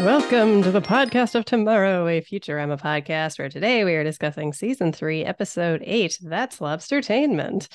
Welcome 0.00 0.62
to 0.62 0.70
the 0.70 0.80
podcast 0.80 1.34
of 1.34 1.44
tomorrow, 1.44 2.08
a 2.08 2.22
Futurama 2.22 2.80
podcast 2.80 3.38
where 3.38 3.50
today 3.50 3.84
we 3.84 3.94
are 3.96 4.02
discussing 4.02 4.54
season 4.54 4.94
three, 4.94 5.26
episode 5.26 5.82
eight. 5.84 6.18
That's 6.22 6.58
Lobstertainment. 6.58 7.68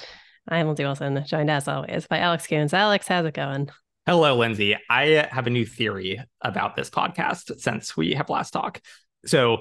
I'm 0.48 0.66
Lindsay 0.66 0.86
Wilson, 0.86 1.24
joined 1.28 1.52
as 1.52 1.68
always 1.68 2.08
by 2.08 2.18
Alex 2.18 2.48
Kuntz. 2.48 2.74
Alex, 2.74 3.08
how's 3.08 3.28
it 3.28 3.36
going? 3.36 3.70
Hello, 4.08 4.36
Lindsay. 4.36 4.76
I 4.90 5.28
have 5.30 5.46
a 5.46 5.52
new 5.52 5.68
theory 5.68 6.20
about 6.42 6.76
this 6.76 6.90
podcast 6.90 7.60
since 7.60 7.96
we 7.96 8.16
have 8.16 8.28
last 8.28 8.50
talked. 8.50 8.82
So, 9.28 9.60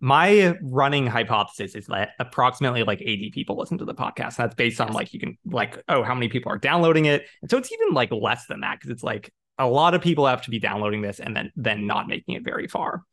my 0.00 0.56
running 0.62 1.06
hypothesis 1.06 1.76
is 1.76 1.86
that 1.86 2.10
approximately 2.18 2.82
like 2.82 3.02
80 3.02 3.30
people 3.30 3.56
listen 3.56 3.78
to 3.78 3.84
the 3.84 3.94
podcast. 3.94 4.34
That's 4.34 4.56
based 4.56 4.80
on 4.80 4.92
like 4.92 5.14
you 5.14 5.20
can 5.20 5.38
like 5.46 5.80
oh 5.88 6.02
how 6.02 6.14
many 6.14 6.26
people 6.26 6.50
are 6.50 6.58
downloading 6.58 7.04
it. 7.04 7.24
And 7.40 7.48
so 7.48 7.56
it's 7.56 7.70
even 7.70 7.94
like 7.94 8.10
less 8.10 8.46
than 8.46 8.62
that 8.62 8.80
because 8.80 8.90
it's 8.90 9.04
like 9.04 9.32
a 9.58 9.66
lot 9.66 9.94
of 9.94 10.02
people 10.02 10.26
have 10.26 10.42
to 10.42 10.50
be 10.50 10.58
downloading 10.58 11.02
this 11.02 11.20
and 11.20 11.36
then 11.36 11.52
then 11.56 11.86
not 11.86 12.08
making 12.08 12.34
it 12.34 12.44
very 12.44 12.66
far. 12.66 13.04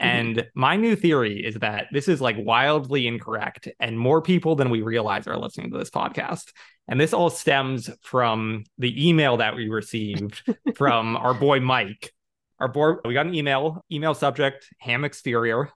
Mm-hmm. 0.00 0.08
And 0.08 0.46
my 0.54 0.76
new 0.76 0.94
theory 0.94 1.44
is 1.44 1.56
that 1.56 1.86
this 1.90 2.08
is 2.08 2.20
like 2.20 2.36
wildly 2.38 3.06
incorrect, 3.06 3.68
and 3.80 3.98
more 3.98 4.20
people 4.20 4.54
than 4.54 4.70
we 4.70 4.82
realize 4.82 5.26
are 5.26 5.38
listening 5.38 5.70
to 5.72 5.78
this 5.78 5.90
podcast. 5.90 6.52
And 6.88 7.00
this 7.00 7.12
all 7.12 7.30
stems 7.30 7.90
from 8.02 8.64
the 8.78 9.08
email 9.08 9.38
that 9.38 9.56
we 9.56 9.68
received 9.68 10.42
from 10.76 11.16
our 11.16 11.34
boy 11.34 11.60
Mike. 11.60 12.12
Our 12.58 12.68
boy, 12.68 12.94
we 13.04 13.14
got 13.14 13.26
an 13.26 13.34
email, 13.34 13.84
email 13.90 14.14
subject, 14.14 14.68
ham 14.78 15.04
exterior. 15.04 15.70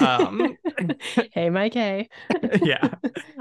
Um, 0.00 0.56
hey, 1.32 1.50
Mike. 1.50 1.74
Hey. 1.74 2.08
yeah. 2.62 2.88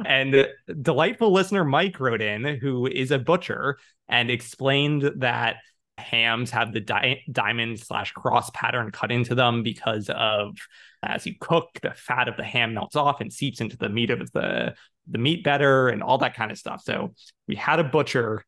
And 0.05 0.47
delightful 0.81 1.31
listener 1.31 1.63
Mike 1.63 1.99
wrote 1.99 2.21
in, 2.21 2.43
who 2.43 2.87
is 2.87 3.11
a 3.11 3.19
butcher, 3.19 3.77
and 4.07 4.31
explained 4.31 5.11
that 5.17 5.57
hams 5.97 6.51
have 6.51 6.73
the 6.73 6.79
di- 6.79 7.23
diamond 7.31 7.79
slash 7.79 8.11
cross 8.11 8.49
pattern 8.51 8.91
cut 8.91 9.11
into 9.11 9.35
them 9.35 9.63
because 9.63 10.09
of 10.09 10.55
as 11.03 11.25
you 11.25 11.33
cook 11.39 11.69
the 11.81 11.91
fat 11.91 12.27
of 12.27 12.37
the 12.37 12.43
ham 12.43 12.73
melts 12.73 12.95
off 12.95 13.21
and 13.21 13.33
seeps 13.33 13.61
into 13.61 13.77
the 13.77 13.89
meat 13.89 14.09
of 14.09 14.31
the 14.31 14.73
the 15.09 15.17
meat 15.17 15.43
better 15.43 15.87
and 15.87 16.03
all 16.03 16.17
that 16.17 16.35
kind 16.35 16.51
of 16.51 16.57
stuff. 16.57 16.81
So 16.83 17.13
we 17.47 17.55
had 17.55 17.79
a 17.79 17.83
butcher 17.83 18.43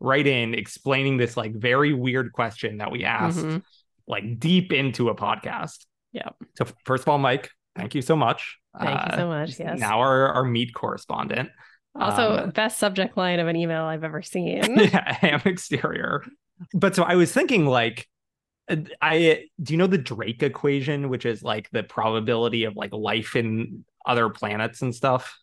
right 0.00 0.26
in 0.26 0.54
explaining 0.54 1.16
this 1.18 1.36
like 1.36 1.54
very 1.54 1.92
weird 1.92 2.32
question 2.32 2.78
that 2.78 2.90
we 2.90 3.04
asked 3.04 3.38
mm-hmm. 3.38 3.58
like 4.06 4.38
deep 4.38 4.72
into 4.72 5.08
a 5.08 5.14
podcast. 5.14 5.86
Yeah 6.12 6.30
so 6.56 6.66
first 6.84 7.04
of 7.04 7.08
all 7.08 7.18
mike 7.18 7.50
thank 7.76 7.94
you 7.94 8.02
so 8.02 8.16
much. 8.16 8.58
Thank 8.78 9.00
uh, 9.00 9.08
you 9.10 9.16
so 9.16 9.28
much 9.28 9.58
yes. 9.58 9.78
now 9.78 10.00
our, 10.00 10.28
our 10.28 10.44
meat 10.44 10.74
correspondent. 10.74 11.50
Also, 11.98 12.36
um, 12.36 12.50
best 12.50 12.78
subject 12.78 13.16
line 13.16 13.40
of 13.40 13.48
an 13.48 13.56
email 13.56 13.82
I've 13.82 14.04
ever 14.04 14.22
seen. 14.22 14.76
yeah, 14.76 15.12
ham 15.12 15.42
exterior 15.44 16.22
but 16.74 16.94
so 16.94 17.02
I 17.02 17.14
was 17.16 17.32
thinking 17.32 17.66
like 17.66 18.08
uh, 18.68 18.76
I 19.02 19.46
do 19.62 19.74
you 19.74 19.78
know 19.78 19.86
the 19.86 19.98
Drake 19.98 20.42
equation, 20.42 21.08
which 21.08 21.26
is 21.26 21.42
like 21.42 21.70
the 21.70 21.82
probability 21.82 22.64
of 22.64 22.76
like 22.76 22.92
life 22.92 23.36
in 23.36 23.84
other 24.06 24.28
planets 24.28 24.82
and 24.82 24.94
stuff? 24.94 25.38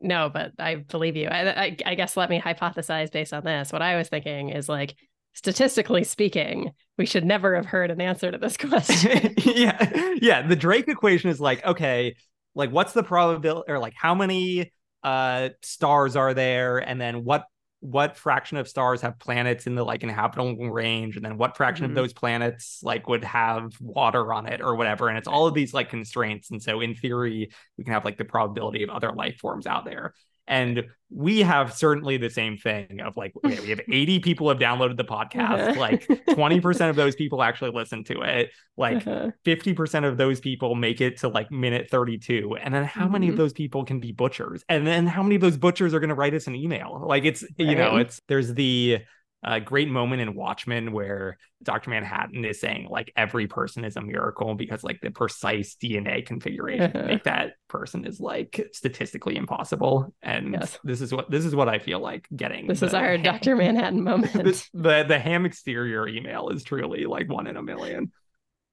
No, 0.00 0.30
but 0.32 0.52
I 0.58 0.76
believe 0.76 1.16
you. 1.16 1.26
I, 1.26 1.64
I, 1.64 1.76
I 1.84 1.94
guess 1.94 2.16
let 2.16 2.30
me 2.30 2.40
hypothesize 2.40 3.10
based 3.10 3.32
on 3.32 3.42
this. 3.42 3.72
What 3.72 3.82
I 3.82 3.96
was 3.96 4.08
thinking 4.08 4.50
is 4.50 4.68
like 4.68 4.94
statistically 5.34 6.04
speaking, 6.04 6.70
we 6.98 7.06
should 7.06 7.24
never 7.24 7.56
have 7.56 7.66
heard 7.66 7.90
an 7.90 8.00
answer 8.00 8.30
to 8.30 8.38
this 8.38 8.56
question. 8.58 9.34
yeah, 9.44 10.14
yeah. 10.20 10.46
The 10.46 10.56
Drake 10.56 10.88
equation 10.88 11.30
is 11.30 11.40
like 11.40 11.64
okay, 11.64 12.16
like 12.54 12.70
what's 12.70 12.92
the 12.92 13.02
probability 13.02 13.70
or 13.70 13.78
like 13.78 13.94
how 13.96 14.14
many 14.14 14.72
uh 15.02 15.48
stars 15.62 16.16
are 16.16 16.34
there, 16.34 16.78
and 16.78 17.00
then 17.00 17.24
what 17.24 17.46
what 17.82 18.16
fraction 18.16 18.56
of 18.58 18.68
stars 18.68 19.00
have 19.00 19.18
planets 19.18 19.66
in 19.66 19.74
the 19.74 19.84
like 19.84 20.04
inhabitable 20.04 20.70
range 20.70 21.16
and 21.16 21.24
then 21.24 21.36
what 21.36 21.56
fraction 21.56 21.84
mm-hmm. 21.84 21.90
of 21.90 21.96
those 21.96 22.12
planets 22.12 22.78
like 22.84 23.08
would 23.08 23.24
have 23.24 23.72
water 23.80 24.32
on 24.32 24.46
it 24.46 24.60
or 24.60 24.76
whatever 24.76 25.08
and 25.08 25.18
it's 25.18 25.26
all 25.26 25.48
of 25.48 25.54
these 25.54 25.74
like 25.74 25.90
constraints 25.90 26.52
and 26.52 26.62
so 26.62 26.80
in 26.80 26.94
theory 26.94 27.50
we 27.76 27.82
can 27.82 27.92
have 27.92 28.04
like 28.04 28.16
the 28.16 28.24
probability 28.24 28.84
of 28.84 28.90
other 28.90 29.10
life 29.10 29.36
forms 29.40 29.66
out 29.66 29.84
there 29.84 30.14
and 30.46 30.84
we 31.14 31.40
have 31.40 31.74
certainly 31.74 32.16
the 32.16 32.30
same 32.30 32.56
thing 32.56 33.00
of 33.04 33.16
like, 33.16 33.32
okay, 33.44 33.60
we 33.60 33.68
have 33.70 33.80
80 33.92 34.20
people 34.20 34.48
have 34.48 34.58
downloaded 34.58 34.96
the 34.96 35.04
podcast. 35.04 35.70
Uh-huh. 35.70 35.80
Like 35.80 36.06
20% 36.06 36.90
of 36.90 36.96
those 36.96 37.14
people 37.14 37.42
actually 37.42 37.70
listen 37.70 38.02
to 38.04 38.22
it. 38.22 38.50
Like 38.76 39.06
uh-huh. 39.06 39.30
50% 39.44 40.08
of 40.08 40.16
those 40.16 40.40
people 40.40 40.74
make 40.74 41.00
it 41.00 41.18
to 41.18 41.28
like 41.28 41.50
minute 41.50 41.90
32. 41.90 42.56
And 42.60 42.72
then 42.72 42.84
how 42.84 43.02
mm-hmm. 43.02 43.12
many 43.12 43.28
of 43.28 43.32
mm-hmm. 43.32 43.42
those 43.42 43.52
people 43.52 43.84
can 43.84 44.00
be 44.00 44.12
butchers? 44.12 44.64
And 44.68 44.86
then 44.86 45.06
how 45.06 45.22
many 45.22 45.34
of 45.34 45.42
those 45.42 45.58
butchers 45.58 45.92
are 45.92 46.00
going 46.00 46.08
to 46.08 46.14
write 46.14 46.34
us 46.34 46.46
an 46.46 46.56
email? 46.56 47.04
Like 47.06 47.24
it's, 47.24 47.42
right. 47.42 47.52
you 47.58 47.74
know, 47.74 47.98
it's, 47.98 48.20
there's 48.28 48.54
the, 48.54 49.00
a 49.42 49.60
great 49.60 49.88
moment 49.88 50.22
in 50.22 50.34
Watchmen 50.34 50.92
where 50.92 51.38
Dr. 51.62 51.90
Manhattan 51.90 52.44
is 52.44 52.60
saying 52.60 52.88
like 52.90 53.12
every 53.16 53.46
person 53.46 53.84
is 53.84 53.96
a 53.96 54.00
miracle 54.00 54.54
because 54.54 54.84
like 54.84 55.00
the 55.00 55.10
precise 55.10 55.76
DNA 55.82 56.24
configuration 56.24 56.92
to 56.92 57.02
make 57.04 57.24
that 57.24 57.54
person 57.68 58.04
is 58.04 58.20
like 58.20 58.68
statistically 58.72 59.36
impossible. 59.36 60.14
And 60.22 60.54
yes. 60.54 60.78
this 60.84 61.00
is 61.00 61.12
what 61.12 61.30
this 61.30 61.44
is 61.44 61.54
what 61.54 61.68
I 61.68 61.78
feel 61.78 62.00
like 62.00 62.28
getting. 62.34 62.66
This 62.66 62.82
is 62.82 62.94
our 62.94 63.18
Dr. 63.22 63.56
Manhattan 63.56 64.04
moment. 64.04 64.32
This, 64.44 64.68
the 64.72 65.04
the 65.04 65.18
ham 65.18 65.44
exterior 65.44 66.06
email 66.06 66.48
is 66.50 66.62
truly 66.62 67.04
like 67.04 67.28
one 67.28 67.46
in 67.46 67.56
a 67.56 67.62
million. 67.62 68.12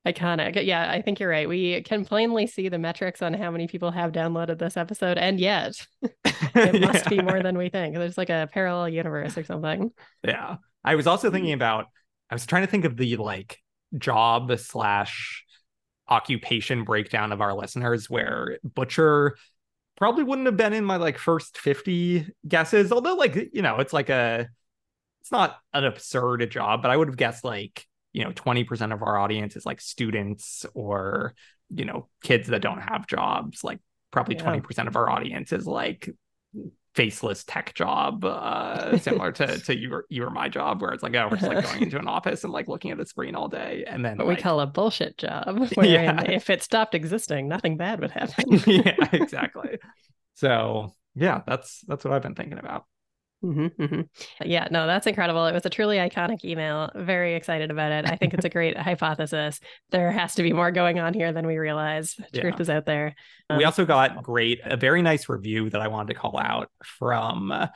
Iconic. 0.08 0.66
Yeah, 0.66 0.90
I 0.90 1.02
think 1.02 1.20
you're 1.20 1.30
right. 1.30 1.48
We 1.48 1.82
can 1.84 2.06
plainly 2.06 2.48
see 2.48 2.70
the 2.70 2.80
metrics 2.80 3.22
on 3.22 3.34
how 3.34 3.52
many 3.52 3.68
people 3.68 3.92
have 3.92 4.12
downloaded 4.12 4.58
this 4.58 4.78
episode, 4.78 5.18
and 5.18 5.40
yet 5.40 5.86
it 6.02 6.82
must 6.82 7.06
yeah. 7.06 7.10
be 7.10 7.22
more 7.22 7.44
than 7.44 7.58
we 7.58 7.70
think. 7.70 7.96
There's 7.96 8.18
like 8.18 8.30
a 8.30 8.50
parallel 8.52 8.90
universe 8.90 9.38
or 9.38 9.44
something. 9.44 9.92
Yeah. 10.24 10.58
I 10.84 10.96
was 10.96 11.08
also 11.08 11.30
thinking 11.30 11.52
hmm. 11.52 11.58
about, 11.58 11.88
I 12.30 12.36
was 12.36 12.46
trying 12.46 12.64
to 12.64 12.72
think 12.72 12.86
of 12.86 12.96
the 12.96 13.18
like 13.18 13.60
job 13.98 14.58
slash 14.58 15.44
occupation 16.08 16.86
breakdown 16.86 17.32
of 17.32 17.42
our 17.42 17.54
listeners 17.54 18.10
where 18.10 18.58
Butcher 18.64 19.36
probably 19.98 20.24
wouldn't 20.24 20.46
have 20.46 20.58
been 20.58 20.74
in 20.74 20.86
my 20.86 20.96
like 20.96 21.18
first 21.18 21.58
50 21.58 22.28
guesses, 22.48 22.92
although 22.92 23.16
like, 23.16 23.50
you 23.54 23.62
know, 23.62 23.80
it's 23.80 23.94
like 23.94 24.10
a, 24.10 24.48
it's 25.22 25.32
not 25.32 25.58
an 25.74 25.84
absurd 25.84 26.50
job, 26.50 26.82
but 26.82 26.90
I 26.90 26.96
would 26.96 27.10
have 27.10 27.18
guessed 27.18 27.44
like 27.44 27.86
you 28.14 28.24
know 28.24 28.32
20% 28.32 28.94
of 28.94 29.02
our 29.02 29.18
audience 29.18 29.56
is 29.56 29.66
like 29.66 29.82
students 29.82 30.66
or 30.74 31.34
you 31.70 31.86
know 31.86 32.08
kids 32.24 32.48
that 32.48 32.62
don't 32.62 32.82
have 32.82 33.08
jobs 33.08 33.64
like 33.64 33.80
probably 34.12 34.36
yeah. 34.36 34.44
20% 34.44 34.88
of 34.88 34.96
our 34.96 35.10
audience 35.10 35.52
is 35.52 35.68
like 35.68 36.10
faceless 36.96 37.44
tech 37.44 37.74
job 37.76 38.26
uh 38.26 38.98
similar 38.98 39.32
to 39.32 39.60
to 39.60 39.78
your 39.78 40.06
you 40.10 40.24
or 40.24 40.32
my 40.32 40.50
job 40.50 40.82
where 40.82 40.92
it's 40.92 41.04
like 41.04 41.16
oh 41.16 41.28
we're 41.30 41.38
just 41.38 41.48
like 41.48 41.64
going 41.64 41.84
into 41.84 42.00
an 42.00 42.08
office 42.08 42.44
and 42.44 42.52
like 42.52 42.68
looking 42.68 42.90
at 42.90 43.00
a 43.00 43.06
screen 43.06 43.36
all 43.36 43.48
day 43.48 43.84
and 43.88 44.04
then 44.04 44.18
what 44.18 44.28
like, 44.28 44.38
we 44.38 44.44
call 44.44 44.60
a 44.60 44.66
bullshit 44.66 45.16
job 45.18 45.70
yeah. 45.84 46.24
if 46.24 46.50
it 46.50 46.64
stopped 46.64 46.96
existing 46.96 47.48
nothing 47.48 47.78
bad 47.78 48.02
would 48.02 48.10
happen 48.12 48.60
yeah 48.66 48.96
exactly 49.14 49.78
so 50.34 50.94
yeah 51.14 51.42
that's 51.46 51.82
that's 51.88 52.04
what 52.04 52.14
i've 52.14 52.24
been 52.24 52.36
thinking 52.36 52.58
about 52.58 52.86
Mm-hmm, 53.44 53.82
mm-hmm. 53.82 54.02
Yeah, 54.46 54.68
no, 54.70 54.86
that's 54.86 55.08
incredible. 55.08 55.46
It 55.46 55.54
was 55.54 55.66
a 55.66 55.70
truly 55.70 55.98
iconic 55.98 56.44
email. 56.44 56.90
Very 56.94 57.36
excited 57.36 57.72
about 57.72 57.92
it. 57.92 58.06
I 58.10 58.16
think 58.16 58.34
it's 58.34 58.46
a 58.46 58.50
great 58.50 58.78
hypothesis. 58.78 59.60
There 59.92 60.12
has 60.12 60.36
to 60.36 60.44
be 60.44 60.52
more 60.52 60.72
going 60.72 61.00
on 61.00 61.14
here 61.14 61.32
than 61.32 61.48
we 61.48 61.58
realize. 61.58 62.16
Truth 62.34 62.56
yeah. 62.58 62.62
is 62.62 62.70
out 62.70 62.86
there. 62.86 63.16
Um, 63.50 63.58
we 63.58 63.64
also 63.64 63.86
got 63.86 64.24
great, 64.24 64.60
a 64.64 64.76
very 64.76 65.02
nice 65.02 65.30
review 65.30 65.70
that 65.70 65.82
I 65.82 65.88
wanted 65.88 66.14
to 66.14 66.20
call 66.20 66.38
out 66.38 66.70
from 66.84 67.52
uh, 67.52 67.68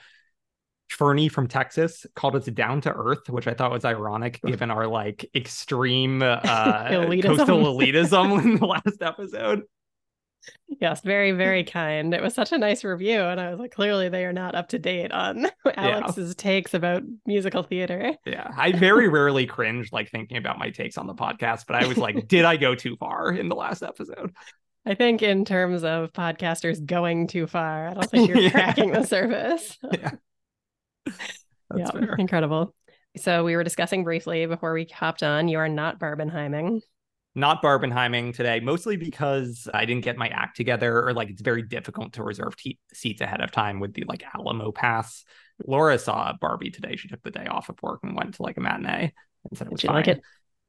Fernie 0.89 1.29
from 1.29 1.47
Texas. 1.47 2.05
Called 2.13 2.35
us 2.35 2.45
down 2.45 2.81
to 2.81 2.93
earth, 2.93 3.29
which 3.29 3.47
I 3.47 3.53
thought 3.53 3.71
was 3.71 3.85
ironic 3.85 4.41
given 4.45 4.69
our 4.69 4.87
like 4.87 5.29
extreme 5.33 6.21
uh, 6.21 6.41
elitism. 6.41 7.37
coastal 7.37 7.77
elitism 7.77 8.43
in 8.43 8.57
the 8.57 8.65
last 8.65 9.01
episode 9.01 9.63
yes, 10.67 11.01
very, 11.01 11.31
very 11.31 11.63
kind. 11.63 12.13
It 12.13 12.21
was 12.21 12.33
such 12.33 12.51
a 12.51 12.57
nice 12.57 12.83
review. 12.83 13.21
And 13.21 13.39
I 13.39 13.49
was 13.49 13.59
like, 13.59 13.71
clearly 13.71 14.09
they 14.09 14.25
are 14.25 14.33
not 14.33 14.55
up 14.55 14.69
to 14.69 14.79
date 14.79 15.11
on 15.11 15.47
Alex's 15.77 16.29
yeah. 16.29 16.33
takes 16.37 16.73
about 16.73 17.03
musical 17.25 17.63
theater. 17.63 18.13
Yeah. 18.25 18.51
I 18.57 18.71
very 18.71 19.07
rarely 19.07 19.45
cringe 19.45 19.91
like 19.91 20.09
thinking 20.09 20.37
about 20.37 20.59
my 20.59 20.69
takes 20.69 20.97
on 20.97 21.07
the 21.07 21.13
podcast, 21.13 21.65
but 21.67 21.75
I 21.75 21.87
was 21.87 21.97
like, 21.97 22.27
did 22.27 22.45
I 22.45 22.57
go 22.57 22.75
too 22.75 22.95
far 22.97 23.31
in 23.31 23.49
the 23.49 23.55
last 23.55 23.83
episode? 23.83 24.33
I 24.85 24.95
think 24.95 25.21
in 25.21 25.45
terms 25.45 25.83
of 25.83 26.11
podcasters 26.11 26.85
going 26.85 27.27
too 27.27 27.47
far, 27.47 27.87
I 27.87 27.93
don't 27.93 28.09
think 28.09 28.27
you're 28.29 28.37
yeah. 28.37 28.49
cracking 28.49 28.91
the 28.91 29.05
surface. 29.05 29.77
yeah. 29.91 30.11
yeah, 31.75 31.91
fair. 31.91 32.15
incredible. 32.15 32.75
So 33.15 33.43
we 33.43 33.55
were 33.55 33.63
discussing 33.63 34.03
briefly 34.03 34.45
before 34.45 34.73
we 34.73 34.85
hopped 34.85 35.23
on, 35.23 35.47
you 35.47 35.59
are 35.59 35.69
not 35.69 35.99
Barbenheiming 35.99 36.81
not 37.35 37.63
Barbenheiming 37.63 38.35
today, 38.35 38.59
mostly 38.59 38.95
because 38.95 39.67
I 39.73 39.85
didn't 39.85 40.03
get 40.03 40.17
my 40.17 40.27
act 40.27 40.55
together, 40.55 41.07
or 41.07 41.13
like 41.13 41.29
it's 41.29 41.41
very 41.41 41.63
difficult 41.63 42.13
to 42.13 42.23
reserve 42.23 42.55
te- 42.55 42.79
seats 42.93 43.21
ahead 43.21 43.41
of 43.41 43.51
time 43.51 43.79
with 43.79 43.93
the 43.93 44.03
like 44.07 44.23
Alamo 44.35 44.71
pass. 44.71 45.23
Laura 45.65 45.97
saw 45.97 46.33
Barbie 46.39 46.71
today. 46.71 46.95
She 46.95 47.07
took 47.07 47.23
the 47.23 47.31
day 47.31 47.47
off 47.47 47.69
of 47.69 47.81
work 47.81 48.01
and 48.03 48.15
went 48.15 48.35
to 48.35 48.43
like 48.43 48.57
a 48.57 48.61
matinee 48.61 49.13
and 49.49 49.57
said 49.57 49.67
it 49.67 49.73
was 49.73 49.81
Did 49.81 49.87
fine. 49.87 49.95
like 49.95 50.07
it? 50.07 50.21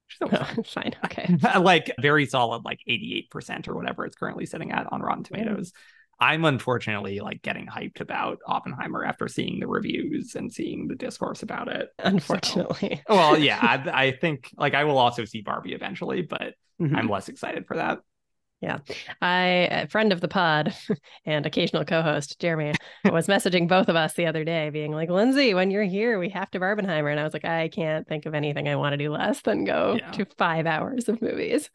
She's 0.06 0.28
oh, 0.31 0.62
fine. 0.66 0.94
Okay. 1.05 1.37
like 1.58 1.93
very 2.00 2.26
solid, 2.26 2.64
like 2.64 2.81
88% 2.88 3.69
or 3.69 3.75
whatever 3.75 4.05
it's 4.06 4.17
currently 4.17 4.46
sitting 4.46 4.72
at 4.72 4.90
on 4.93 5.00
Rotten 5.00 5.25
Tomatoes. 5.25 5.72
I'm 6.20 6.44
unfortunately 6.44 7.20
like 7.20 7.43
getting 7.43 7.66
hyped 7.66 8.00
about 8.00 8.38
Oppenheimer 8.46 9.05
after 9.05 9.28
seeing 9.28 9.61
the 9.61 9.66
reviews 9.66 10.34
and 10.34 10.52
seeing 10.52 10.88
the 10.88 10.94
discourse 10.94 11.43
about 11.43 11.69
it. 11.69 11.88
Unfortunately. 11.99 13.02
So, 13.08 13.14
well, 13.14 13.38
yeah, 13.38 13.58
I, 13.62 14.06
I, 14.06 14.11
think 14.12 14.50
like 14.56 14.75
I 14.75 14.84
will 14.84 14.99
also 14.99 15.25
see 15.25 15.40
Barbie 15.40 15.75
eventually, 15.75 16.22
but 16.22 16.55
mm-hmm. 16.81 16.94
I'm 16.94 17.08
less 17.08 17.28
excited 17.28 17.66
for 17.66 17.76
that. 17.76 17.99
Yeah. 18.61 18.78
I, 19.20 19.69
a 19.70 19.88
friend 19.88 20.12
of 20.12 20.20
the 20.22 20.28
pod 20.28 20.75
and 21.26 21.44
occasional 21.44 21.84
co 21.84 22.00
host, 22.00 22.40
Jeremy, 22.40 22.72
was 23.05 23.26
messaging 23.26 23.69
both 23.69 23.88
of 23.88 23.96
us 23.96 24.14
the 24.14 24.26
other 24.26 24.44
day, 24.44 24.70
being 24.70 24.93
like, 24.93 25.10
Lindsay, 25.10 25.52
when 25.52 25.70
you're 25.70 25.84
here, 25.84 26.19
we 26.19 26.31
have 26.31 26.50
to 26.52 26.60
Barbenheimer. 26.60 27.10
And 27.10 27.20
I 27.20 27.25
was 27.25 27.34
like, 27.34 27.44
I 27.44 27.69
can't 27.69 28.08
think 28.08 28.25
of 28.25 28.34
anything 28.34 28.69
I 28.69 28.76
want 28.76 28.94
to 28.94 28.96
do 28.96 29.10
less 29.12 29.43
than 29.43 29.64
go 29.64 29.99
yeah. 29.99 30.10
to 30.12 30.26
five 30.38 30.67
hours 30.67 31.08
of 31.08 31.20
movies. 31.20 31.69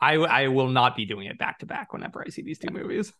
I, 0.00 0.14
I 0.14 0.48
will 0.48 0.68
not 0.68 0.94
be 0.94 1.06
doing 1.06 1.26
it 1.26 1.38
back 1.38 1.58
to 1.58 1.66
back 1.66 1.92
whenever 1.92 2.22
I 2.24 2.30
see 2.30 2.42
these 2.42 2.60
two 2.60 2.72
movies. 2.72 3.12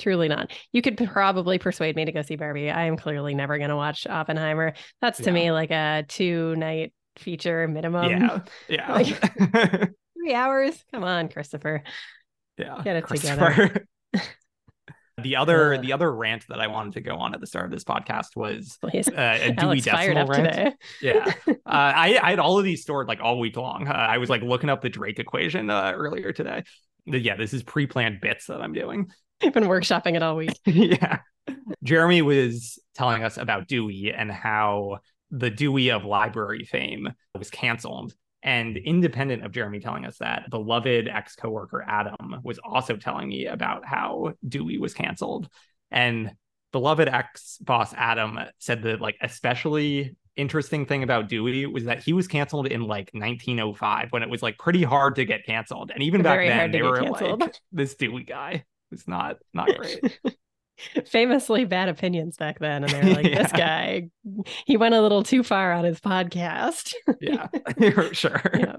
Truly 0.00 0.28
not. 0.28 0.50
You 0.72 0.82
could 0.82 0.96
probably 0.96 1.58
persuade 1.58 1.94
me 1.94 2.06
to 2.06 2.12
go 2.12 2.22
see 2.22 2.36
Barbie. 2.36 2.70
I 2.70 2.86
am 2.86 2.96
clearly 2.96 3.34
never 3.34 3.58
going 3.58 3.70
to 3.70 3.76
watch 3.76 4.06
Oppenheimer. 4.06 4.72
That's 5.00 5.18
to 5.18 5.24
yeah. 5.26 5.32
me 5.32 5.52
like 5.52 5.70
a 5.70 6.04
two 6.08 6.56
night 6.56 6.92
feature 7.16 7.68
minimum. 7.68 8.10
Yeah. 8.10 8.40
Yeah. 8.68 8.92
like, 8.92 9.06
three 10.16 10.34
hours. 10.34 10.82
Come 10.92 11.04
on, 11.04 11.28
Christopher. 11.28 11.82
Yeah. 12.56 12.80
Get 12.82 12.96
it 12.96 13.08
together. 13.08 13.86
The 15.22 15.36
other 15.36 15.74
uh, 15.74 15.80
the 15.82 15.92
other 15.92 16.10
rant 16.10 16.46
that 16.48 16.60
I 16.60 16.68
wanted 16.68 16.94
to 16.94 17.02
go 17.02 17.16
on 17.16 17.34
at 17.34 17.40
the 17.40 17.46
start 17.46 17.66
of 17.66 17.70
this 17.70 17.84
podcast 17.84 18.36
was 18.36 18.78
uh, 18.82 18.88
a 19.16 19.52
Dewey 19.52 19.82
Decimal 19.82 20.26
rant. 20.26 20.76
Yeah, 21.02 21.34
uh, 21.46 21.52
I, 21.66 22.18
I 22.22 22.30
had 22.30 22.38
all 22.38 22.58
of 22.58 22.64
these 22.64 22.80
stored 22.80 23.06
like 23.06 23.20
all 23.20 23.38
week 23.38 23.56
long. 23.56 23.86
Uh, 23.86 23.92
I 23.92 24.16
was 24.16 24.30
like 24.30 24.40
looking 24.40 24.70
up 24.70 24.80
the 24.80 24.88
Drake 24.88 25.18
equation 25.18 25.68
uh, 25.68 25.92
earlier 25.94 26.32
today. 26.32 26.64
Yeah, 27.04 27.36
this 27.36 27.52
is 27.52 27.62
pre-planned 27.62 28.22
bits 28.22 28.46
that 28.46 28.62
I'm 28.62 28.72
doing. 28.72 29.10
I've 29.42 29.52
been 29.52 29.64
workshopping 29.64 30.16
it 30.16 30.22
all 30.22 30.36
week. 30.36 30.58
yeah, 30.66 31.20
Jeremy 31.82 32.22
was 32.22 32.78
telling 32.94 33.22
us 33.22 33.36
about 33.36 33.68
Dewey 33.68 34.12
and 34.14 34.30
how 34.30 34.98
the 35.30 35.50
Dewey 35.50 35.90
of 35.90 36.04
library 36.04 36.64
fame 36.64 37.08
was 37.38 37.50
canceled 37.50 38.14
and 38.42 38.76
independent 38.76 39.44
of 39.44 39.52
Jeremy 39.52 39.80
telling 39.80 40.04
us 40.04 40.18
that, 40.18 40.50
beloved 40.50 41.08
ex 41.08 41.36
coworker 41.36 41.84
Adam 41.86 42.40
was 42.42 42.58
also 42.58 42.96
telling 42.96 43.28
me 43.28 43.46
about 43.46 43.84
how 43.84 44.32
Dewey 44.46 44.78
was 44.78 44.94
canceled. 44.94 45.48
And 45.90 46.32
beloved 46.72 47.08
ex 47.08 47.58
boss 47.58 47.92
Adam 47.94 48.38
said 48.58 48.82
that, 48.82 49.00
like, 49.00 49.16
especially 49.20 50.16
interesting 50.36 50.86
thing 50.86 51.02
about 51.02 51.28
Dewey 51.28 51.66
was 51.66 51.84
that 51.84 52.02
he 52.02 52.12
was 52.12 52.28
canceled 52.28 52.66
in 52.66 52.82
like 52.82 53.10
1905 53.12 54.10
when 54.10 54.22
it 54.22 54.30
was 54.30 54.42
like 54.42 54.56
pretty 54.58 54.82
hard 54.82 55.16
to 55.16 55.24
get 55.24 55.44
canceled. 55.44 55.90
And 55.92 56.02
even 56.02 56.22
Very 56.22 56.48
back 56.48 56.56
then, 56.56 56.70
they 56.70 56.82
were 56.82 57.00
canceled. 57.00 57.40
like, 57.40 57.56
this 57.72 57.94
Dewey 57.94 58.24
guy 58.24 58.64
is 58.92 59.06
not 59.06 59.36
not 59.52 59.68
great. 59.76 60.18
famously 61.06 61.64
bad 61.64 61.88
opinions 61.88 62.36
back 62.36 62.58
then. 62.58 62.84
And 62.84 62.92
they're 62.92 63.14
like, 63.14 63.26
yeah. 63.26 63.42
this 63.42 63.52
guy, 63.52 64.08
he 64.66 64.76
went 64.76 64.94
a 64.94 65.00
little 65.00 65.22
too 65.22 65.42
far 65.42 65.72
on 65.72 65.84
his 65.84 66.00
podcast. 66.00 66.94
yeah, 67.20 67.48
sure. 68.12 68.42
Yeah. 68.54 68.76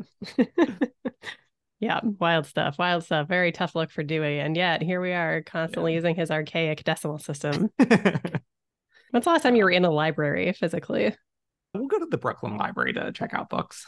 yeah, 1.79 1.99
wild 2.03 2.45
stuff, 2.45 2.77
wild 2.77 3.03
stuff. 3.03 3.27
Very 3.27 3.51
tough 3.51 3.75
look 3.75 3.91
for 3.91 4.03
Dewey. 4.03 4.39
And 4.39 4.55
yet 4.55 4.81
here 4.81 5.01
we 5.01 5.13
are 5.13 5.41
constantly 5.43 5.93
yeah. 5.93 5.97
using 5.97 6.15
his 6.15 6.31
archaic 6.31 6.83
decimal 6.83 7.19
system. 7.19 7.69
When's 7.77 9.25
the 9.25 9.29
last 9.29 9.43
time 9.43 9.55
you 9.55 9.65
were 9.65 9.71
in 9.71 9.85
a 9.85 9.91
library 9.91 10.53
physically? 10.53 11.15
We'll 11.73 11.87
go 11.87 11.99
to 11.99 12.05
the 12.05 12.17
Brooklyn 12.17 12.57
Library 12.57 12.93
to 12.93 13.11
check 13.11 13.33
out 13.33 13.49
books. 13.49 13.85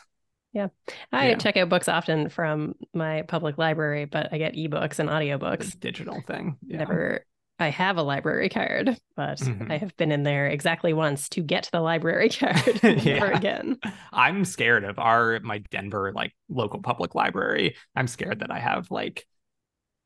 Yeah. 0.53 0.67
I 1.11 1.29
yeah. 1.29 1.35
check 1.35 1.57
out 1.57 1.69
books 1.69 1.87
often 1.87 2.29
from 2.29 2.75
my 2.93 3.23
public 3.23 3.57
library, 3.57 4.05
but 4.05 4.31
I 4.31 4.37
get 4.37 4.53
ebooks 4.53 4.99
and 4.99 5.09
audiobooks. 5.09 5.79
Digital 5.79 6.21
thing. 6.21 6.57
Yeah. 6.65 6.77
Never 6.77 7.25
I 7.59 7.69
have 7.69 7.97
a 7.97 8.03
library 8.03 8.49
card, 8.49 8.97
but 9.15 9.39
mm-hmm. 9.39 9.71
I 9.71 9.77
have 9.77 9.95
been 9.95 10.11
in 10.11 10.23
there 10.23 10.47
exactly 10.47 10.91
once 10.91 11.29
to 11.29 11.41
get 11.41 11.69
the 11.71 11.79
library 11.79 12.29
card 12.29 12.83
never 12.83 13.31
again. 13.31 13.77
I'm 14.11 14.43
scared 14.45 14.83
of 14.83 14.99
our 14.99 15.39
my 15.41 15.59
Denver 15.59 16.11
like 16.13 16.33
local 16.49 16.81
public 16.81 17.15
library. 17.15 17.75
I'm 17.95 18.07
scared 18.07 18.39
that 18.39 18.51
I 18.51 18.59
have 18.59 18.89
like 18.91 19.25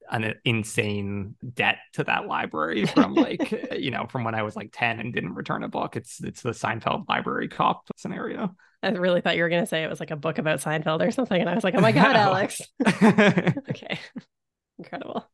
an 0.09 0.35
insane 0.45 1.35
debt 1.53 1.79
to 1.93 2.03
that 2.05 2.27
library 2.27 2.85
from 2.85 3.13
like 3.13 3.71
you 3.77 3.91
know 3.91 4.05
from 4.07 4.23
when 4.23 4.35
I 4.35 4.43
was 4.43 4.55
like 4.55 4.69
10 4.73 4.99
and 4.99 5.13
didn't 5.13 5.35
return 5.35 5.63
a 5.63 5.69
book. 5.69 5.95
It's 5.95 6.21
it's 6.23 6.41
the 6.41 6.51
Seinfeld 6.51 7.07
library 7.07 7.47
cop 7.47 7.87
scenario. 7.95 8.55
I 8.83 8.89
really 8.89 9.21
thought 9.21 9.35
you 9.35 9.43
were 9.43 9.49
going 9.49 9.63
to 9.63 9.67
say 9.67 9.83
it 9.83 9.89
was 9.89 9.99
like 9.99 10.11
a 10.11 10.15
book 10.15 10.37
about 10.37 10.59
Seinfeld 10.59 11.05
or 11.05 11.11
something 11.11 11.39
and 11.39 11.49
I 11.49 11.55
was 11.55 11.63
like, 11.63 11.75
"Oh 11.75 11.81
my 11.81 11.91
god, 11.91 12.15
Alex." 12.15 12.61
okay. 12.87 13.99
Incredible 14.79 15.27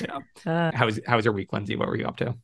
yeah. 0.00 0.18
Uh, 0.46 0.70
how 0.74 0.86
was 0.86 1.00
how 1.06 1.16
was 1.16 1.24
your 1.24 1.34
week, 1.34 1.52
Lindsay? 1.52 1.76
What 1.76 1.88
were 1.88 1.96
you 1.96 2.06
up 2.06 2.16
to? 2.18 2.26
It 2.26 2.36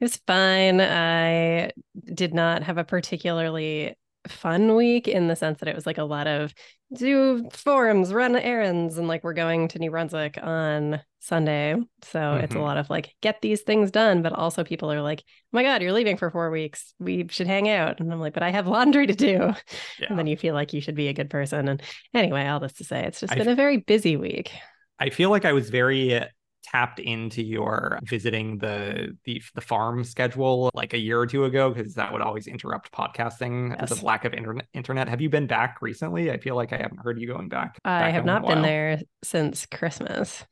was 0.00 0.16
fine. 0.26 0.80
I 0.80 1.70
did 2.12 2.34
not 2.34 2.62
have 2.64 2.78
a 2.78 2.84
particularly 2.84 3.94
fun 4.28 4.74
week 4.74 5.08
in 5.08 5.28
the 5.28 5.36
sense 5.36 5.60
that 5.60 5.68
it 5.68 5.74
was 5.74 5.86
like 5.86 5.98
a 5.98 6.04
lot 6.04 6.26
of 6.26 6.54
do 6.94 7.48
forums, 7.52 8.12
run 8.12 8.36
errands, 8.36 8.98
and 8.98 9.08
like 9.08 9.24
we're 9.24 9.32
going 9.32 9.68
to 9.68 9.78
New 9.78 9.90
Brunswick 9.90 10.38
on 10.42 11.00
Sunday. 11.20 11.76
So 12.02 12.18
mm-hmm. 12.18 12.44
it's 12.44 12.52
a 12.52 12.56
mm-hmm. 12.56 12.64
lot 12.64 12.78
of 12.78 12.90
like 12.90 13.14
get 13.20 13.40
these 13.40 13.62
things 13.62 13.90
done, 13.90 14.22
but 14.22 14.32
also 14.32 14.64
people 14.64 14.92
are 14.92 15.02
like, 15.02 15.22
oh 15.26 15.48
my 15.52 15.62
God, 15.62 15.82
you're 15.82 15.92
leaving 15.92 16.16
for 16.16 16.30
four 16.30 16.50
weeks. 16.50 16.94
We 16.98 17.26
should 17.28 17.46
hang 17.46 17.68
out. 17.68 18.00
And 18.00 18.12
I'm 18.12 18.20
like, 18.20 18.34
but 18.34 18.42
I 18.42 18.50
have 18.50 18.66
laundry 18.66 19.06
to 19.06 19.14
do. 19.14 19.52
Yeah. 19.98 20.06
And 20.08 20.18
then 20.18 20.26
you 20.26 20.36
feel 20.36 20.54
like 20.54 20.72
you 20.72 20.80
should 20.80 20.94
be 20.94 21.08
a 21.08 21.12
good 21.12 21.30
person. 21.30 21.68
And 21.68 21.82
anyway, 22.12 22.46
all 22.46 22.60
this 22.60 22.72
to 22.74 22.84
say, 22.84 23.04
it's 23.04 23.20
just 23.20 23.34
been 23.34 23.48
a 23.48 23.54
very 23.54 23.76
busy 23.76 24.16
week. 24.16 24.50
I 24.98 25.10
feel 25.10 25.30
like 25.30 25.44
I 25.44 25.52
was 25.52 25.70
very 25.70 26.26
tapped 26.72 26.98
into 26.98 27.42
your 27.42 27.98
visiting 28.02 28.58
the 28.58 29.16
the, 29.24 29.42
the 29.54 29.60
farm 29.60 30.04
schedule 30.04 30.70
like 30.74 30.92
a 30.94 30.98
year 30.98 31.20
or 31.20 31.26
two 31.26 31.44
ago 31.44 31.70
because 31.70 31.94
that 31.94 32.12
would 32.12 32.22
always 32.22 32.46
interrupt 32.46 32.90
podcasting 32.92 33.70
yes. 33.70 33.80
because 33.80 33.98
of 33.98 34.02
lack 34.02 34.24
of 34.24 34.34
internet 34.34 34.66
internet. 34.74 35.08
Have 35.08 35.20
you 35.20 35.28
been 35.28 35.46
back 35.46 35.78
recently? 35.80 36.30
I 36.30 36.38
feel 36.38 36.56
like 36.56 36.72
i 36.72 36.76
haven't 36.76 36.98
heard 36.98 37.20
you 37.20 37.26
going 37.26 37.48
back, 37.48 37.82
back 37.82 38.04
i 38.04 38.10
have 38.10 38.24
not 38.24 38.46
been 38.46 38.62
there 38.62 39.00
since 39.22 39.66
christmas. 39.66 40.44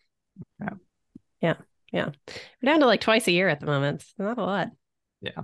Yeah. 0.61 0.71
Yeah 1.41 1.55
yeah. 1.93 2.11
We're 2.63 2.73
down 2.73 2.81
to 2.81 2.87
like 2.87 3.01
twice 3.01 3.27
a 3.27 3.33
year 3.33 3.49
at 3.49 3.59
the 3.59 3.67
moment. 3.67 4.03
It's 4.03 4.15
not 4.17 4.39
a 4.39 4.45
lot. 4.45 4.69
Yeah. 5.21 5.43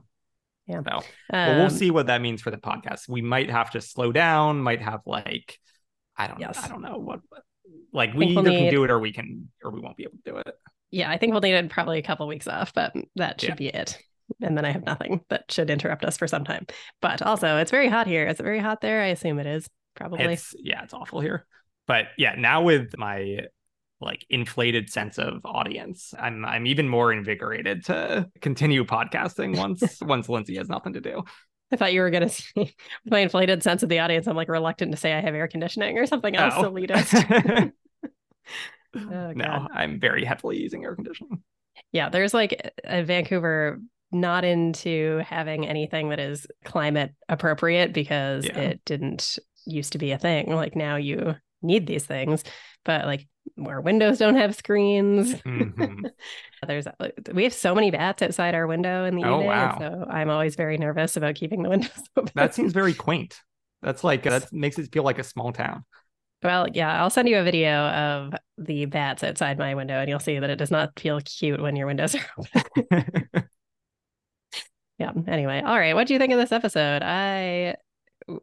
Yeah. 0.66 0.82
So, 0.82 0.96
um, 0.96 1.02
well, 1.30 1.58
we'll 1.58 1.70
see 1.70 1.90
what 1.90 2.06
that 2.06 2.20
means 2.20 2.42
for 2.42 2.50
the 2.50 2.56
podcast. 2.56 3.08
We 3.08 3.22
might 3.22 3.50
have 3.50 3.70
to 3.72 3.80
slow 3.80 4.12
down 4.12 4.60
might 4.60 4.82
have 4.82 5.00
like 5.06 5.58
i 6.16 6.26
don't 6.26 6.40
yes. 6.40 6.58
i 6.62 6.68
don't 6.68 6.82
know 6.82 6.98
what 6.98 7.20
like 7.92 8.14
we 8.14 8.26
either 8.26 8.42
we'll 8.42 8.50
need... 8.50 8.58
can 8.58 8.70
do 8.70 8.84
it 8.84 8.90
or 8.90 8.98
we 8.98 9.12
can 9.12 9.48
or 9.64 9.70
we 9.70 9.80
won't 9.80 9.96
be 9.96 10.04
able 10.04 10.18
to 10.24 10.30
do 10.30 10.36
it. 10.36 10.54
Yeah, 10.90 11.10
I 11.10 11.18
think 11.18 11.32
we'll 11.32 11.40
need 11.40 11.70
probably 11.70 11.98
a 11.98 12.02
couple 12.02 12.26
weeks 12.26 12.46
off, 12.46 12.72
but 12.72 12.94
that 13.16 13.40
should 13.40 13.50
yeah. 13.50 13.54
be 13.54 13.68
it. 13.68 13.98
And 14.40 14.56
then 14.56 14.64
I 14.64 14.72
have 14.72 14.84
nothing 14.84 15.20
that 15.28 15.50
should 15.50 15.70
interrupt 15.70 16.04
us 16.04 16.16
for 16.16 16.26
some 16.26 16.44
time. 16.44 16.66
But 17.00 17.22
also, 17.22 17.58
it's 17.58 17.70
very 17.70 17.88
hot 17.88 18.06
here. 18.06 18.26
Is 18.26 18.40
it 18.40 18.42
very 18.42 18.58
hot 18.58 18.80
there? 18.80 19.02
I 19.02 19.08
assume 19.08 19.38
it 19.38 19.46
is. 19.46 19.68
Probably. 19.94 20.24
It's, 20.24 20.54
yeah, 20.58 20.82
it's 20.82 20.94
awful 20.94 21.20
here. 21.20 21.46
But 21.86 22.06
yeah, 22.18 22.34
now 22.36 22.62
with 22.62 22.96
my 22.98 23.46
like 24.00 24.26
inflated 24.28 24.90
sense 24.90 25.18
of 25.18 25.40
audience, 25.44 26.12
I'm 26.18 26.44
I'm 26.44 26.66
even 26.66 26.88
more 26.88 27.12
invigorated 27.12 27.84
to 27.86 28.28
continue 28.40 28.84
podcasting 28.84 29.56
once 29.56 30.00
once 30.02 30.28
Lindsay 30.28 30.56
has 30.56 30.68
nothing 30.68 30.94
to 30.94 31.00
do. 31.00 31.22
I 31.72 31.76
thought 31.76 31.92
you 31.92 32.00
were 32.00 32.10
going 32.10 32.24
to 32.24 32.28
say, 32.28 32.52
with 32.56 32.74
my 33.06 33.20
inflated 33.20 33.62
sense 33.62 33.82
of 33.82 33.88
the 33.88 33.98
audience, 33.98 34.26
I'm 34.26 34.36
like 34.36 34.48
reluctant 34.48 34.92
to 34.92 34.96
say 34.96 35.12
I 35.12 35.20
have 35.20 35.34
air 35.34 35.48
conditioning 35.48 35.98
or 35.98 36.06
something 36.06 36.36
else 36.36 36.54
oh. 36.56 36.70
elitist. 36.70 37.72
oh, 38.96 39.32
no, 39.32 39.68
I'm 39.72 39.98
very 39.98 40.24
heavily 40.24 40.60
using 40.60 40.84
air 40.84 40.94
conditioning. 40.94 41.42
Yeah, 41.92 42.08
there's 42.08 42.34
like 42.34 42.72
a 42.84 43.02
Vancouver 43.02 43.80
not 44.12 44.44
into 44.44 45.20
having 45.26 45.66
anything 45.66 46.10
that 46.10 46.20
is 46.20 46.46
climate 46.64 47.12
appropriate 47.28 47.92
because 47.92 48.46
yeah. 48.46 48.58
it 48.58 48.80
didn't 48.84 49.38
used 49.66 49.92
to 49.92 49.98
be 49.98 50.12
a 50.12 50.18
thing. 50.18 50.54
Like 50.54 50.76
now 50.76 50.96
you 50.96 51.34
need 51.62 51.86
these 51.86 52.06
things, 52.06 52.44
but 52.84 53.04
like 53.04 53.26
where 53.54 53.80
windows 53.80 54.18
don't 54.18 54.36
have 54.36 54.54
screens. 54.54 55.34
Mm-hmm. 55.34 56.06
There's 56.66 56.86
we 57.32 57.44
have 57.44 57.54
so 57.54 57.74
many 57.74 57.90
bats 57.90 58.22
outside 58.22 58.54
our 58.54 58.66
window 58.66 59.04
in 59.04 59.16
the 59.16 59.24
oh, 59.24 59.36
evening, 59.36 59.48
wow. 59.48 59.76
so 59.78 60.06
I'm 60.10 60.30
always 60.30 60.56
very 60.56 60.78
nervous 60.78 61.16
about 61.16 61.34
keeping 61.34 61.62
the 61.62 61.68
windows 61.68 62.02
open. 62.16 62.32
That 62.34 62.54
seems 62.54 62.72
very 62.72 62.94
quaint. 62.94 63.40
That's 63.82 64.02
like 64.02 64.24
that 64.24 64.52
makes 64.52 64.78
it 64.78 64.92
feel 64.92 65.04
like 65.04 65.18
a 65.18 65.24
small 65.24 65.52
town. 65.52 65.84
Well, 66.42 66.66
yeah, 66.72 67.00
I'll 67.02 67.10
send 67.10 67.28
you 67.28 67.38
a 67.38 67.44
video 67.44 67.72
of 67.72 68.34
the 68.58 68.84
bats 68.86 69.24
outside 69.24 69.58
my 69.58 69.74
window, 69.74 69.94
and 69.94 70.08
you'll 70.08 70.20
see 70.20 70.38
that 70.38 70.50
it 70.50 70.56
does 70.56 70.70
not 70.70 70.98
feel 70.98 71.20
cute 71.20 71.60
when 71.60 71.76
your 71.76 71.86
windows 71.86 72.14
are 72.14 72.26
open. 72.38 73.48
yeah. 74.98 75.12
Anyway, 75.26 75.62
all 75.64 75.78
right. 75.78 75.94
What 75.94 76.06
do 76.06 76.14
you 76.14 76.18
think 76.18 76.32
of 76.32 76.38
this 76.38 76.52
episode? 76.52 77.02
I 77.02 77.76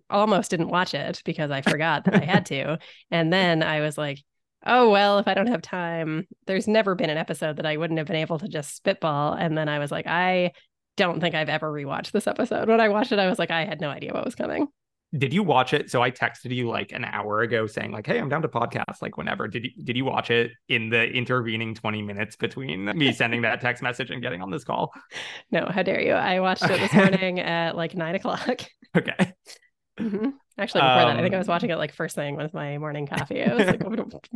almost 0.10 0.50
didn't 0.50 0.70
watch 0.70 0.94
it 0.94 1.22
because 1.26 1.52
I 1.52 1.62
forgot 1.62 2.06
that 2.06 2.16
I 2.16 2.26
had 2.26 2.46
to, 2.48 2.80
and 3.12 3.32
then 3.32 3.62
I 3.62 3.82
was 3.82 3.98
like, 3.98 4.24
oh 4.66 4.90
well 4.90 5.20
if 5.20 5.28
i 5.28 5.34
don't 5.34 5.48
have 5.48 5.62
time 5.62 6.28
there's 6.48 6.68
never 6.68 6.96
been 6.96 7.10
an 7.10 7.18
episode 7.18 7.58
that 7.58 7.66
i 7.66 7.78
wouldn't 7.78 7.98
have 7.98 8.08
been 8.08 8.16
able 8.16 8.40
to 8.40 8.48
just 8.48 8.76
spitball 8.76 9.34
and 9.34 9.58
then 9.58 9.68
i 9.68 9.80
was 9.80 9.92
like 9.92 10.08
i 10.08 10.52
don't 10.96 11.20
think 11.20 11.36
i've 11.36 11.50
ever 11.50 11.72
rewatched 11.72 12.12
this 12.12 12.28
episode 12.28 12.68
when 12.68 12.82
i 12.82 12.90
watched 12.90 13.12
it 13.12 13.20
i 13.20 13.28
was 13.28 13.40
like 13.40 13.52
i 13.52 13.66
had 13.66 13.82
no 13.82 13.90
idea 13.90 14.14
what 14.14 14.26
was 14.26 14.36
coming 14.36 14.68
did 15.16 15.32
you 15.32 15.44
watch 15.44 15.74
it? 15.74 15.92
So 15.92 16.02
I 16.02 16.10
texted 16.10 16.54
you 16.56 16.68
like 16.68 16.92
an 16.92 17.06
hour 17.06 17.42
ago 17.42 17.68
saying 17.68 17.92
like, 17.92 18.08
"Hey, 18.08 18.18
I'm 18.18 18.30
down 18.30 18.42
to 18.42 18.48
podcast 18.48 19.02
like 19.02 19.16
whenever." 19.16 19.48
Did 19.48 19.66
you 19.66 19.72
did 19.84 19.96
you 19.96 20.06
watch 20.06 20.32
it 20.32 20.52
in 20.70 20.90
the 20.90 21.04
intervening 21.04 21.76
20 21.76 22.02
minutes 22.02 22.36
between 22.36 22.86
me 22.98 23.14
sending 23.14 23.44
that 23.44 23.62
text 23.62 23.84
message 23.84 24.10
and 24.10 24.22
getting 24.22 24.42
on 24.42 24.50
this 24.50 24.64
call? 24.64 24.92
No, 25.52 25.68
how 25.70 25.84
dare 25.84 26.02
you? 26.02 26.14
I 26.14 26.40
watched 26.40 26.64
it 26.64 26.80
this 26.80 26.94
morning 26.94 27.40
at 27.40 27.76
like 27.76 27.96
nine 27.96 28.16
o'clock. 28.16 28.62
Okay. 28.96 29.34
Mm-hmm. 30.00 30.30
Actually, 30.58 30.82
before 30.82 31.02
um, 31.02 31.08
that, 31.08 31.18
I 31.18 31.22
think 31.24 31.34
I 31.34 31.40
was 31.40 31.48
watching 31.48 31.72
it 31.72 31.78
like 31.78 31.94
first 31.94 32.16
thing 32.16 32.36
with 32.36 32.54
my 32.54 32.78
morning 32.78 33.08
coffee. 33.18 33.44
I 33.44 33.54
was 33.54 33.66
like, 33.66 33.82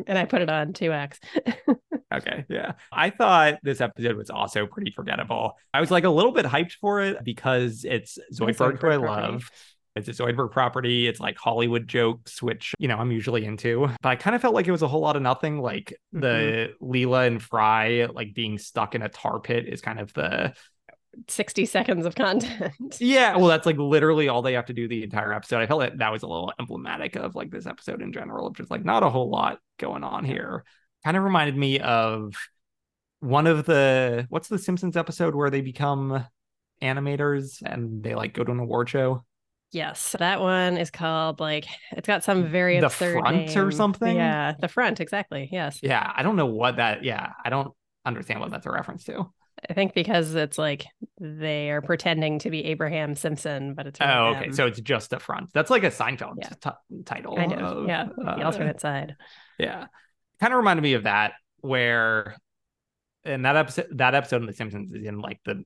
and 0.08 0.18
I 0.18 0.26
put 0.26 0.42
it 0.42 0.50
on 0.50 0.74
2x. 0.74 1.20
okay. 2.14 2.46
Yeah. 2.50 2.74
I 2.92 3.12
thought 3.12 3.60
this 3.62 3.82
episode 3.82 4.18
was 4.18 4.30
also 4.30 4.66
pretty 4.66 4.92
forgettable. 4.92 5.54
I 5.74 5.80
was 5.80 5.92
like 5.92 6.06
a 6.06 6.10
little 6.10 6.32
bit 6.32 6.46
hyped 6.46 6.74
for 6.82 7.02
it 7.02 7.24
because 7.24 7.86
it's 7.86 8.18
Zoidberg, 8.34 8.82
who 8.82 8.90
I 8.90 8.96
love. 8.96 9.50
It's 9.96 10.08
a 10.08 10.12
Zoidberg 10.12 10.52
property. 10.52 11.08
It's 11.08 11.20
like 11.20 11.38
Hollywood 11.38 11.88
jokes, 11.88 12.42
which, 12.42 12.74
you 12.78 12.88
know, 12.88 12.98
I'm 12.98 13.12
usually 13.12 13.46
into. 13.46 13.90
But 14.02 14.10
I 14.10 14.16
kind 14.16 14.36
of 14.36 14.42
felt 14.42 14.54
like 14.54 14.68
it 14.68 14.72
was 14.72 14.84
a 14.84 14.88
whole 14.88 15.02
lot 15.02 15.16
of 15.16 15.22
nothing. 15.22 15.60
Like 15.60 15.96
mm-hmm. 16.16 16.22
the 16.22 16.74
Leela 16.82 17.28
and 17.28 17.42
Fry, 17.42 18.08
like 18.12 18.34
being 18.34 18.58
stuck 18.58 18.96
in 18.96 19.02
a 19.02 19.10
tar 19.10 19.40
pit 19.40 19.68
is 19.68 19.82
kind 19.82 20.00
of 20.00 20.14
the 20.14 20.54
60 21.28 21.66
seconds 21.66 22.06
of 22.06 22.16
content. 22.16 22.74
Yeah, 23.00 23.36
well, 23.38 23.48
that's 23.48 23.66
like 23.66 23.78
literally 23.78 24.28
all 24.28 24.42
they 24.42 24.54
have 24.54 24.66
to 24.68 24.74
do 24.74 24.88
the 24.88 25.04
entire 25.04 25.34
episode. 25.34 25.62
I 25.62 25.68
felt 25.68 25.80
like 25.80 25.98
that 25.98 26.12
was 26.12 26.24
a 26.24 26.28
little 26.28 26.54
emblematic 26.60 27.16
of 27.16 27.36
like 27.36 27.52
this 27.52 27.66
episode 27.66 28.02
in 28.02 28.14
general, 28.14 28.48
of 28.48 28.56
just 28.56 28.72
like 28.72 28.84
not 28.86 29.04
a 29.04 29.10
whole 29.10 29.30
lot 29.30 29.60
going 29.80 30.04
on 30.04 30.26
here. 30.26 30.64
Kind 31.04 31.18
of 31.18 31.24
reminded 31.24 31.56
me 31.56 31.80
of 31.80 32.34
one 33.20 33.48
of 33.48 33.66
the 33.66 34.26
what's 34.30 34.48
the 34.48 34.60
Simpsons 34.60 34.98
episode 34.98 35.36
where 35.36 35.50
they 35.50 35.62
become 35.62 36.26
animators 36.82 37.62
and 37.64 38.04
they 38.04 38.16
like 38.16 38.34
go 38.34 38.44
to 38.44 38.52
an 38.52 38.60
award 38.60 38.90
show. 38.90 39.24
Yes, 39.72 40.16
that 40.18 40.40
one 40.40 40.78
is 40.78 40.90
called 40.90 41.40
like 41.40 41.66
it's 41.92 42.08
got 42.08 42.24
some 42.24 42.48
very 42.48 42.80
the 42.80 42.90
front 42.90 43.48
name. 43.48 43.58
or 43.58 43.72
something. 43.72 44.16
Yeah, 44.16 44.54
the 44.60 44.68
front 44.70 45.00
exactly. 45.00 45.50
Yes. 45.52 45.80
Yeah, 45.84 46.12
I 46.16 46.24
don't 46.24 46.36
know 46.38 46.46
what 46.46 46.78
that. 46.78 47.04
Yeah, 47.04 47.34
I 47.44 47.50
don't 47.50 47.74
understand 48.06 48.40
what 48.40 48.50
that's 48.50 48.66
a 48.66 48.72
reference 48.72 49.04
to. 49.06 49.30
I 49.70 49.74
think 49.74 49.94
because 49.94 50.34
it's 50.36 50.58
like 50.58 50.86
they 51.20 51.70
are 51.72 51.82
pretending 51.82 52.40
to 52.40 52.50
be 52.50 52.66
Abraham 52.66 53.16
Simpson, 53.16 53.74
but 53.74 53.88
it's 53.88 54.00
really 54.00 54.12
oh 54.12 54.26
okay, 54.28 54.46
them. 54.46 54.54
so 54.54 54.66
it's 54.66 54.80
just 54.80 55.14
a 55.14 55.20
front. 55.20 55.50
That's 55.54 55.70
like 55.70 55.84
a 55.84 55.92
Seinfeld 55.92 56.36
yeah. 56.42 56.50
t- 56.62 57.04
title. 57.06 57.36
Kind 57.36 57.54
of, 57.54 57.78
of 57.78 57.88
yeah, 57.88 58.08
uh, 58.26 58.38
the 58.38 58.44
alternate 58.44 58.80
side. 58.80 59.16
Yeah, 59.58 59.88
kind 60.40 60.54
of 60.54 60.58
reminded 60.58 60.84
me 60.84 60.94
of 60.94 61.04
that 61.04 61.34
where 61.62 62.36
in 63.26 63.42
that 63.44 63.56
episode, 63.56 63.88
that 63.92 64.16
episode 64.16 64.42
of 64.42 64.48
The 64.48 64.54
Simpsons 64.54 64.94
is 64.94 65.06
in 65.06 65.20
like 65.20 65.40
the 65.46 65.64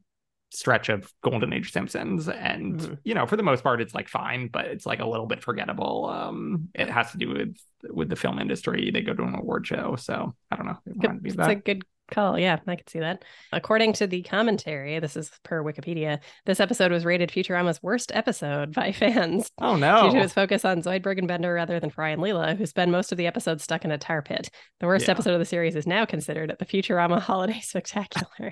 stretch 0.54 0.90
of 0.90 1.12
golden 1.22 1.54
age 1.54 1.72
simpsons 1.72 2.28
and 2.28 2.78
mm-hmm. 2.78 2.94
you 3.06 3.14
know 3.14 3.26
for 3.26 3.38
the 3.38 3.44
most 3.44 3.64
part 3.64 3.80
it's 3.80 3.96
like 3.96 4.10
fine 4.10 4.50
but 4.52 4.66
it's 4.66 4.86
like 4.86 5.00
a 5.00 5.06
little 5.06 5.26
bit 5.26 5.42
forgettable 5.42 6.10
um 6.10 6.68
it 6.76 6.90
has 6.90 7.10
to 7.12 7.18
do 7.18 7.30
with 7.30 7.56
with 7.90 8.10
the 8.10 8.18
film 8.18 8.38
industry 8.38 8.92
they 8.92 9.02
go 9.02 9.14
to 9.14 9.24
an 9.24 9.34
award 9.34 9.66
show 9.66 9.96
so 9.96 10.36
i 10.52 10.58
don't 10.58 10.66
know 10.66 10.78
it 10.88 11.22
it's 11.24 11.38
a 11.38 11.56
good 11.56 11.84
call. 12.12 12.38
Yeah, 12.38 12.60
I 12.68 12.76
can 12.76 12.88
see 12.88 13.00
that. 13.00 13.24
According 13.52 13.94
to 13.94 14.08
the 14.08 14.22
commentary, 14.22 15.00
this 15.00 15.18
is 15.18 15.32
per 15.44 15.64
Wikipedia, 15.64 16.20
this 16.46 16.60
episode 16.60 16.92
was 16.92 17.06
rated 17.06 17.30
Futurama's 17.30 17.82
worst 17.82 18.12
episode 18.14 18.74
by 18.74 18.92
fans. 18.92 19.50
Oh 19.60 19.76
no. 19.76 20.10
Due 20.10 20.18
to 20.18 20.24
its 20.24 20.34
focus 20.34 20.64
on 20.66 20.84
Zoidberg 20.84 21.18
and 21.18 21.28
Bender 21.28 21.54
rather 21.54 21.80
than 21.80 21.90
Fry 21.90 22.10
and 22.10 22.22
Leela, 22.22 22.56
who 22.56 22.66
spend 22.66 22.92
most 22.92 23.12
of 23.12 23.18
the 23.18 23.28
episode 23.28 23.62
stuck 23.62 23.84
in 23.86 23.92
a 23.92 23.98
tar 23.98 24.22
pit. 24.22 24.50
The 24.80 24.88
worst 24.88 25.06
yeah. 25.06 25.12
episode 25.12 25.34
of 25.34 25.40
the 25.40 25.46
series 25.46 25.76
is 25.76 25.88
now 25.88 26.06
considered 26.06 26.56
the 26.60 26.66
Futurama 26.66 27.20
Holiday 27.20 27.60
Spectacular. 27.64 28.52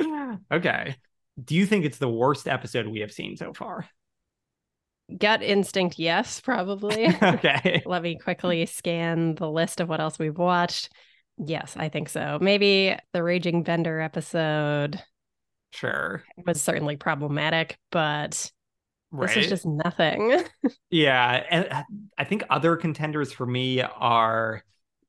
okay. 0.52 0.96
Do 1.42 1.54
you 1.54 1.66
think 1.66 1.84
it's 1.84 1.98
the 1.98 2.08
worst 2.08 2.48
episode 2.48 2.86
we 2.86 3.00
have 3.00 3.12
seen 3.12 3.36
so 3.36 3.52
far? 3.52 3.86
Gut 5.16 5.42
instinct, 5.42 5.98
yes, 5.98 6.40
probably. 6.40 7.08
okay. 7.22 7.82
Let 7.84 8.02
me 8.02 8.16
quickly 8.16 8.64
scan 8.66 9.34
the 9.34 9.50
list 9.50 9.80
of 9.80 9.88
what 9.88 10.00
else 10.00 10.18
we've 10.18 10.38
watched. 10.38 10.90
Yes, 11.42 11.74
I 11.76 11.88
think 11.88 12.08
so. 12.08 12.38
Maybe 12.40 12.94
the 13.12 13.22
Raging 13.22 13.62
Bender 13.62 14.00
episode. 14.00 15.02
Sure. 15.70 16.22
Was 16.44 16.60
certainly 16.60 16.96
problematic, 16.96 17.78
but 17.90 18.50
right. 19.10 19.28
this 19.28 19.44
is 19.44 19.48
just 19.48 19.66
nothing. 19.66 20.42
yeah. 20.90 21.42
And 21.50 21.84
I 22.18 22.24
think 22.24 22.44
other 22.50 22.76
contenders 22.76 23.32
for 23.32 23.46
me 23.46 23.80
are 23.80 24.62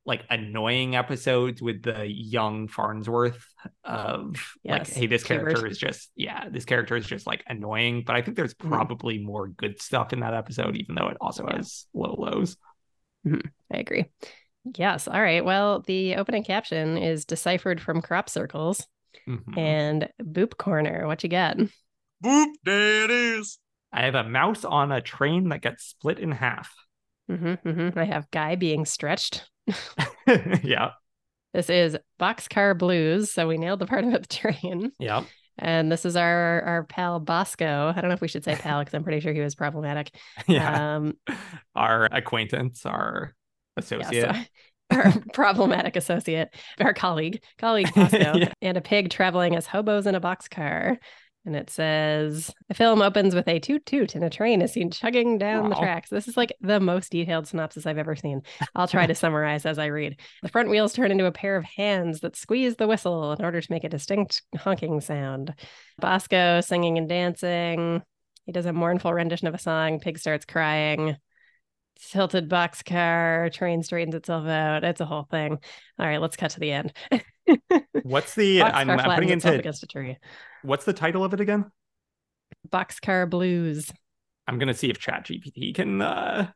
like 0.05 0.23
annoying 0.29 0.95
episodes 0.95 1.61
with 1.61 1.83
the 1.83 2.05
young 2.07 2.67
Farnsworth 2.67 3.45
of 3.83 4.35
yes. 4.63 4.89
like, 4.89 4.97
hey, 4.97 5.07
this 5.07 5.23
character 5.23 5.67
is 5.67 5.77
just 5.77 6.11
yeah, 6.15 6.49
this 6.49 6.65
character 6.65 6.95
is 6.95 7.05
just 7.05 7.27
like 7.27 7.43
annoying. 7.47 8.03
But 8.05 8.15
I 8.15 8.21
think 8.21 8.37
there's 8.37 8.53
mm-hmm. 8.53 8.69
probably 8.69 9.17
mm-hmm. 9.17 9.27
more 9.27 9.47
good 9.49 9.81
stuff 9.81 10.13
in 10.13 10.21
that 10.21 10.33
episode, 10.33 10.77
even 10.77 10.95
though 10.95 11.09
it 11.09 11.17
also 11.19 11.45
yeah. 11.47 11.57
has 11.57 11.85
low 11.93 12.15
lows. 12.17 12.55
Mm-hmm. 13.27 13.47
I 13.73 13.77
agree. 13.77 14.05
Yes. 14.77 15.07
All 15.07 15.21
right. 15.21 15.43
Well, 15.43 15.81
the 15.81 16.15
opening 16.15 16.43
caption 16.43 16.97
is 16.97 17.25
deciphered 17.25 17.81
from 17.81 18.01
crop 18.01 18.29
circles 18.29 18.85
mm-hmm. 19.27 19.57
and 19.57 20.09
boop 20.21 20.57
corner. 20.57 21.07
What 21.07 21.23
you 21.23 21.29
got? 21.29 21.57
Boop. 22.23 22.47
There 22.63 23.05
it 23.05 23.11
is. 23.11 23.57
I 23.91 24.03
have 24.03 24.15
a 24.15 24.23
mouse 24.23 24.63
on 24.63 24.91
a 24.91 25.01
train 25.01 25.49
that 25.49 25.61
gets 25.61 25.85
split 25.85 26.19
in 26.19 26.31
half. 26.31 26.73
Mm-hmm, 27.29 27.67
mm-hmm. 27.67 27.99
I 27.99 28.05
have 28.05 28.31
guy 28.31 28.55
being 28.55 28.85
stretched. 28.85 29.49
yeah. 30.63 30.91
This 31.53 31.69
is 31.69 31.97
Boxcar 32.19 32.77
Blues. 32.77 33.31
So 33.31 33.47
we 33.47 33.57
nailed 33.57 33.79
the 33.79 33.85
part 33.85 34.05
about 34.05 34.21
the 34.21 34.27
train. 34.27 34.91
Yeah. 34.99 35.23
And 35.57 35.91
this 35.91 36.05
is 36.05 36.15
our 36.15 36.61
our 36.61 36.83
pal 36.83 37.19
Bosco. 37.19 37.93
I 37.95 37.99
don't 37.99 38.09
know 38.09 38.15
if 38.15 38.21
we 38.21 38.27
should 38.27 38.43
say 38.43 38.55
pal 38.55 38.79
because 38.79 38.93
I'm 38.93 39.03
pretty 39.03 39.19
sure 39.19 39.33
he 39.33 39.41
was 39.41 39.55
problematic. 39.55 40.15
Yeah. 40.47 40.95
Um, 40.95 41.13
our 41.75 42.07
acquaintance, 42.11 42.85
our 42.85 43.33
associate. 43.77 44.13
Yeah, 44.13 44.43
our 44.91 45.13
problematic 45.33 45.95
associate, 45.95 46.49
our 46.79 46.93
colleague, 46.93 47.41
colleague 47.57 47.93
Bosco, 47.95 48.17
yeah. 48.35 48.53
and 48.61 48.77
a 48.77 48.81
pig 48.81 49.09
traveling 49.09 49.55
as 49.55 49.67
hobos 49.67 50.07
in 50.07 50.15
a 50.15 50.21
boxcar. 50.21 50.97
And 51.43 51.55
it 51.55 51.71
says 51.71 52.53
the 52.67 52.75
film 52.75 53.01
opens 53.01 53.33
with 53.33 53.47
a 53.47 53.59
toot 53.59 53.83
toot 53.87 54.13
and 54.13 54.23
a 54.23 54.29
train 54.29 54.61
is 54.61 54.73
seen 54.73 54.91
chugging 54.91 55.39
down 55.39 55.63
wow. 55.63 55.69
the 55.69 55.75
tracks. 55.75 56.09
This 56.09 56.27
is 56.27 56.37
like 56.37 56.53
the 56.61 56.79
most 56.79 57.11
detailed 57.11 57.47
synopsis 57.47 57.87
I've 57.87 57.97
ever 57.97 58.15
seen. 58.15 58.43
I'll 58.75 58.87
try 58.87 59.07
to 59.07 59.15
summarize 59.15 59.65
as 59.65 59.79
I 59.79 59.87
read. 59.87 60.19
The 60.43 60.49
front 60.49 60.69
wheels 60.69 60.93
turn 60.93 61.09
into 61.09 61.25
a 61.25 61.31
pair 61.31 61.55
of 61.55 61.65
hands 61.65 62.19
that 62.19 62.35
squeeze 62.35 62.75
the 62.75 62.87
whistle 62.87 63.33
in 63.33 63.43
order 63.43 63.59
to 63.59 63.71
make 63.71 63.83
a 63.83 63.89
distinct 63.89 64.43
honking 64.55 65.01
sound. 65.01 65.55
Bosco 65.99 66.61
singing 66.61 66.99
and 66.99 67.09
dancing. 67.09 68.03
He 68.45 68.51
does 68.51 68.67
a 68.67 68.73
mournful 68.73 69.13
rendition 69.13 69.47
of 69.47 69.55
a 69.55 69.59
song. 69.59 69.99
Pig 69.99 70.19
starts 70.19 70.45
crying 70.45 71.17
tilted 72.09 72.49
boxcar, 72.49 73.51
train 73.53 73.83
straightens 73.83 74.15
itself 74.15 74.47
out. 74.47 74.83
It's 74.83 75.01
a 75.01 75.05
whole 75.05 75.27
thing. 75.29 75.57
All 75.99 76.05
right, 76.05 76.21
let's 76.21 76.35
cut 76.35 76.51
to 76.51 76.59
the 76.59 76.71
end. 76.71 76.93
what's 78.03 78.35
the 78.35 78.61
I'm, 78.63 78.89
I'm 78.89 79.15
putting 79.15 79.29
into 79.29 79.53
against 79.53 79.83
a 79.83 79.87
tree. 79.87 80.17
What's 80.63 80.85
the 80.85 80.93
title 80.93 81.23
of 81.23 81.33
it 81.33 81.39
again? 81.39 81.71
Boxcar 82.69 83.29
Blues. 83.29 83.91
I'm 84.47 84.59
gonna 84.59 84.73
see 84.73 84.89
if 84.89 84.99
ChatGPT 84.99 85.75
can 85.75 86.01
uh, 86.01 86.51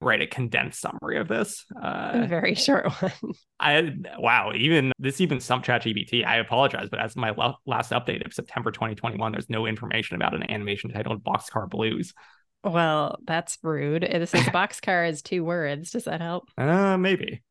write 0.00 0.22
a 0.22 0.26
condensed 0.26 0.80
summary 0.80 1.18
of 1.18 1.28
this. 1.28 1.64
Uh, 1.80 2.12
a 2.14 2.26
very 2.26 2.54
short 2.54 2.90
one. 3.00 3.12
I 3.58 3.92
wow, 4.18 4.52
even 4.54 4.92
this 4.98 5.20
even 5.20 5.40
stumped 5.40 5.66
ChatGPT. 5.66 6.24
I 6.24 6.36
apologize, 6.36 6.88
but 6.90 7.00
as 7.00 7.16
my 7.16 7.30
lo- 7.30 7.56
last 7.66 7.92
update 7.92 8.24
of 8.24 8.32
September 8.32 8.70
2021, 8.70 9.32
there's 9.32 9.50
no 9.50 9.66
information 9.66 10.16
about 10.16 10.34
an 10.34 10.50
animation 10.50 10.90
titled 10.90 11.22
Boxcar 11.22 11.68
Blues. 11.68 12.14
Well, 12.62 13.18
that's 13.24 13.58
rude. 13.62 14.02
This 14.02 14.34
is 14.34 14.40
boxcar 14.46 15.08
is 15.08 15.22
two 15.22 15.44
words. 15.44 15.90
Does 15.90 16.04
that 16.04 16.20
help? 16.20 16.48
Uh, 16.58 16.96
maybe. 16.96 17.42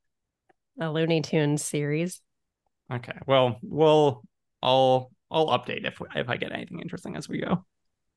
A 0.80 0.92
Looney 0.92 1.22
Tunes 1.22 1.64
series. 1.64 2.22
Okay. 2.92 3.18
Well, 3.28 3.58
we'll 3.62 4.24
I'll 4.62 5.12
I'll 5.30 5.48
update 5.48 5.86
if 5.86 6.00
if 6.16 6.30
I 6.30 6.38
get 6.38 6.52
anything 6.52 6.80
interesting 6.80 7.16
as 7.16 7.28
we 7.28 7.40
go. 7.40 7.66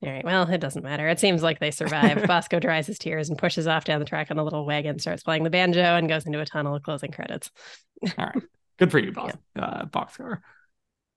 All 0.05 0.11
right. 0.11 0.25
Well, 0.25 0.49
it 0.51 0.61
doesn't 0.61 0.83
matter. 0.83 1.09
It 1.09 1.21
seems 1.21 1.43
like 1.43 1.61
they 1.61 1.71
survive. 1.71 2.23
Bosco 2.27 2.59
dries 2.59 2.89
his 2.89 2.99
tears 2.99 3.29
and 3.29 3.39
pushes 3.39 3.67
off 3.67 3.85
down 3.85 4.01
the 4.01 4.05
track 4.05 4.31
on 4.31 4.39
a 4.39 4.45
little 4.45 4.67
wagon, 4.67 4.99
starts 4.99 5.23
playing 5.23 5.45
the 5.45 5.51
banjo, 5.51 5.81
and 5.81 6.09
goes 6.09 6.27
into 6.27 6.41
a 6.41 6.47
tunnel. 6.47 6.75
Of 6.75 6.83
closing 6.83 7.13
credits. 7.13 7.51
All 8.19 8.27
right. 8.27 8.43
Good 8.79 8.91
for 8.91 8.99
you, 8.99 9.13
boss. 9.13 9.33
Yeah. 9.57 9.65
Uh, 9.65 9.85
boxcar. 9.87 10.41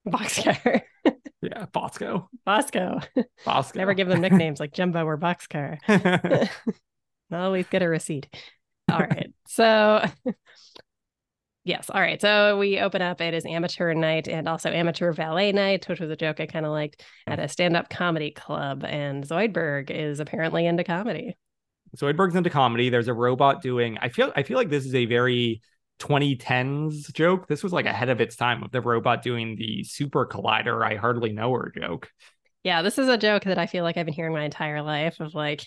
Boxcar. 0.08 0.82
yeah, 1.42 1.66
Bosco. 1.72 2.30
Bosco. 2.46 3.00
Bosco. 3.46 3.78
Never 3.78 3.94
give 3.94 4.08
them 4.08 4.22
nicknames 4.22 4.60
like 4.60 4.74
Jumbo 4.74 5.06
or 5.06 5.18
Boxcar. 5.18 5.78
Always 7.32 7.68
get 7.68 7.82
a 7.82 7.90
receipt. 7.90 8.28
All 8.92 9.00
right. 9.00 9.34
So 9.48 10.06
yes. 11.64 11.90
All 11.90 12.00
right. 12.00 12.22
So 12.22 12.58
we 12.58 12.80
open 12.80 13.02
up. 13.02 13.20
It 13.20 13.34
is 13.34 13.46
amateur 13.46 13.94
night 13.94 14.28
and 14.28 14.48
also 14.48 14.70
amateur 14.70 15.12
valet 15.12 15.52
night, 15.52 15.88
which 15.90 16.00
was 16.00 16.12
a 16.12 16.16
joke 16.16 16.40
I 16.40 16.46
kind 16.46 16.66
of 16.66 16.72
liked 16.72 17.04
hmm. 17.26 17.34
at 17.34 17.40
a 17.40 17.48
stand-up 17.48 17.90
comedy 17.90 18.32
club. 18.32 18.84
And 18.88 19.24
Zoidberg 19.24 19.90
is 19.90 20.20
apparently 20.20 20.68
into 20.68 20.84
comedy. 20.84 21.36
Zoidberg's 21.98 22.36
into 22.36 22.50
comedy. 22.50 22.90
There's 22.90 23.08
a 23.08 23.14
robot 23.14 23.62
doing. 23.62 23.98
I 24.00 24.10
feel. 24.10 24.32
I 24.36 24.44
feel 24.44 24.58
like 24.58 24.70
this 24.70 24.86
is 24.86 24.94
a 24.94 25.06
very 25.06 25.62
2010s 26.00 27.12
joke. 27.14 27.48
This 27.48 27.64
was 27.64 27.74
like 27.74 27.86
ahead 27.86 28.10
of 28.10 28.22
its 28.22 28.36
time 28.36 28.64
of 28.64 28.72
the 28.72 28.82
robot 28.82 29.24
doing 29.24 29.56
the 29.56 29.84
super 29.84 30.26
collider. 30.26 30.86
I 30.86 30.96
hardly 30.96 31.32
know 31.32 31.52
her 31.54 31.72
joke. 31.76 32.10
Yeah, 32.64 32.82
this 32.82 32.98
is 32.98 33.08
a 33.08 33.18
joke 33.18 33.44
that 33.44 33.58
I 33.58 33.68
feel 33.68 33.84
like 33.84 33.98
I've 33.98 34.06
been 34.06 34.16
hearing 34.16 34.34
my 34.34 34.44
entire 34.44 34.82
life 34.82 35.20
of 35.20 35.36
like 35.36 35.66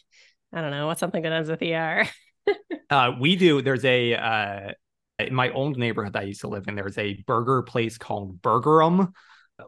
I 0.52 0.61
don't 0.61 0.70
know 0.70 0.87
what's 0.87 1.00
something 1.00 1.23
that 1.23 1.32
ends 1.32 1.50
with 1.50 1.62
er. 1.62 2.06
uh, 2.90 3.12
we 3.20 3.37
do. 3.37 3.62
There's 3.62 3.85
a 3.85 4.14
uh, 4.14 4.73
in 5.18 5.35
my 5.35 5.50
old 5.50 5.76
neighborhood 5.76 6.14
that 6.14 6.23
I 6.23 6.26
used 6.26 6.40
to 6.42 6.49
live 6.49 6.66
in. 6.68 6.75
There's 6.75 6.99
a 6.99 7.23
burger 7.26 7.62
place 7.62 7.99
called 7.99 8.40
Burgerum, 8.40 9.12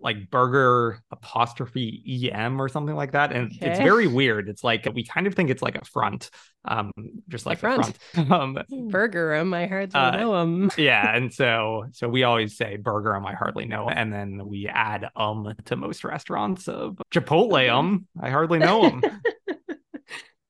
like 0.00 0.30
burger 0.30 1.02
apostrophe 1.10 2.30
em 2.32 2.60
or 2.60 2.68
something 2.68 2.94
like 2.94 3.12
that 3.12 3.32
and 3.32 3.52
okay. 3.52 3.70
it's 3.70 3.78
very 3.78 4.06
weird 4.06 4.48
it's 4.48 4.62
like 4.62 4.86
we 4.94 5.04
kind 5.04 5.26
of 5.26 5.34
think 5.34 5.50
it's 5.50 5.62
like 5.62 5.76
a 5.76 5.84
front 5.84 6.30
um 6.64 6.92
just 7.28 7.46
like 7.46 7.58
a 7.58 7.60
front, 7.60 7.98
front. 8.14 8.30
um 8.30 8.58
burgerum 8.90 9.54
i 9.54 9.66
hardly 9.66 9.98
uh, 9.98 10.10
know 10.12 10.32
them 10.32 10.70
yeah 10.78 11.14
and 11.14 11.32
so 11.32 11.84
so 11.92 12.08
we 12.08 12.22
always 12.22 12.56
say 12.56 12.76
burger 12.76 13.10
burgerum 13.10 13.26
i 13.26 13.34
hardly 13.34 13.64
know 13.64 13.88
and 13.88 14.12
then 14.12 14.46
we 14.46 14.68
add 14.68 15.08
um 15.16 15.52
to 15.64 15.76
most 15.76 16.04
restaurants 16.04 16.68
of 16.68 16.98
chipotle 17.12 17.70
um 17.70 18.06
i 18.20 18.30
hardly 18.30 18.58
know 18.58 18.82
them 18.82 19.02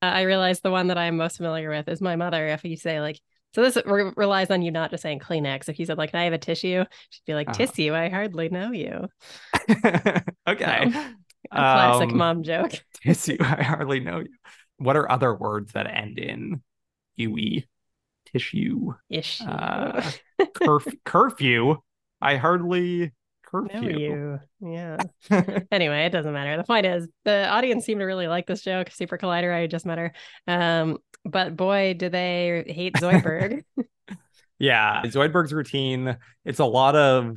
I 0.02 0.22
realize 0.22 0.60
the 0.60 0.70
one 0.70 0.86
that 0.86 0.96
I'm 0.96 1.18
most 1.18 1.36
familiar 1.36 1.68
with 1.68 1.86
is 1.86 2.00
my 2.00 2.16
mother. 2.16 2.46
If 2.48 2.64
you 2.64 2.78
say 2.78 3.02
like 3.02 3.20
so 3.54 3.62
this 3.62 3.76
re- 3.84 4.12
relies 4.16 4.50
on 4.50 4.62
you 4.62 4.70
not 4.70 4.90
just 4.90 5.02
saying 5.02 5.18
Kleenex. 5.18 5.68
If 5.68 5.78
you 5.78 5.86
said 5.86 5.98
like, 5.98 6.10
"Can 6.10 6.20
I 6.20 6.24
have 6.24 6.32
a 6.32 6.38
tissue?" 6.38 6.84
She'd 7.10 7.24
be 7.26 7.34
like, 7.34 7.48
uh-huh. 7.48 7.66
"Tissue? 7.66 7.94
I 7.94 8.08
hardly 8.08 8.48
know 8.48 8.70
you." 8.72 9.08
okay, 10.48 10.90
so, 10.92 11.04
classic 11.50 12.10
um, 12.10 12.16
mom 12.16 12.42
joke. 12.42 12.72
Tissue? 13.02 13.38
I 13.40 13.62
hardly 13.62 14.00
know 14.00 14.20
you. 14.20 14.28
What 14.78 14.96
are 14.96 15.10
other 15.10 15.34
words 15.34 15.72
that 15.72 15.86
end 15.86 16.18
in 16.18 16.62
ue? 17.16 17.62
Tissue. 18.26 18.94
Issue. 19.08 19.44
Uh, 19.44 20.08
curf- 20.54 20.94
curfew. 21.04 21.76
I 22.20 22.36
hardly 22.36 23.12
curfew. 23.50 23.98
you. 23.98 24.40
Yeah. 24.60 24.98
anyway, 25.72 26.06
it 26.06 26.10
doesn't 26.10 26.32
matter. 26.32 26.56
The 26.56 26.64
point 26.64 26.86
is, 26.86 27.08
the 27.24 27.48
audience 27.48 27.84
seemed 27.84 28.00
to 28.00 28.06
really 28.06 28.28
like 28.28 28.46
this 28.46 28.62
joke. 28.62 28.90
Super 28.90 29.18
Collider, 29.18 29.54
I 29.54 29.66
just 29.66 29.86
met 29.86 29.98
her. 29.98 30.12
Um, 30.46 30.98
but 31.24 31.56
boy, 31.56 31.94
do 31.98 32.08
they 32.08 32.64
hate 32.66 32.94
Zoidberg. 32.94 33.62
yeah, 34.58 35.02
Zoidberg's 35.04 35.52
routine. 35.52 36.16
It's 36.44 36.60
a 36.60 36.64
lot 36.64 36.96
of 36.96 37.36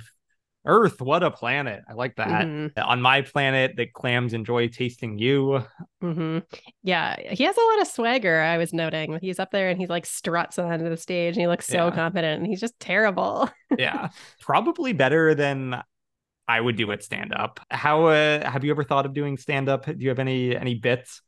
Earth, 0.66 1.02
what 1.02 1.24
a 1.24 1.32
planet. 1.32 1.84
I 1.90 1.94
like 1.94 2.16
that. 2.16 2.46
Mm-hmm. 2.46 2.80
On 2.82 3.02
my 3.02 3.22
planet, 3.22 3.76
the 3.76 3.86
clams 3.86 4.34
enjoy 4.34 4.70
tasting 4.70 5.18
you. 5.18 5.62
Mm-hmm. 6.02 6.40
Yeah, 6.84 7.18
he 7.34 7.44
has 7.44 7.58
a 7.58 7.62
lot 7.62 7.82
of 7.82 7.88
swagger. 7.88 8.40
I 8.40 8.58
was 8.58 8.72
noting 8.72 9.20
he's 9.22 9.40
up 9.40 9.52
there 9.52 9.70
and 9.70 9.78
he's 9.78 9.90
like 9.90 10.06
struts 10.06 10.58
onto 10.58 10.70
the 10.70 10.74
end 10.76 10.84
of 10.86 10.92
the 10.92 10.98
stage 11.02 11.36
and 11.36 11.42
he 11.42 11.48
looks 11.48 11.68
so 11.68 11.88
yeah. 11.88 11.92
confident 11.92 12.40
and 12.40 12.48
he's 12.48 12.62
just 12.62 12.80
terrible. 12.80 13.50
yeah, 13.78 14.10
probably 14.40 14.94
better 14.94 15.36
than 15.36 15.82
I 16.48 16.60
would 16.60 16.76
do 16.76 16.92
it 16.92 17.04
stand 17.04 17.34
up. 17.34 17.60
How 17.72 18.08
uh, 18.08 18.50
have 18.50 18.64
you 18.64 18.72
ever 18.72 18.84
thought 18.84 19.06
of 19.06 19.14
doing 19.14 19.38
stand 19.38 19.70
up? 19.70 19.86
Do 19.86 19.96
you 19.98 20.10
have 20.10 20.20
any 20.20 20.56
any 20.56 20.76
bits? 20.76 21.22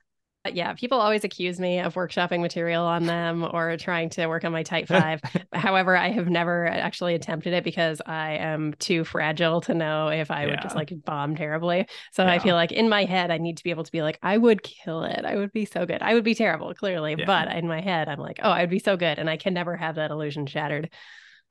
yeah, 0.53 0.73
people 0.73 0.99
always 0.99 1.23
accuse 1.23 1.59
me 1.59 1.79
of 1.79 1.95
workshopping 1.95 2.41
material 2.41 2.83
on 2.83 3.05
them 3.05 3.47
or 3.51 3.77
trying 3.77 4.09
to 4.11 4.27
work 4.27 4.43
on 4.43 4.51
my 4.51 4.63
tight 4.63 4.87
five. 4.87 5.21
However, 5.53 5.95
I 5.95 6.11
have 6.11 6.29
never 6.29 6.67
actually 6.67 7.15
attempted 7.15 7.53
it 7.53 7.63
because 7.63 8.01
I 8.05 8.33
am 8.33 8.73
too 8.75 9.03
fragile 9.03 9.61
to 9.61 9.73
know 9.73 10.09
if 10.09 10.29
I 10.31 10.43
yeah. 10.43 10.51
would 10.51 10.61
just 10.61 10.75
like 10.75 10.91
bomb 11.03 11.35
terribly. 11.35 11.87
So 12.11 12.23
yeah. 12.23 12.33
I 12.33 12.39
feel 12.39 12.55
like 12.55 12.71
in 12.71 12.89
my 12.89 13.05
head, 13.05 13.31
I 13.31 13.37
need 13.37 13.57
to 13.57 13.63
be 13.63 13.71
able 13.71 13.83
to 13.83 13.91
be 13.91 14.01
like, 14.01 14.19
I 14.21 14.37
would 14.37 14.61
kill 14.61 15.03
it. 15.03 15.25
I 15.25 15.35
would 15.35 15.51
be 15.51 15.65
so 15.65 15.85
good. 15.85 16.01
I 16.01 16.13
would 16.13 16.23
be 16.23 16.35
terrible, 16.35 16.73
clearly. 16.73 17.15
Yeah. 17.17 17.25
But 17.25 17.55
in 17.55 17.67
my 17.67 17.81
head, 17.81 18.07
I'm 18.07 18.19
like, 18.19 18.39
oh, 18.43 18.51
I'd 18.51 18.69
be 18.69 18.79
so 18.79 18.97
good. 18.97 19.17
And 19.17 19.29
I 19.29 19.37
can 19.37 19.53
never 19.53 19.75
have 19.75 19.95
that 19.95 20.11
illusion 20.11 20.45
shattered. 20.45 20.89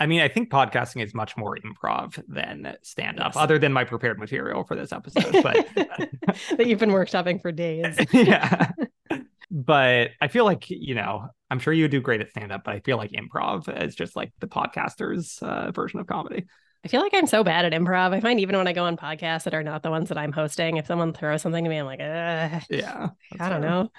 I 0.00 0.06
mean, 0.06 0.20
I 0.20 0.28
think 0.28 0.50
podcasting 0.50 1.02
is 1.02 1.14
much 1.14 1.36
more 1.36 1.56
improv 1.56 2.20
than 2.26 2.76
stand 2.82 3.20
up, 3.20 3.34
yes. 3.34 3.42
other 3.42 3.58
than 3.58 3.72
my 3.72 3.84
prepared 3.84 4.18
material 4.18 4.64
for 4.64 4.74
this 4.74 4.92
episode. 4.92 5.24
But 5.42 5.68
that 6.56 6.66
you've 6.66 6.80
been 6.80 6.90
workshopping 6.90 7.40
for 7.40 7.52
days. 7.52 7.96
yeah. 8.12 8.70
But 9.50 10.10
I 10.20 10.28
feel 10.28 10.44
like, 10.44 10.68
you 10.68 10.94
know, 10.94 11.28
I'm 11.50 11.58
sure 11.58 11.72
you 11.72 11.84
would 11.84 11.90
do 11.90 12.00
great 12.00 12.20
at 12.20 12.30
stand 12.30 12.50
up, 12.50 12.64
but 12.64 12.74
I 12.74 12.80
feel 12.80 12.96
like 12.96 13.12
improv 13.12 13.68
is 13.82 13.94
just 13.94 14.16
like 14.16 14.32
the 14.40 14.48
podcaster's 14.48 15.38
uh, 15.42 15.70
version 15.70 16.00
of 16.00 16.06
comedy. 16.06 16.46
I 16.84 16.88
feel 16.88 17.00
like 17.00 17.14
I'm 17.14 17.26
so 17.26 17.44
bad 17.44 17.64
at 17.64 17.72
improv. 17.72 18.12
I 18.12 18.20
find 18.20 18.40
even 18.40 18.56
when 18.56 18.66
I 18.66 18.72
go 18.72 18.84
on 18.84 18.96
podcasts 18.96 19.44
that 19.44 19.54
are 19.54 19.62
not 19.62 19.82
the 19.82 19.90
ones 19.90 20.08
that 20.10 20.18
I'm 20.18 20.32
hosting, 20.32 20.76
if 20.76 20.86
someone 20.86 21.12
throws 21.12 21.40
something 21.40 21.64
to 21.64 21.70
me, 21.70 21.78
I'm 21.78 21.86
like, 21.86 22.00
yeah, 22.00 22.60
I 22.70 23.48
don't 23.48 23.60
fair. 23.60 23.60
know. 23.60 23.90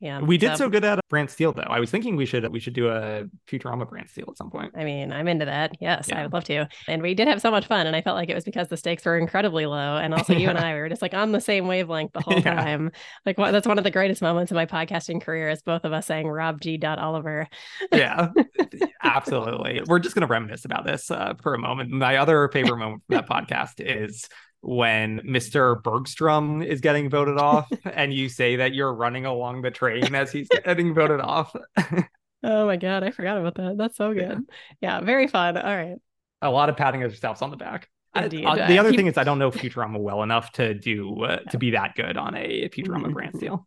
Yeah. 0.00 0.20
We 0.20 0.38
did 0.38 0.52
so, 0.52 0.64
so 0.64 0.68
good 0.68 0.84
at 0.84 1.00
Brand 1.08 1.28
Steel 1.28 1.52
though. 1.52 1.62
I 1.62 1.80
was 1.80 1.90
thinking 1.90 2.14
we 2.14 2.24
should 2.24 2.48
we 2.52 2.60
should 2.60 2.74
do 2.74 2.88
a 2.88 3.24
Futurama 3.48 3.88
Brand 3.88 4.08
Steel 4.08 4.26
at 4.28 4.36
some 4.36 4.50
point. 4.50 4.72
I 4.76 4.84
mean, 4.84 5.12
I'm 5.12 5.26
into 5.26 5.44
that. 5.46 5.76
Yes, 5.80 6.06
yeah. 6.08 6.20
I 6.20 6.22
would 6.22 6.32
love 6.32 6.44
to. 6.44 6.68
And 6.86 7.02
we 7.02 7.14
did 7.14 7.26
have 7.26 7.40
so 7.40 7.50
much 7.50 7.66
fun. 7.66 7.86
And 7.86 7.96
I 7.96 8.02
felt 8.02 8.16
like 8.16 8.28
it 8.28 8.34
was 8.34 8.44
because 8.44 8.68
the 8.68 8.76
stakes 8.76 9.04
were 9.04 9.18
incredibly 9.18 9.66
low. 9.66 9.96
And 9.96 10.14
also 10.14 10.34
yeah. 10.34 10.38
you 10.38 10.48
and 10.50 10.58
I 10.58 10.74
were 10.74 10.88
just 10.88 11.02
like 11.02 11.14
on 11.14 11.32
the 11.32 11.40
same 11.40 11.66
wavelength 11.66 12.12
the 12.12 12.20
whole 12.20 12.38
yeah. 12.38 12.54
time. 12.54 12.92
Like 13.26 13.38
what 13.38 13.50
that's 13.50 13.66
one 13.66 13.78
of 13.78 13.84
the 13.84 13.90
greatest 13.90 14.22
moments 14.22 14.52
of 14.52 14.56
my 14.56 14.66
podcasting 14.66 15.20
career 15.20 15.48
is 15.48 15.62
both 15.62 15.84
of 15.84 15.92
us 15.92 16.06
saying 16.06 16.28
Rob 16.28 16.60
G. 16.60 16.78
Oliver. 16.84 17.48
yeah. 17.92 18.28
Absolutely. 19.02 19.82
We're 19.86 19.98
just 19.98 20.14
gonna 20.14 20.26
reminisce 20.26 20.64
about 20.64 20.84
this 20.84 21.10
uh, 21.10 21.34
for 21.42 21.54
a 21.54 21.58
moment. 21.58 21.90
My 21.90 22.16
other 22.16 22.48
favorite 22.52 22.78
moment 22.78 23.02
from 23.06 23.16
that 23.16 23.28
podcast 23.28 23.74
is 23.78 24.28
when 24.68 25.20
Mr. 25.20 25.82
Bergstrom 25.82 26.62
is 26.62 26.82
getting 26.82 27.08
voted 27.08 27.38
off 27.40 27.70
and 27.84 28.12
you 28.12 28.28
say 28.28 28.56
that 28.56 28.74
you're 28.74 28.92
running 28.92 29.24
along 29.24 29.62
the 29.62 29.70
train 29.70 30.14
as 30.14 30.30
he's 30.30 30.48
getting 30.48 30.94
voted 30.94 31.20
off. 31.20 31.54
oh 32.42 32.66
my 32.66 32.76
god, 32.76 33.02
I 33.02 33.10
forgot 33.10 33.38
about 33.38 33.54
that. 33.54 33.76
That's 33.78 33.96
so 33.96 34.12
good. 34.12 34.46
Yeah, 34.80 35.00
very 35.00 35.26
fun. 35.26 35.56
All 35.56 35.76
right. 35.76 35.96
A 36.42 36.50
lot 36.50 36.68
of 36.68 36.76
patting 36.76 37.00
yourselves 37.00 37.40
on 37.40 37.50
the 37.50 37.56
back. 37.56 37.88
Indeed. 38.14 38.44
I, 38.44 38.60
uh, 38.60 38.68
the 38.68 38.78
other 38.78 38.92
thing 38.92 39.06
is 39.06 39.16
I 39.16 39.24
don't 39.24 39.38
know 39.38 39.50
Futurama 39.50 39.98
well 39.98 40.22
enough 40.22 40.52
to 40.52 40.74
do 40.74 41.24
uh, 41.24 41.38
to 41.50 41.58
be 41.58 41.70
that 41.70 41.94
good 41.94 42.16
on 42.16 42.34
a 42.36 42.68
Futurama 42.68 43.04
mm-hmm. 43.04 43.12
Brant 43.12 43.36
Steele. 43.36 43.66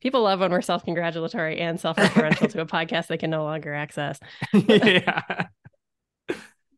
People 0.00 0.22
love 0.22 0.40
when 0.40 0.52
we're 0.52 0.62
self-congratulatory 0.62 1.58
and 1.58 1.78
self-referential 1.80 2.48
to 2.52 2.60
a 2.60 2.66
podcast 2.66 3.08
they 3.08 3.18
can 3.18 3.30
no 3.30 3.42
longer 3.42 3.74
access. 3.74 4.20
yeah. 4.52 5.46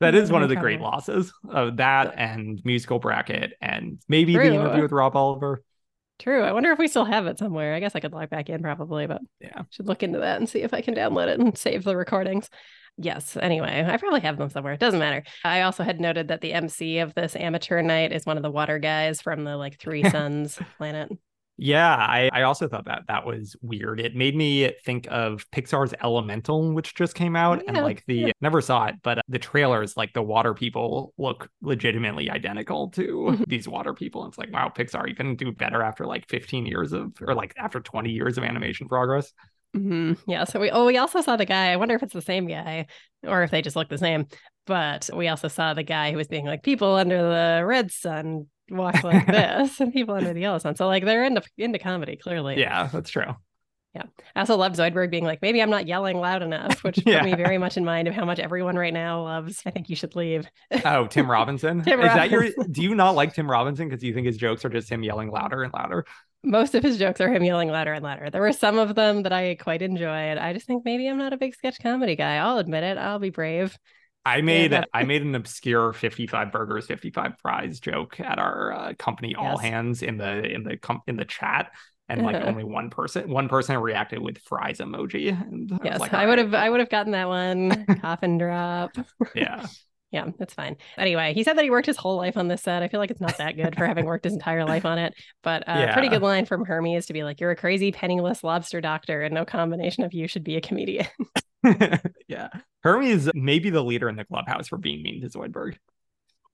That 0.00 0.14
is 0.14 0.32
one 0.32 0.42
of 0.42 0.48
the 0.48 0.56
great 0.56 0.80
losses 0.80 1.32
of 1.48 1.76
that 1.76 2.14
and 2.16 2.60
musical 2.64 2.98
bracket 2.98 3.52
and 3.60 3.98
maybe 4.08 4.34
True. 4.34 4.44
the 4.44 4.54
interview 4.54 4.80
uh, 4.80 4.82
with 4.82 4.92
Rob 4.92 5.14
Oliver. 5.14 5.62
True. 6.18 6.42
I 6.42 6.52
wonder 6.52 6.70
if 6.70 6.78
we 6.78 6.88
still 6.88 7.04
have 7.04 7.26
it 7.26 7.38
somewhere. 7.38 7.74
I 7.74 7.80
guess 7.80 7.94
I 7.94 8.00
could 8.00 8.12
log 8.12 8.30
back 8.30 8.48
in 8.48 8.62
probably, 8.62 9.06
but 9.06 9.20
yeah, 9.40 9.62
should 9.70 9.86
look 9.86 10.02
into 10.02 10.18
that 10.18 10.38
and 10.38 10.48
see 10.48 10.60
if 10.60 10.74
I 10.74 10.80
can 10.80 10.94
download 10.94 11.28
it 11.28 11.40
and 11.40 11.56
save 11.56 11.84
the 11.84 11.96
recordings. 11.96 12.48
Yes. 12.96 13.36
Anyway, 13.40 13.84
I 13.86 13.96
probably 13.96 14.20
have 14.20 14.36
them 14.36 14.50
somewhere. 14.50 14.74
It 14.74 14.80
doesn't 14.80 15.00
matter. 15.00 15.22
I 15.44 15.62
also 15.62 15.82
had 15.82 16.00
noted 16.00 16.28
that 16.28 16.42
the 16.42 16.52
MC 16.52 16.98
of 16.98 17.14
this 17.14 17.36
amateur 17.36 17.80
night 17.80 18.12
is 18.12 18.26
one 18.26 18.36
of 18.36 18.42
the 18.42 18.50
water 18.50 18.78
guys 18.78 19.22
from 19.22 19.44
the 19.44 19.56
like 19.56 19.78
Three 19.78 20.02
Suns 20.10 20.58
planet. 20.76 21.10
Yeah, 21.62 21.94
I, 21.94 22.30
I 22.32 22.42
also 22.42 22.68
thought 22.68 22.86
that 22.86 23.02
that 23.08 23.26
was 23.26 23.54
weird. 23.60 24.00
It 24.00 24.16
made 24.16 24.34
me 24.34 24.72
think 24.82 25.06
of 25.10 25.44
Pixar's 25.50 25.92
Elemental, 26.02 26.72
which 26.72 26.94
just 26.94 27.14
came 27.14 27.36
out, 27.36 27.58
yeah, 27.62 27.72
and 27.74 27.84
like 27.84 28.02
the 28.06 28.14
yeah. 28.14 28.32
never 28.40 28.62
saw 28.62 28.86
it, 28.86 28.94
but 29.02 29.18
uh, 29.18 29.22
the 29.28 29.38
trailers, 29.38 29.94
like 29.94 30.14
the 30.14 30.22
water 30.22 30.54
people 30.54 31.12
look 31.18 31.50
legitimately 31.60 32.30
identical 32.30 32.88
to 32.92 33.02
mm-hmm. 33.02 33.44
these 33.46 33.68
water 33.68 33.92
people. 33.92 34.24
And 34.24 34.30
it's 34.30 34.38
like, 34.38 34.50
wow, 34.50 34.72
Pixar, 34.74 35.06
you 35.06 35.14
can 35.14 35.36
do 35.36 35.52
better 35.52 35.82
after 35.82 36.06
like 36.06 36.26
15 36.30 36.64
years 36.64 36.94
of, 36.94 37.12
or 37.20 37.34
like 37.34 37.52
after 37.58 37.78
20 37.78 38.10
years 38.10 38.38
of 38.38 38.44
animation 38.44 38.88
progress. 38.88 39.30
Mm-hmm. 39.76 40.30
Yeah. 40.30 40.44
So 40.44 40.60
we 40.60 40.70
oh 40.70 40.86
we 40.86 40.96
also 40.96 41.20
saw 41.20 41.36
the 41.36 41.44
guy. 41.44 41.72
I 41.72 41.76
wonder 41.76 41.94
if 41.94 42.02
it's 42.02 42.14
the 42.14 42.22
same 42.22 42.46
guy 42.46 42.86
or 43.22 43.42
if 43.42 43.50
they 43.50 43.60
just 43.60 43.76
look 43.76 43.90
the 43.90 43.98
same. 43.98 44.26
But 44.66 45.10
we 45.14 45.28
also 45.28 45.48
saw 45.48 45.74
the 45.74 45.82
guy 45.82 46.10
who 46.10 46.16
was 46.16 46.26
being 46.26 46.46
like 46.46 46.62
people 46.62 46.94
under 46.94 47.22
the 47.22 47.64
red 47.66 47.90
sun 47.90 48.46
walk 48.70 49.02
like 49.04 49.26
this 49.28 49.80
and 49.80 49.92
people 49.92 50.14
under 50.14 50.33
the 50.33 50.40
yellow 50.40 50.59
sun. 50.59 50.76
So 50.76 50.87
like 50.87 51.04
they're 51.04 51.24
into 51.24 51.42
into 51.59 51.78
comedy, 51.78 52.16
clearly. 52.16 52.59
Yeah, 52.59 52.88
that's 52.92 53.11
true. 53.11 53.35
Yeah. 53.94 54.04
I 54.37 54.40
also 54.40 54.56
love 54.56 54.72
Zoidberg 54.74 55.11
being 55.11 55.24
like, 55.24 55.42
maybe 55.42 55.61
I'm 55.61 55.70
not 55.70 55.88
yelling 55.88 56.18
loud 56.18 56.42
enough, 56.42 56.85
which 56.85 57.04
yeah. 57.04 57.20
put 57.20 57.30
me 57.30 57.35
very 57.35 57.59
much 57.59 57.76
in 57.76 57.85
mind 57.85 58.06
of 58.06 58.14
how 58.14 58.24
much 58.24 58.38
everyone 58.38 58.76
right 58.76 58.94
now 58.94 59.24
loves. 59.24 59.62
I 59.66 59.70
think 59.70 59.88
you 59.88 59.96
should 59.96 60.14
leave. 60.14 60.48
oh, 60.85 61.06
Tim 61.09 61.28
Robinson. 61.30 61.83
Tim 61.83 62.00
Is 62.00 62.06
Robinson. 62.06 62.16
that 62.16 62.30
your 62.30 62.66
do 62.70 62.83
you 62.83 62.94
not 62.94 63.16
like 63.16 63.35
Tim 63.35 63.50
Robinson 63.50 63.88
because 63.88 64.02
you 64.04 64.14
think 64.14 64.26
his 64.26 64.37
jokes 64.37 64.64
are 64.64 64.68
just 64.68 64.88
him 64.88 65.02
yelling 65.02 65.30
louder 65.30 65.62
and 65.62 65.72
louder? 65.72 66.06
Most 66.42 66.74
of 66.74 66.83
his 66.83 66.98
jokes 66.98 67.20
are 67.20 67.28
him 67.30 67.42
yelling 67.42 67.68
louder 67.68 67.92
and 67.92 68.02
louder. 68.02 68.30
There 68.30 68.40
were 68.40 68.52
some 68.52 68.78
of 68.78 68.94
them 68.94 69.24
that 69.24 69.33
I 69.33 69.56
quite 69.56 69.83
enjoyed. 69.83 70.38
I 70.38 70.52
just 70.54 70.66
think 70.66 70.85
maybe 70.85 71.06
I'm 71.06 71.18
not 71.18 71.35
a 71.35 71.37
big 71.37 71.54
sketch 71.54 71.78
comedy 71.83 72.16
guy. 72.16 72.37
I'll 72.37 72.59
admit 72.59 72.85
it. 72.85 72.96
I'll 72.96 73.18
be 73.18 73.30
brave. 73.30 73.76
I 74.24 74.42
made 74.42 74.72
yeah. 74.72 74.85
I 74.92 75.04
made 75.04 75.22
an 75.22 75.35
obscure 75.35 75.92
55 75.92 76.52
burgers, 76.52 76.87
55 76.87 77.33
fries 77.40 77.80
joke 77.80 78.20
at 78.20 78.38
our 78.38 78.72
uh, 78.72 78.92
company 78.98 79.35
all 79.35 79.56
hands 79.56 80.02
in 80.02 80.18
the 80.18 80.44
in 80.44 80.62
the 80.62 80.76
com- 80.76 81.02
in 81.06 81.16
the 81.16 81.24
chat 81.24 81.70
and 82.09 82.22
like 82.22 82.37
only 82.44 82.64
one 82.64 82.90
person 82.90 83.30
one 83.30 83.48
person 83.48 83.78
reacted 83.78 84.18
with 84.18 84.38
fries 84.38 84.78
emoji 84.78 85.30
and 85.30 85.70
yes 85.83 85.96
I, 85.96 85.98
like, 85.98 86.14
I 86.14 86.26
would 86.26 86.38
have 86.38 86.54
I 86.54 86.68
would 86.68 86.80
have 86.80 86.90
gotten 86.90 87.12
that 87.12 87.28
one. 87.28 87.87
Coffin 88.00 88.38
drop. 88.38 88.92
Yeah. 89.35 89.66
Yeah 90.12 90.26
that's 90.40 90.54
fine. 90.54 90.76
Anyway 90.98 91.35
he 91.35 91.44
said 91.44 91.56
that 91.56 91.62
he 91.62 91.70
worked 91.70 91.87
his 91.87 91.96
whole 91.96 92.16
life 92.16 92.37
on 92.37 92.48
this 92.48 92.62
set. 92.62 92.83
I 92.83 92.88
feel 92.88 92.98
like 92.98 93.12
it's 93.12 93.20
not 93.20 93.38
that 93.38 93.54
good 93.54 93.76
for 93.76 93.87
having 93.87 94.06
worked 94.06 94.24
his 94.24 94.33
entire 94.33 94.64
life 94.64 94.85
on 94.85 94.98
it 94.98 95.14
but 95.44 95.62
a 95.68 95.72
uh, 95.72 95.78
yeah. 95.78 95.92
pretty 95.92 96.09
good 96.09 96.20
line 96.20 96.46
from 96.46 96.64
Hermes 96.64 97.06
to 97.06 97.12
be 97.12 97.22
like 97.22 97.40
you're 97.40 97.52
a 97.52 97.56
crazy 97.56 97.92
penniless 97.92 98.42
lobster 98.42 98.80
doctor 98.80 99.22
and 99.22 99.33
no 99.33 99.44
combination 99.44 100.02
of 100.02 100.12
you 100.12 100.26
should 100.26 100.42
be 100.42 100.56
a 100.56 100.61
comedian 100.61 101.06
yeah. 102.28 102.48
Hermes 102.82 103.30
may 103.34 103.58
be 103.58 103.70
the 103.70 103.84
leader 103.84 104.08
in 104.08 104.16
the 104.16 104.24
clubhouse 104.24 104.68
for 104.68 104.78
being 104.78 105.02
mean 105.02 105.20
to 105.20 105.28
Zoidberg. 105.28 105.76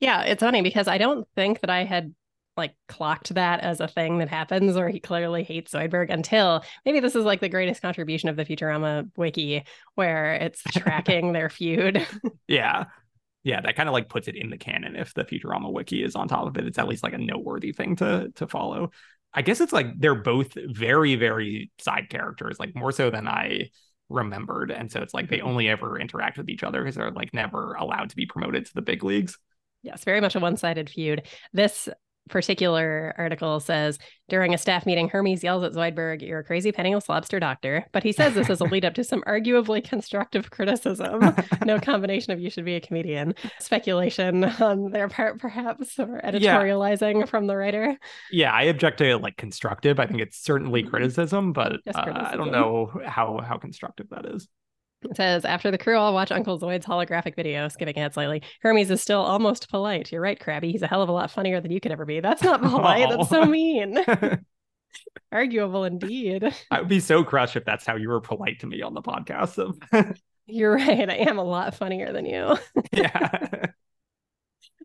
Yeah, 0.00 0.22
it's 0.22 0.42
funny 0.42 0.62
because 0.62 0.88
I 0.88 0.98
don't 0.98 1.26
think 1.36 1.60
that 1.60 1.70
I 1.70 1.84
had 1.84 2.14
like 2.56 2.74
clocked 2.88 3.34
that 3.34 3.60
as 3.60 3.80
a 3.80 3.88
thing 3.88 4.18
that 4.18 4.28
happens, 4.28 4.76
or 4.76 4.88
he 4.88 4.98
clearly 4.98 5.42
hates 5.42 5.72
Zoidberg 5.72 6.10
until 6.10 6.64
maybe 6.84 7.00
this 7.00 7.14
is 7.14 7.24
like 7.24 7.40
the 7.40 7.48
greatest 7.48 7.82
contribution 7.82 8.28
of 8.28 8.36
the 8.36 8.44
Futurama 8.44 9.10
wiki, 9.16 9.64
where 9.94 10.34
it's 10.34 10.62
tracking 10.72 11.32
their 11.32 11.48
feud. 11.48 12.06
Yeah. 12.48 12.84
Yeah, 13.42 13.60
that 13.60 13.76
kind 13.76 13.88
of 13.88 13.92
like 13.92 14.08
puts 14.08 14.26
it 14.26 14.34
in 14.34 14.50
the 14.50 14.58
canon 14.58 14.96
if 14.96 15.14
the 15.14 15.24
Futurama 15.24 15.72
wiki 15.72 16.02
is 16.02 16.16
on 16.16 16.26
top 16.26 16.48
of 16.48 16.56
it. 16.56 16.66
It's 16.66 16.78
at 16.78 16.88
least 16.88 17.04
like 17.04 17.12
a 17.12 17.18
noteworthy 17.18 17.72
thing 17.72 17.94
to 17.96 18.32
to 18.36 18.46
follow. 18.48 18.90
I 19.32 19.42
guess 19.42 19.60
it's 19.60 19.72
like 19.72 19.86
they're 19.98 20.16
both 20.16 20.54
very, 20.54 21.14
very 21.14 21.70
side 21.78 22.08
characters, 22.08 22.58
like 22.58 22.74
more 22.74 22.90
so 22.90 23.10
than 23.10 23.28
I 23.28 23.70
remembered. 24.08 24.70
And 24.70 24.90
so 24.90 25.00
it's 25.00 25.14
like 25.14 25.28
they 25.28 25.38
mm-hmm. 25.38 25.48
only 25.48 25.68
ever 25.68 25.98
interact 25.98 26.38
with 26.38 26.48
each 26.48 26.62
other 26.62 26.82
because 26.82 26.96
they're 26.96 27.10
like 27.10 27.34
never 27.34 27.74
allowed 27.74 28.10
to 28.10 28.16
be 28.16 28.26
promoted 28.26 28.66
to 28.66 28.74
the 28.74 28.82
big 28.82 29.04
leagues. 29.04 29.38
Yes, 29.82 30.04
very 30.04 30.20
much 30.20 30.34
a 30.34 30.40
one 30.40 30.56
sided 30.56 30.90
feud. 30.90 31.26
This 31.52 31.88
particular 32.28 33.14
article 33.16 33.60
says 33.60 33.98
during 34.28 34.52
a 34.52 34.58
staff 34.58 34.86
meeting, 34.86 35.08
Hermes 35.08 35.44
yells 35.44 35.62
at 35.62 35.72
Zoidberg, 35.72 36.20
You're 36.20 36.40
a 36.40 36.44
crazy 36.44 36.72
penniless 36.72 37.08
lobster 37.08 37.38
doctor. 37.38 37.86
But 37.92 38.02
he 38.02 38.12
says 38.12 38.34
this 38.34 38.50
as 38.50 38.60
a 38.60 38.64
lead 38.64 38.84
up 38.84 38.94
to 38.94 39.04
some 39.04 39.22
arguably 39.22 39.82
constructive 39.82 40.50
criticism. 40.50 41.34
no 41.64 41.78
combination 41.80 42.32
of 42.32 42.40
you 42.40 42.50
should 42.50 42.64
be 42.64 42.74
a 42.74 42.80
comedian. 42.80 43.34
Speculation 43.60 44.44
on 44.44 44.90
their 44.90 45.08
part, 45.08 45.38
perhaps, 45.38 45.98
or 45.98 46.20
editorializing 46.24 47.20
yeah. 47.20 47.26
from 47.26 47.46
the 47.46 47.56
writer. 47.56 47.96
Yeah, 48.32 48.52
I 48.52 48.64
object 48.64 48.98
to 48.98 49.16
like 49.18 49.36
constructive. 49.36 50.00
I 50.00 50.06
think 50.06 50.20
it's 50.20 50.38
certainly 50.38 50.82
mm-hmm. 50.82 50.90
criticism, 50.90 51.52
but 51.52 51.74
uh, 51.94 52.02
criticism. 52.02 52.26
I 52.26 52.36
don't 52.36 52.52
know 52.52 53.00
how 53.06 53.38
how 53.38 53.58
constructive 53.58 54.08
that 54.10 54.26
is. 54.26 54.48
It 55.10 55.16
says, 55.16 55.44
after 55.44 55.70
the 55.70 55.78
crew 55.78 55.96
all 55.96 56.14
watch 56.14 56.32
Uncle 56.32 56.58
Zoid's 56.58 56.86
holographic 56.86 57.36
video, 57.36 57.68
skipping 57.68 57.96
ahead 57.96 58.14
slightly, 58.14 58.42
Hermes 58.62 58.90
is 58.90 59.00
still 59.00 59.20
almost 59.20 59.68
polite. 59.68 60.12
You're 60.12 60.20
right, 60.20 60.38
Krabby. 60.38 60.72
He's 60.72 60.82
a 60.82 60.86
hell 60.86 61.02
of 61.02 61.08
a 61.08 61.12
lot 61.12 61.30
funnier 61.30 61.60
than 61.60 61.70
you 61.70 61.80
could 61.80 61.92
ever 61.92 62.04
be. 62.04 62.20
That's 62.20 62.42
not 62.42 62.60
oh. 62.64 62.70
polite. 62.70 63.06
Oh. 63.08 63.16
That's 63.18 63.30
so 63.30 63.44
mean. 63.44 63.98
Arguable 65.32 65.84
indeed. 65.84 66.54
I 66.70 66.80
would 66.80 66.88
be 66.88 67.00
so 67.00 67.24
crushed 67.24 67.56
if 67.56 67.64
that's 67.64 67.86
how 67.86 67.96
you 67.96 68.08
were 68.08 68.20
polite 68.20 68.60
to 68.60 68.66
me 68.66 68.82
on 68.82 68.94
the 68.94 69.02
podcast. 69.02 69.58
You're 70.46 70.74
right. 70.74 71.10
I 71.10 71.14
am 71.14 71.38
a 71.38 71.44
lot 71.44 71.74
funnier 71.74 72.12
than 72.12 72.24
you. 72.26 72.56
yeah. 72.92 73.66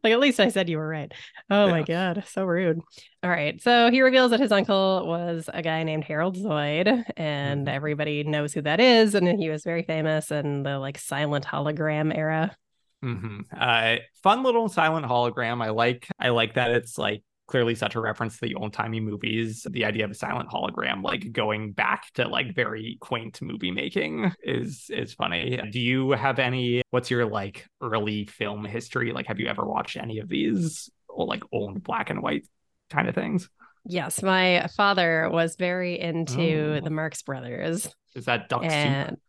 Like 0.04 0.14
at 0.14 0.20
least 0.20 0.40
I 0.40 0.50
said 0.50 0.70
you 0.70 0.78
were 0.78 0.88
right. 0.88 1.12
Oh 1.50 1.66
yeah. 1.66 1.72
my 1.72 1.84
god, 1.84 2.24
so 2.28 2.46
rude. 2.46 2.82
All 3.24 3.30
right. 3.30 3.62
So 3.62 3.92
he 3.92 4.02
reveals 4.02 4.32
that 4.32 4.40
his 4.40 4.52
uncle 4.52 5.06
was 5.06 5.50
a 5.54 5.62
guy 5.62 5.84
named 5.84 6.04
Harold 6.04 6.38
Zoid, 6.38 7.04
and 7.18 7.68
mm-hmm. 7.68 7.76
everybody 7.76 8.24
knows 8.24 8.54
who 8.54 8.62
that 8.64 8.80
is. 8.80 9.14
And 9.14 9.28
he 9.40 9.50
was 9.50 9.64
very 9.64 9.84
famous 9.84 10.32
in 10.32 10.64
the 10.64 10.80
like 10.80 10.98
silent 10.98 11.46
hologram 11.46 12.16
era. 12.16 12.56
Mm-hmm. 13.04 13.42
Uh, 13.56 13.96
fun 14.24 14.44
little 14.44 14.70
silent 14.70 15.06
hologram. 15.06 15.64
I 15.64 15.70
like. 15.70 16.08
I 16.20 16.30
like 16.30 16.56
that 16.56 16.72
it's 16.72 16.98
like 16.98 17.24
clearly 17.52 17.76
such 17.76 17.96
a 17.96 18.00
reference 18.00 18.36
to 18.36 18.48
the 18.48 18.56
old 18.56 18.72
timey 18.72 19.02
movies. 19.02 19.68
The 19.70 19.84
idea 19.84 20.06
of 20.06 20.12
a 20.12 20.16
silent 20.16 20.50
hologram, 20.50 21.04
like 21.04 21.34
going 21.34 21.74
back 21.74 22.06
to 22.14 22.28
like 22.28 22.56
very 22.56 22.98
quaint 23.02 23.42
movie 23.42 23.72
making, 23.72 24.32
is 24.42 24.90
is 24.90 25.14
funny. 25.14 25.60
Do 25.70 25.80
you 25.80 26.12
have 26.12 26.40
any? 26.40 26.82
What's 26.92 27.12
your 27.12 27.26
like 27.26 27.68
early 27.82 28.26
film 28.26 28.64
history? 28.64 29.12
Like, 29.12 29.28
have 29.28 29.40
you 29.40 29.48
ever 29.48 29.66
watched 29.66 29.98
any 29.98 30.20
of 30.20 30.30
these 30.30 30.90
or 31.10 31.26
like 31.26 31.44
old 31.52 31.84
black 31.84 32.10
and 32.10 32.24
white 32.24 32.48
kind 32.90 33.10
of 33.10 33.16
things? 33.16 33.50
Yes, 33.84 34.24
my 34.24 34.68
father 34.78 35.30
was 35.30 35.58
very 35.58 36.00
into 36.00 36.78
oh. 36.78 36.82
the 36.82 36.90
Marx 36.90 37.22
Brothers. 37.22 37.94
Is 38.16 38.26
that 38.26 38.48
Duck 38.48 38.64
and... 38.64 39.10
Soup? 39.10 39.20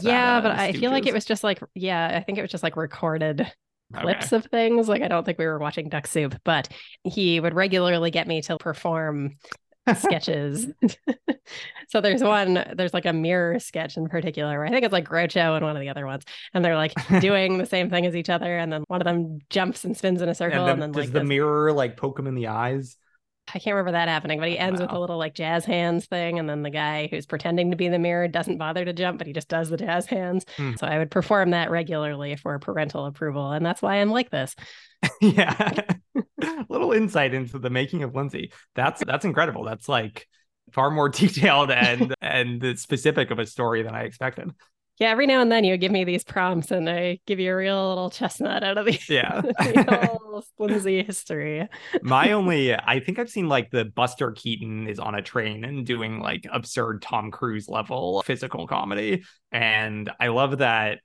yeah, 0.00 0.40
that, 0.40 0.46
uh, 0.46 0.54
but 0.54 0.58
I 0.58 0.72
feel 0.72 0.90
like 0.90 1.06
it 1.06 1.12
was 1.12 1.24
just 1.24 1.42
like 1.42 1.60
yeah, 1.74 2.16
I 2.16 2.22
think 2.22 2.38
it 2.38 2.42
was 2.42 2.50
just 2.50 2.62
like 2.62 2.76
recorded 2.76 3.52
clips 3.94 4.32
okay. 4.32 4.36
of 4.36 4.44
things. 4.46 4.88
Like 4.88 5.02
I 5.02 5.08
don't 5.08 5.24
think 5.24 5.38
we 5.38 5.46
were 5.46 5.58
watching 5.58 5.88
Duck 5.88 6.06
Soup, 6.06 6.34
but 6.44 6.68
he 7.04 7.40
would 7.40 7.54
regularly 7.54 8.10
get 8.10 8.26
me 8.26 8.42
to 8.42 8.56
perform 8.58 9.36
sketches. 9.94 10.66
so 11.88 12.00
there's 12.00 12.22
one, 12.22 12.64
there's 12.74 12.94
like 12.94 13.06
a 13.06 13.12
mirror 13.12 13.58
sketch 13.58 13.96
in 13.96 14.08
particular 14.08 14.58
where 14.58 14.66
I 14.66 14.70
think 14.70 14.84
it's 14.84 14.92
like 14.92 15.08
Groucho 15.08 15.56
and 15.56 15.64
one 15.64 15.76
of 15.76 15.80
the 15.80 15.88
other 15.88 16.06
ones. 16.06 16.24
And 16.54 16.64
they're 16.64 16.76
like 16.76 16.92
doing 17.20 17.58
the 17.58 17.66
same 17.66 17.90
thing 17.90 18.06
as 18.06 18.16
each 18.16 18.30
other. 18.30 18.56
And 18.56 18.72
then 18.72 18.84
one 18.88 19.00
of 19.00 19.04
them 19.04 19.38
jumps 19.50 19.84
and 19.84 19.96
spins 19.96 20.22
in 20.22 20.28
a 20.28 20.34
circle. 20.34 20.60
And 20.60 20.68
then, 20.68 20.72
and 20.74 20.82
then 20.82 20.92
does 20.92 21.06
like 21.06 21.12
the 21.12 21.20
this... 21.20 21.28
mirror 21.28 21.72
like 21.72 21.96
poke 21.96 22.18
him 22.18 22.26
in 22.26 22.34
the 22.34 22.48
eyes? 22.48 22.96
I 23.54 23.58
can't 23.58 23.74
remember 23.74 23.92
that 23.92 24.08
happening, 24.08 24.40
but 24.40 24.48
he 24.48 24.58
ends 24.58 24.80
wow. 24.80 24.86
with 24.86 24.96
a 24.96 24.98
little 24.98 25.18
like 25.18 25.34
jazz 25.34 25.64
hands 25.64 26.06
thing. 26.06 26.38
And 26.38 26.48
then 26.48 26.62
the 26.62 26.70
guy 26.70 27.08
who's 27.10 27.26
pretending 27.26 27.70
to 27.70 27.76
be 27.76 27.88
the 27.88 27.98
mirror 27.98 28.26
doesn't 28.26 28.58
bother 28.58 28.84
to 28.84 28.92
jump, 28.92 29.18
but 29.18 29.26
he 29.26 29.32
just 29.32 29.48
does 29.48 29.68
the 29.68 29.76
jazz 29.76 30.06
hands. 30.06 30.44
Hmm. 30.56 30.74
So 30.78 30.86
I 30.86 30.98
would 30.98 31.10
perform 31.10 31.50
that 31.50 31.70
regularly 31.70 32.36
for 32.36 32.58
parental 32.58 33.06
approval. 33.06 33.52
And 33.52 33.64
that's 33.64 33.82
why 33.82 33.96
I'm 33.96 34.10
like 34.10 34.30
this. 34.30 34.54
yeah. 35.20 35.80
little 36.68 36.92
insight 36.92 37.34
into 37.34 37.58
the 37.58 37.70
making 37.70 38.02
of 38.02 38.14
Lindsay. 38.14 38.52
That's 38.74 39.02
that's 39.04 39.24
incredible. 39.24 39.64
That's 39.64 39.88
like 39.88 40.26
far 40.72 40.90
more 40.90 41.08
detailed 41.08 41.70
and 41.70 42.14
and 42.20 42.78
specific 42.78 43.30
of 43.30 43.38
a 43.38 43.46
story 43.46 43.82
than 43.82 43.94
I 43.94 44.02
expected 44.02 44.50
yeah, 44.98 45.08
every 45.08 45.26
now 45.26 45.40
and 45.40 45.52
then 45.52 45.64
you 45.64 45.76
give 45.76 45.92
me 45.92 46.04
these 46.04 46.24
prompts 46.24 46.70
and 46.70 46.88
I 46.88 47.20
give 47.26 47.38
you 47.38 47.52
a 47.52 47.56
real 47.56 47.88
little 47.88 48.10
chestnut 48.10 48.62
out 48.62 48.78
of 48.78 48.86
the 48.86 48.98
yeah 49.08 49.42
the 50.36 50.42
flimsy 50.56 51.02
history. 51.02 51.68
My 52.02 52.32
only, 52.32 52.72
uh, 52.72 52.80
I 52.84 53.00
think 53.00 53.18
I've 53.18 53.30
seen 53.30 53.48
like 53.48 53.70
the 53.70 53.84
Buster 53.84 54.32
Keaton 54.32 54.86
is 54.86 54.98
on 54.98 55.14
a 55.14 55.22
train 55.22 55.64
and 55.64 55.84
doing 55.84 56.20
like 56.20 56.46
absurd 56.52 57.02
Tom 57.02 57.30
Cruise 57.30 57.68
level 57.68 58.22
physical 58.22 58.66
comedy, 58.66 59.24
and 59.52 60.10
I 60.20 60.28
love 60.28 60.58
that 60.58 61.00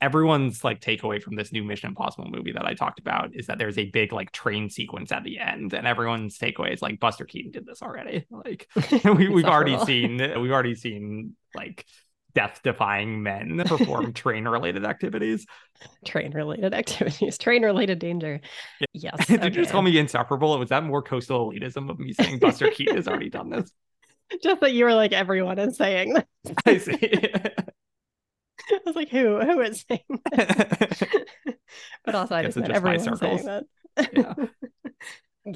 everyone's 0.00 0.64
like 0.64 0.80
takeaway 0.80 1.22
from 1.22 1.36
this 1.36 1.52
new 1.52 1.62
Mission 1.62 1.90
Impossible 1.90 2.28
movie 2.28 2.52
that 2.52 2.66
I 2.66 2.74
talked 2.74 2.98
about 2.98 3.30
is 3.34 3.46
that 3.46 3.58
there's 3.58 3.78
a 3.78 3.90
big 3.90 4.12
like 4.12 4.32
train 4.32 4.68
sequence 4.70 5.12
at 5.12 5.24
the 5.24 5.38
end, 5.38 5.72
and 5.72 5.86
everyone's 5.86 6.38
takeaway 6.38 6.72
is 6.72 6.82
like 6.82 7.00
Buster 7.00 7.24
Keaton 7.24 7.52
did 7.52 7.66
this 7.66 7.82
already. 7.82 8.26
Like 8.38 8.68
we, 9.04 9.28
we've 9.28 9.44
already 9.44 9.78
seen, 9.84 10.18
we've 10.40 10.52
already 10.52 10.74
seen 10.74 11.36
like 11.54 11.84
death 12.34 12.60
defying 12.62 13.22
men 13.22 13.62
perform 13.66 14.12
train 14.14 14.46
related 14.46 14.84
activities. 14.84 15.46
Train 16.04 16.32
related 16.32 16.74
activities, 16.74 17.38
train 17.38 17.62
related 17.62 17.98
danger. 17.98 18.40
Yeah. 18.80 18.86
Yes. 18.92 19.26
Did 19.26 19.40
okay. 19.40 19.48
you 19.48 19.54
just 19.54 19.70
call 19.70 19.82
me 19.82 19.96
insufferable? 19.98 20.58
Was 20.58 20.70
that 20.70 20.84
more 20.84 21.02
coastal 21.02 21.52
elitism 21.52 21.90
of 21.90 21.98
me 21.98 22.12
saying 22.12 22.38
Buster 22.38 22.70
Keaton 22.74 22.96
has 22.96 23.08
already 23.08 23.30
done 23.30 23.50
this? 23.50 23.72
Just 24.42 24.60
that 24.60 24.72
you 24.72 24.84
were 24.84 24.94
like 24.94 25.12
everyone 25.12 25.58
is 25.58 25.76
saying 25.76 26.14
that. 26.14 26.26
I 26.66 26.78
see. 26.78 26.98
I 28.70 28.78
was 28.84 28.96
like, 28.96 29.08
who? 29.08 29.40
Who 29.40 29.60
is 29.60 29.84
saying 29.88 30.20
that? 30.32 31.28
but 32.04 32.14
also, 32.14 32.34
I 32.34 32.42
just 32.42 32.58
meant 32.58 32.72
everyone 32.72 33.16
saying 33.16 33.44
that. 33.46 33.64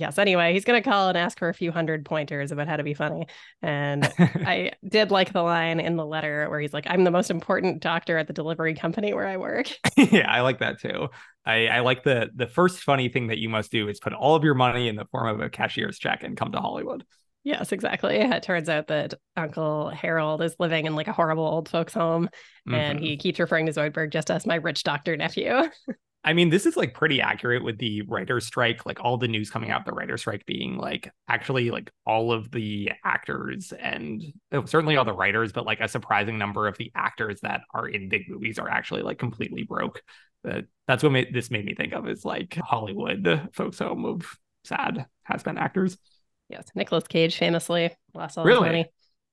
Yes 0.03 0.19
anyway 0.19 0.53
he's 0.53 0.65
going 0.65 0.83
to 0.83 0.91
call 0.91 1.09
and 1.09 1.17
ask 1.17 1.39
for 1.39 1.49
a 1.49 1.55
few 1.55 1.71
hundred 1.71 2.05
pointers 2.05 2.51
about 2.51 2.67
how 2.67 2.77
to 2.77 2.83
be 2.83 2.93
funny 2.93 3.29
and 3.63 4.05
i 4.19 4.73
did 4.89 5.13
like 5.13 5.33
the 5.33 5.43
line 5.43 5.79
in 5.79 5.95
the 5.95 6.05
letter 6.05 6.51
where 6.51 6.59
he's 6.59 6.73
like 6.73 6.87
i'm 6.89 7.05
the 7.05 7.11
most 7.13 7.31
important 7.31 7.81
doctor 7.81 8.19
at 8.19 8.27
the 8.27 8.33
delivery 8.33 8.75
company 8.75 9.15
where 9.15 9.29
i 9.29 9.37
work 9.37 9.69
yeah 9.97 10.29
i 10.29 10.41
like 10.41 10.59
that 10.59 10.81
too 10.81 11.07
I, 11.47 11.69
I 11.69 11.81
like 11.81 12.03
the 12.03 12.31
the 12.35 12.49
first 12.49 12.81
funny 12.81 13.11
thing 13.11 13.29
that 13.29 13.39
you 13.39 13.49
must 13.49 13.71
do 13.71 13.89
is 13.89 14.01
put 14.01 14.13
all 14.13 14.35
of 14.35 14.43
your 14.43 14.55
money 14.55 14.89
in 14.89 14.97
the 14.97 15.07
form 15.13 15.29
of 15.29 15.41
a 15.41 15.49
cashier's 15.49 16.01
check 16.01 16.25
and 16.25 16.37
come 16.37 16.51
to 16.51 16.59
hollywood 16.59 17.05
Yes, 17.45 17.73
exactly. 17.73 18.19
It 18.19 18.45
turns 18.45 18.69
out 18.69 18.87
that 18.87 19.15
Uncle 19.37 19.91
Harold 19.91 20.43
is 20.43 20.55
living 20.61 20.87
in 20.87 20.95
like 20.95 21.09
a 21.09 21.13
horrible 21.13 21.45
old 21.45 21.69
folks' 21.69 21.93
home, 21.93 22.27
mm-hmm. 22.27 22.75
and 22.75 23.01
he 23.01 23.17
keeps 23.17 23.41
referring 23.41 23.67
to 23.67 23.73
Zoidberg 23.73 24.11
just 24.11 24.31
as 24.31 24.47
my 24.47 24.55
rich 24.55 24.85
doctor 24.85 25.17
nephew. 25.17 25.53
I 26.25 26.35
mean, 26.35 26.51
this 26.51 26.67
is 26.67 26.77
like 26.77 26.95
pretty 26.95 27.21
accurate 27.21 27.65
with 27.65 27.79
the 27.79 28.03
writer's 28.03 28.47
strike, 28.47 28.87
like 28.87 29.01
all 29.01 29.17
the 29.17 29.27
news 29.27 29.51
coming 29.51 29.71
out 29.71 29.85
the 29.85 29.93
writer's 29.93 30.21
strike 30.21 30.47
being 30.47 30.77
like 30.77 31.11
actually 31.27 31.71
like 31.73 31.91
all 32.07 32.33
of 32.33 32.51
the 32.53 32.93
actors 33.05 33.73
and 33.73 34.23
oh, 34.53 34.65
certainly 34.65 34.97
all 34.97 35.05
the 35.05 35.13
writers, 35.13 35.53
but 35.53 35.67
like 35.67 35.81
a 35.81 35.89
surprising 35.89 36.39
number 36.39 36.69
of 36.69 36.79
the 36.79 36.93
actors 36.95 37.41
that 37.41 37.63
are 37.75 37.89
in 37.89 38.09
big 38.09 38.29
movies 38.29 38.61
are 38.61 38.69
actually 38.69 39.03
like 39.03 39.19
completely 39.19 39.65
broke. 39.65 40.01
That 40.45 40.67
that's 40.87 41.03
what 41.03 41.11
made, 41.11 41.35
this 41.35 41.51
made 41.51 41.65
me 41.65 41.75
think 41.75 41.93
of 41.93 42.09
is 42.09 42.25
like 42.25 42.55
Hollywood 42.55 43.25
the 43.25 43.49
folks 43.53 43.81
home 43.81 44.05
of 44.05 44.37
sad 44.65 45.07
has 45.25 45.43
been 45.43 45.59
actors. 45.59 45.99
Yes, 46.49 46.67
Nicolas 46.75 47.09
Cage 47.09 47.37
famously 47.37 47.97
lost 48.15 48.39
all 48.39 48.45
really? 48.45 48.61
his 48.61 48.67
money. 48.69 48.93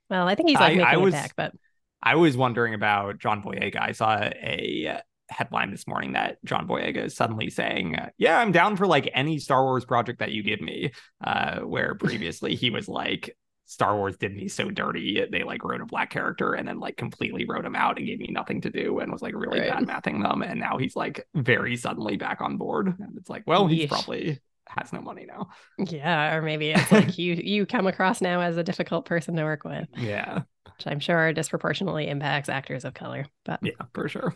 Well, 0.09 0.27
I 0.27 0.33
think 0.33 0.49
he's 0.49 0.59
like 0.59 0.71
I, 0.71 0.75
making 0.75 0.85
I 0.85 0.97
was, 0.97 1.13
it 1.13 1.17
back, 1.17 1.35
but 1.35 1.53
I 2.01 2.15
was 2.15 2.35
wondering 2.35 2.73
about 2.73 3.19
John 3.19 3.43
Boyega. 3.43 3.79
I 3.79 3.91
saw 3.91 4.17
a 4.17 5.01
headline 5.29 5.71
this 5.71 5.87
morning 5.87 6.13
that 6.13 6.43
John 6.43 6.67
Boyega 6.67 7.05
is 7.05 7.15
suddenly 7.15 7.49
saying, 7.49 7.95
"Yeah, 8.17 8.39
I'm 8.39 8.51
down 8.51 8.75
for 8.75 8.87
like 8.87 9.09
any 9.13 9.39
Star 9.39 9.63
Wars 9.63 9.85
project 9.85 10.19
that 10.19 10.31
you 10.31 10.43
give 10.43 10.61
me." 10.61 10.91
Uh, 11.23 11.59
where 11.59 11.95
previously 11.99 12.55
he 12.55 12.69
was 12.69 12.87
like, 12.87 13.35
"Star 13.65 13.95
Wars 13.95 14.17
did 14.17 14.35
me 14.35 14.47
so 14.47 14.69
dirty." 14.69 15.25
They 15.31 15.43
like 15.43 15.63
wrote 15.63 15.81
a 15.81 15.85
black 15.85 16.09
character 16.09 16.53
and 16.53 16.67
then 16.67 16.79
like 16.79 16.97
completely 16.97 17.45
wrote 17.45 17.65
him 17.65 17.75
out 17.75 17.97
and 17.97 18.07
gave 18.07 18.19
me 18.19 18.29
nothing 18.31 18.61
to 18.61 18.69
do 18.69 18.99
and 18.99 19.11
was 19.11 19.21
like 19.21 19.35
really 19.35 19.59
right. 19.59 19.69
bad 19.69 19.87
mathing 19.87 20.23
them. 20.23 20.41
And 20.41 20.59
now 20.59 20.77
he's 20.77 20.95
like 20.95 21.27
very 21.35 21.75
suddenly 21.75 22.17
back 22.17 22.41
on 22.41 22.57
board. 22.57 22.87
And 22.87 23.17
it's 23.17 23.29
like, 23.29 23.43
well, 23.45 23.67
he's 23.67 23.85
Yeesh. 23.85 23.89
probably 23.89 24.39
has 24.69 24.93
no 24.93 25.01
money 25.01 25.25
now. 25.27 25.49
Yeah, 25.77 26.35
or 26.35 26.41
maybe 26.41 26.71
it's 26.75 26.91
like 26.91 27.17
you 27.17 27.35
you 27.35 27.65
come 27.65 27.87
across 27.87 28.21
now 28.21 28.41
as 28.41 28.57
a 28.57 28.63
difficult 28.63 29.05
person 29.05 29.35
to 29.35 29.43
work 29.43 29.63
with. 29.63 29.87
Yeah. 29.97 30.43
Which 30.65 30.87
I'm 30.87 30.99
sure 30.99 31.33
disproportionately 31.33 32.07
impacts 32.07 32.47
actors 32.47 32.85
of 32.85 32.93
color. 32.93 33.25
But 33.43 33.59
yeah, 33.63 33.73
for 33.93 34.07
sure. 34.07 34.35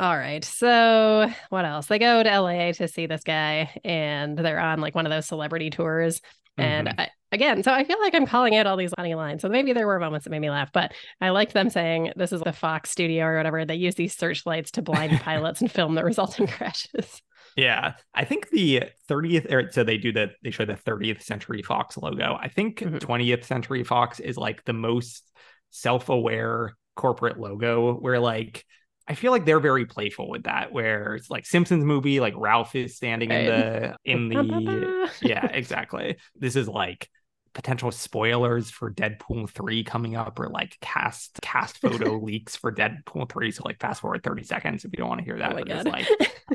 All 0.00 0.16
right. 0.16 0.44
So 0.44 1.30
what 1.50 1.64
else? 1.64 1.86
They 1.86 1.98
go 1.98 2.22
to 2.22 2.28
LA 2.40 2.72
to 2.72 2.88
see 2.88 3.06
this 3.06 3.22
guy 3.22 3.70
and 3.84 4.36
they're 4.36 4.58
on 4.58 4.80
like 4.80 4.94
one 4.94 5.06
of 5.06 5.10
those 5.10 5.26
celebrity 5.26 5.70
tours. 5.70 6.20
And 6.56 6.88
Mhm. 6.88 6.94
I, 7.00 7.08
again, 7.32 7.62
so 7.62 7.72
I 7.72 7.84
feel 7.84 8.00
like 8.00 8.14
I'm 8.14 8.26
calling 8.26 8.56
out 8.56 8.66
all 8.66 8.76
these 8.76 8.92
funny 8.96 9.14
lines. 9.14 9.42
So 9.42 9.48
maybe 9.48 9.72
there 9.72 9.86
were 9.86 10.00
moments 10.00 10.24
that 10.24 10.30
made 10.30 10.40
me 10.40 10.50
laugh, 10.50 10.70
but 10.72 10.92
I 11.20 11.30
liked 11.30 11.52
them 11.52 11.70
saying 11.70 12.12
this 12.16 12.32
is 12.32 12.40
the 12.40 12.52
Fox 12.52 12.90
studio 12.90 13.24
or 13.26 13.36
whatever. 13.36 13.64
They 13.64 13.76
use 13.76 13.94
these 13.94 14.16
searchlights 14.16 14.72
to 14.72 14.82
blind 14.82 15.20
pilots 15.20 15.60
and 15.60 15.70
film 15.70 15.94
the 15.94 16.04
resulting 16.04 16.48
crashes. 16.48 17.22
Yeah, 17.56 17.94
I 18.12 18.24
think 18.24 18.50
the 18.50 18.84
30th, 19.08 19.52
or 19.52 19.70
so 19.70 19.84
they 19.84 19.96
do 19.96 20.12
the 20.12 20.32
they 20.42 20.50
show 20.50 20.64
the 20.64 20.74
30th 20.74 21.22
Century 21.22 21.62
Fox 21.62 21.96
logo. 21.96 22.36
I 22.40 22.48
think 22.48 22.80
Mhm. 22.80 22.98
20th 23.00 23.44
Century 23.44 23.84
Fox 23.84 24.18
is 24.18 24.36
like 24.36 24.64
the 24.64 24.72
most 24.72 25.30
self-aware 25.70 26.76
corporate 26.96 27.38
logo 27.38 27.94
where 27.94 28.18
like 28.18 28.64
I 29.06 29.14
feel 29.14 29.32
like 29.32 29.44
they're 29.44 29.60
very 29.60 29.84
playful 29.84 30.30
with 30.30 30.44
that 30.44 30.72
where 30.72 31.14
it's 31.14 31.30
like 31.30 31.44
Simpsons 31.44 31.84
movie 31.84 32.20
like 32.20 32.34
Ralph 32.36 32.74
is 32.74 32.96
standing 32.96 33.30
in 33.30 33.46
the 33.46 33.96
in 34.04 34.28
the 34.28 35.10
yeah, 35.20 35.46
exactly. 35.46 36.16
This 36.36 36.56
is 36.56 36.68
like 36.68 37.08
potential 37.52 37.90
spoilers 37.92 38.70
for 38.70 38.90
Deadpool 38.90 39.48
3 39.48 39.84
coming 39.84 40.16
up 40.16 40.40
or 40.40 40.48
like 40.48 40.76
cast 40.80 41.38
cast 41.40 41.78
photo 41.78 42.18
leaks 42.22 42.56
for 42.56 42.72
Deadpool 42.72 43.30
3 43.30 43.50
so 43.52 43.62
like 43.64 43.78
fast 43.78 44.00
forward 44.00 44.22
30 44.22 44.42
seconds 44.42 44.84
if 44.84 44.90
you 44.92 44.98
don't 44.98 45.08
want 45.08 45.20
to 45.20 45.24
hear 45.24 45.36
oh 45.36 45.38
that 45.38 45.52
Oh 45.52 45.58
but 45.58 45.68
it's 45.68 45.86
like 45.86 46.08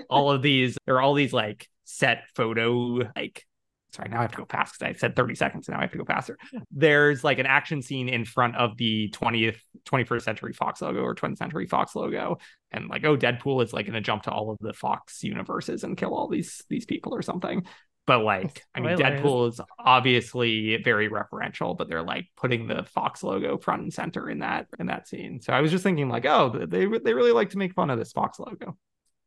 all 0.10 0.32
of 0.32 0.42
these 0.42 0.78
there 0.86 0.96
are 0.96 1.02
all 1.02 1.14
these 1.14 1.34
like 1.34 1.70
set 1.86 2.24
photo 2.36 3.10
like 3.16 3.46
sorry 3.92 4.10
now 4.10 4.20
i 4.20 4.22
have 4.22 4.32
to 4.32 4.38
go 4.38 4.46
fast 4.46 4.80
because 4.80 4.96
i 4.96 4.98
said 4.98 5.16
30 5.16 5.36
seconds 5.36 5.68
and 5.68 5.74
now 5.74 5.80
i 5.80 5.84
have 5.84 5.92
to 5.92 5.98
go 5.98 6.06
faster 6.06 6.38
there's 6.72 7.24
like 7.24 7.40
an 7.40 7.46
action 7.46 7.82
scene 7.82 8.10
in 8.10 8.26
front 8.26 8.56
of 8.56 8.78
the 8.78 9.10
20th 9.12 9.58
21st 9.86 10.22
century 10.22 10.54
fox 10.54 10.82
logo 10.82 11.02
or 11.02 11.16
20th 11.16 11.38
century 11.38 11.66
fox 11.66 11.96
logo 11.96 12.38
and 12.72 12.88
like 12.90 13.06
oh 13.06 13.18
deadpool 13.18 13.64
is 13.64 13.74
like 13.74 13.86
going 13.86 13.94
to 13.94 14.02
jump 14.02 14.24
to 14.24 14.32
all 14.32 14.52
of 14.52 14.58
the 14.62 14.74
fox 14.74 15.24
universes 15.24 15.84
and 15.84 15.98
kill 15.98 16.14
all 16.14 16.28
these 16.28 16.64
these 16.70 16.86
people 16.86 17.14
or 17.14 17.22
something 17.22 17.66
but 18.06 18.24
like 18.24 18.64
i 18.74 18.80
mean 18.80 18.98
deadpool 18.98 19.50
is 19.50 19.62
obviously 19.78 20.78
very 20.84 21.10
referential 21.10 21.78
but 21.78 21.88
they're 21.90 22.04
like 22.04 22.26
putting 22.38 22.68
the 22.68 22.84
fox 22.84 23.24
logo 23.24 23.58
front 23.58 23.82
and 23.82 23.94
center 23.94 24.30
in 24.30 24.40
that 24.40 24.68
in 24.80 24.88
that 24.88 25.08
scene 25.08 25.42
so 25.42 25.54
i 25.54 25.62
was 25.62 25.72
just 25.72 25.84
thinking 25.84 26.10
like 26.10 26.26
oh 26.26 26.50
they 26.50 26.86
they 26.86 27.14
really 27.14 27.32
like 27.32 27.52
to 27.52 27.58
make 27.58 27.74
fun 27.74 27.90
of 27.90 28.00
this 28.00 28.12
fox 28.12 28.40
logo 28.40 28.76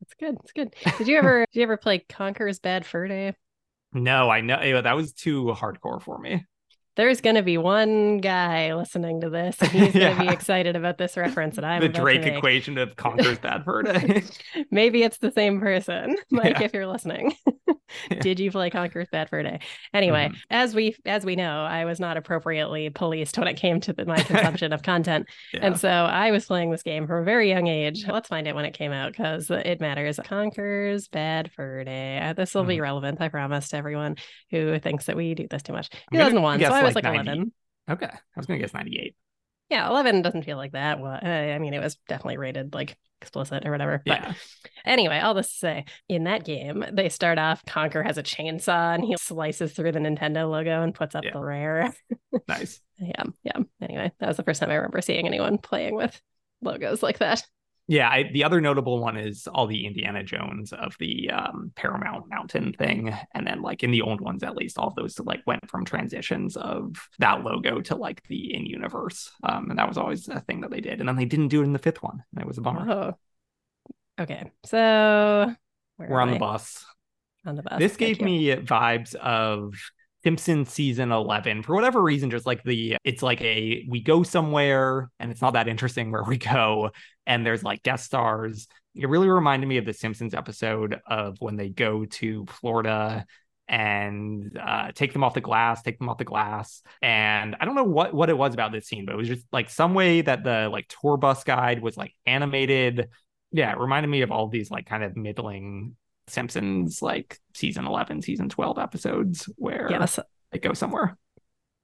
It's 0.01 0.15
good. 0.15 0.35
It's 0.43 0.51
good. 0.51 0.75
Did 0.97 1.07
you 1.07 1.17
ever 1.17 1.45
did 1.53 1.59
you 1.59 1.63
ever 1.63 1.77
play 1.77 1.99
Conker's 2.09 2.59
Bad 2.59 2.85
Fur 2.85 3.07
Day? 3.07 3.33
No, 3.93 4.29
I 4.29 4.41
know 4.41 4.61
yeah, 4.61 4.81
that 4.81 4.95
was 4.95 5.13
too 5.13 5.45
hardcore 5.57 6.01
for 6.01 6.17
me. 6.19 6.45
There's 6.95 7.21
going 7.21 7.35
to 7.37 7.41
be 7.43 7.57
one 7.57 8.17
guy 8.19 8.73
listening 8.75 9.21
to 9.21 9.29
this, 9.29 9.57
and 9.61 9.71
he's 9.71 9.93
going 9.93 10.15
to 10.15 10.21
be 10.23 10.27
excited 10.33 10.75
about 10.75 10.97
this 10.97 11.17
reference 11.17 11.55
that 11.55 11.65
I'm 11.65 11.81
the 11.81 11.89
Drake 11.89 12.25
equation 12.25 12.77
of 12.77 12.95
Conker's 12.97 13.39
bad 13.39 13.65
day. 13.65 14.23
Maybe 14.69 15.03
it's 15.03 15.17
the 15.17 15.31
same 15.31 15.59
person, 15.59 16.15
Mike, 16.31 16.59
Yeah. 16.59 16.63
if 16.63 16.73
you're 16.73 16.87
listening. 16.87 17.33
Yeah. 18.09 18.19
Did 18.21 18.39
you 18.39 18.49
play 18.51 18.69
Conker's 18.71 19.07
Bad 19.11 19.29
Day? 19.29 19.59
Anyway, 19.93 20.29
Mhm. 20.31 20.37
as 20.49 20.73
we 20.73 20.95
as 21.05 21.23
we 21.25 21.35
know, 21.35 21.63
I 21.63 21.85
was 21.85 21.99
not 21.99 22.17
appropriately 22.17 22.89
policed 22.89 23.37
when 23.37 23.47
it 23.47 23.53
came 23.55 23.79
to 23.81 23.93
the, 23.93 24.05
my 24.05 24.19
consumption 24.21 24.73
of 24.73 24.81
content, 24.81 25.27
and 25.59 25.79
so 25.79 25.89
I 25.89 26.31
was 26.31 26.45
playing 26.45 26.71
this 26.71 26.81
game 26.81 27.05
from 27.05 27.21
a 27.21 27.23
very 27.23 27.49
young 27.49 27.67
age. 27.67 28.05
Let's 28.07 28.29
find 28.29 28.47
it 28.47 28.55
when 28.55 28.65
it 28.65 28.73
came 28.73 28.91
out 28.91 29.11
because 29.11 29.49
it 29.51 29.79
matters. 29.79 30.19
Conker's 30.23 31.07
Bad 31.07 31.51
Day. 31.57 32.19
Uh, 32.19 32.33
This 32.33 32.55
will 32.55 32.63
be 32.63 32.75
Mm-hmm. 32.75 32.81
relevant, 32.83 33.21
I 33.21 33.29
promise, 33.29 33.69
to 33.69 33.77
everyone 33.77 34.15
who 34.49 34.79
thinks 34.79 35.05
that 35.05 35.15
we 35.15 35.35
do 35.35 35.47
this 35.47 35.61
too 35.61 35.73
much. 35.73 35.89
2001, 36.11 36.59
so 36.61 36.65
I 36.83 36.87
was 36.87 36.95
like, 36.95 37.03
like 37.05 37.13
11. 37.15 37.51
okay, 37.89 38.05
I 38.07 38.19
was 38.37 38.45
gonna 38.45 38.59
guess 38.59 38.73
ninety 38.73 38.99
eight. 38.99 39.15
Yeah, 39.69 39.87
11 39.89 40.21
doesn't 40.21 40.43
feel 40.43 40.57
like 40.57 40.73
that. 40.73 40.99
Well, 40.99 41.17
I 41.23 41.57
mean, 41.57 41.73
it 41.73 41.81
was 41.81 41.95
definitely 42.07 42.37
rated 42.37 42.73
like 42.75 42.95
explicit 43.21 43.65
or 43.65 43.71
whatever. 43.71 44.03
But 44.05 44.21
Yeah, 44.21 44.33
Anyway, 44.85 45.17
all 45.19 45.33
this 45.33 45.47
to 45.47 45.57
say, 45.57 45.85
in 46.09 46.25
that 46.25 46.43
game, 46.43 46.85
they 46.91 47.09
start 47.09 47.39
off 47.39 47.63
Conker 47.65 48.05
has 48.05 48.17
a 48.19 48.23
chainsaw 48.23 48.93
and 48.93 49.03
he 49.03 49.15
slices 49.17 49.71
through 49.73 49.93
the 49.93 49.99
Nintendo 49.99 50.51
logo 50.51 50.83
and 50.83 50.93
puts 50.93 51.15
up 51.15 51.23
Yeah. 51.23 51.31
the 51.33 51.39
rare. 51.39 51.93
nice. 52.47 52.81
yeah, 52.99 53.23
yeah. 53.43 53.57
Anyway, 53.81 54.11
that 54.19 54.27
was 54.27 54.37
the 54.37 54.43
first 54.43 54.59
time 54.59 54.69
I 54.69 54.75
remember 54.75 55.01
seeing 55.01 55.25
anyone 55.25 55.57
playing 55.57 55.95
with 55.95 56.21
logos 56.61 57.01
like 57.01 57.19
that. 57.19 57.43
Yeah, 57.93 58.09
I, 58.09 58.23
the 58.23 58.43
other 58.43 58.59
notable 58.59 58.99
one 58.99 59.17
is 59.17 59.45
all 59.45 59.67
the 59.67 59.85
Indiana 59.85 60.23
Jones 60.23 60.73
of 60.73 60.95
the 60.97 61.29
um, 61.29 61.71
Paramount 61.75 62.27
Mountain 62.27 62.73
thing, 62.73 63.15
and 63.35 63.45
then 63.45 63.61
like 63.61 63.83
in 63.83 63.91
the 63.91 64.01
old 64.01 64.19
ones, 64.19 64.41
at 64.41 64.55
least 64.55 64.79
all 64.79 64.87
of 64.87 64.95
those 64.95 65.19
like 65.19 65.43
went 65.45 65.69
from 65.69 65.85
transitions 65.85 66.57
of 66.57 67.07
that 67.19 67.43
logo 67.43 67.81
to 67.81 67.95
like 67.95 68.23
the 68.29 68.55
in 68.55 68.65
universe, 68.65 69.31
um, 69.43 69.69
and 69.69 69.77
that 69.77 69.87
was 69.87 69.99
always 69.99 70.27
a 70.27 70.39
thing 70.39 70.61
that 70.61 70.71
they 70.71 70.81
did. 70.81 71.01
And 71.01 71.07
then 71.07 71.15
they 71.15 71.25
didn't 71.25 71.49
do 71.49 71.61
it 71.61 71.65
in 71.65 71.73
the 71.73 71.77
fifth 71.77 72.01
one, 72.01 72.23
and 72.33 72.41
it 72.41 72.47
was 72.47 72.57
a 72.57 72.61
bummer. 72.61 72.91
Oh. 72.91 74.23
Okay, 74.23 74.51
so 74.65 75.53
We're 75.99 76.19
on 76.19 76.31
the 76.31 76.39
bus. 76.39 76.83
On 77.45 77.55
the 77.55 77.61
bus. 77.61 77.77
this 77.77 77.95
gave 77.95 78.21
you. 78.21 78.25
me 78.25 78.55
vibes 78.55 79.13
of 79.13 79.75
Simpsons 80.23 80.69
season 80.69 81.11
11 81.11 81.63
for 81.63 81.75
whatever 81.75 82.01
reason 82.01 82.29
just 82.29 82.45
like 82.45 82.63
the 82.63 82.95
it's 83.03 83.21
like 83.21 83.41
a 83.41 83.85
we 83.89 84.01
go 84.01 84.23
somewhere 84.23 85.09
and 85.19 85.31
it's 85.31 85.41
not 85.41 85.53
that 85.53 85.67
interesting 85.67 86.11
where 86.11 86.23
we 86.23 86.37
go 86.37 86.91
and 87.25 87.45
there's 87.45 87.63
like 87.63 87.83
guest 87.83 88.05
stars. 88.05 88.67
It 88.95 89.09
really 89.09 89.29
reminded 89.29 89.67
me 89.67 89.77
of 89.77 89.85
the 89.85 89.93
Simpsons 89.93 90.33
episode 90.33 91.01
of 91.07 91.37
when 91.39 91.57
they 91.57 91.69
go 91.69 92.05
to 92.05 92.45
Florida 92.45 93.25
and 93.67 94.57
uh, 94.61 94.91
take 94.93 95.13
them 95.13 95.23
off 95.23 95.33
the 95.33 95.41
glass 95.41 95.81
take 95.81 95.99
them 95.99 96.09
off 96.09 96.17
the 96.17 96.25
glass. 96.25 96.81
And 97.01 97.55
I 97.59 97.65
don't 97.65 97.75
know 97.75 97.83
what 97.83 98.13
what 98.13 98.29
it 98.29 98.37
was 98.37 98.53
about 98.53 98.71
this 98.71 98.87
scene 98.87 99.05
but 99.05 99.13
it 99.13 99.17
was 99.17 99.27
just 99.27 99.45
like 99.51 99.69
some 99.69 99.93
way 99.93 100.21
that 100.21 100.43
the 100.43 100.69
like 100.71 100.87
tour 101.01 101.17
bus 101.17 101.43
guide 101.43 101.81
was 101.81 101.97
like 101.97 102.13
animated. 102.25 103.09
Yeah 103.51 103.73
it 103.73 103.77
reminded 103.77 104.07
me 104.07 104.21
of 104.21 104.31
all 104.31 104.47
these 104.47 104.71
like 104.71 104.85
kind 104.85 105.03
of 105.03 105.17
middling 105.17 105.95
Simpsons 106.27 107.01
like 107.01 107.39
season 107.53 107.85
11, 107.85 108.21
season 108.21 108.49
12 108.49 108.77
episodes 108.79 109.49
where 109.57 109.87
Yes. 109.89 110.19
they 110.51 110.59
go 110.59 110.73
somewhere. 110.73 111.17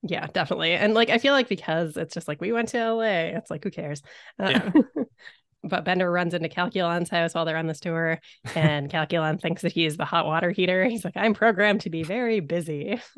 Yeah, 0.02 0.28
definitely. 0.28 0.74
And 0.74 0.94
like 0.94 1.10
I 1.10 1.18
feel 1.18 1.34
like 1.34 1.50
because 1.50 1.98
it's 1.98 2.14
just 2.14 2.28
like 2.28 2.40
we 2.40 2.52
went 2.54 2.70
to 2.70 2.78
LA, 2.94 3.36
it's 3.38 3.52
like 3.52 3.64
who 3.64 3.72
cares? 3.72 4.02
Uh, 4.40 4.50
Yeah. 4.50 4.72
but 5.64 5.84
Bender 5.84 6.10
runs 6.10 6.34
into 6.34 6.48
Calculon's 6.48 7.10
house 7.10 7.34
while 7.34 7.44
they're 7.44 7.58
on 7.58 7.68
this 7.68 7.82
tour, 7.82 8.20
and 8.56 8.90
Calculon 8.92 9.42
thinks 9.42 9.62
that 9.64 9.74
he's 9.74 9.98
the 9.98 10.06
hot 10.06 10.26
water 10.26 10.52
heater. 10.52 10.86
He's 10.86 11.04
like, 11.04 11.18
I'm 11.18 11.34
programmed 11.34 11.82
to 11.82 11.90
be 11.90 12.04
very 12.04 12.40
busy. 12.40 13.02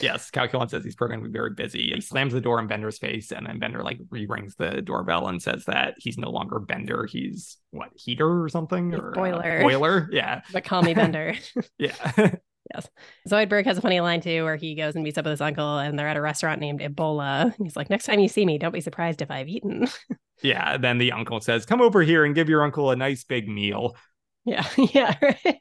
Yes, 0.00 0.30
Calculon 0.30 0.68
says 0.68 0.84
he's 0.84 0.96
programmed 0.96 1.22
to 1.22 1.28
be 1.28 1.32
very 1.32 1.50
busy. 1.54 1.92
He 1.94 2.00
slams 2.00 2.32
the 2.32 2.40
door 2.40 2.58
in 2.58 2.66
Bender's 2.66 2.98
face, 2.98 3.30
and 3.30 3.46
then 3.46 3.58
Bender 3.60 3.82
like 3.82 3.98
re-rings 4.10 4.56
the 4.56 4.82
doorbell 4.82 5.28
and 5.28 5.40
says 5.40 5.64
that 5.66 5.94
he's 5.98 6.18
no 6.18 6.30
longer 6.30 6.58
Bender. 6.58 7.06
He's 7.06 7.56
what 7.70 7.90
heater 7.94 8.42
or 8.42 8.48
something 8.48 8.94
or 8.94 9.12
uh, 9.12 9.14
Boiler. 9.14 9.60
boiler. 9.62 10.08
Yeah, 10.12 10.42
But 10.52 10.64
call 10.64 10.82
me 10.82 10.92
Bender. 10.94 11.34
yeah, 11.78 11.94
Yes. 12.74 12.88
Zoidberg 13.28 13.64
has 13.66 13.78
a 13.78 13.80
funny 13.80 14.00
line 14.00 14.20
too 14.20 14.42
where 14.42 14.56
he 14.56 14.74
goes 14.74 14.96
and 14.96 15.04
meets 15.04 15.16
up 15.18 15.24
with 15.24 15.30
his 15.30 15.40
uncle 15.40 15.78
and 15.78 15.96
they're 15.96 16.08
at 16.08 16.16
a 16.16 16.20
restaurant 16.20 16.60
named 16.60 16.80
Ebola. 16.80 17.44
And 17.56 17.66
he's 17.66 17.76
like, 17.76 17.88
Next 17.88 18.06
time 18.06 18.18
you 18.18 18.26
see 18.28 18.44
me, 18.44 18.58
don't 18.58 18.72
be 18.74 18.80
surprised 18.80 19.22
if 19.22 19.30
I've 19.30 19.48
eaten. 19.48 19.86
yeah. 20.42 20.76
Then 20.76 20.98
the 20.98 21.12
uncle 21.12 21.40
says, 21.40 21.64
"Come 21.64 21.80
over 21.80 22.02
here 22.02 22.24
and 22.24 22.34
give 22.34 22.48
your 22.48 22.64
uncle 22.64 22.90
a 22.90 22.96
nice 22.96 23.22
big 23.22 23.48
meal." 23.48 23.94
Yeah, 24.46 24.66
yeah, 24.94 25.16
right. 25.20 25.60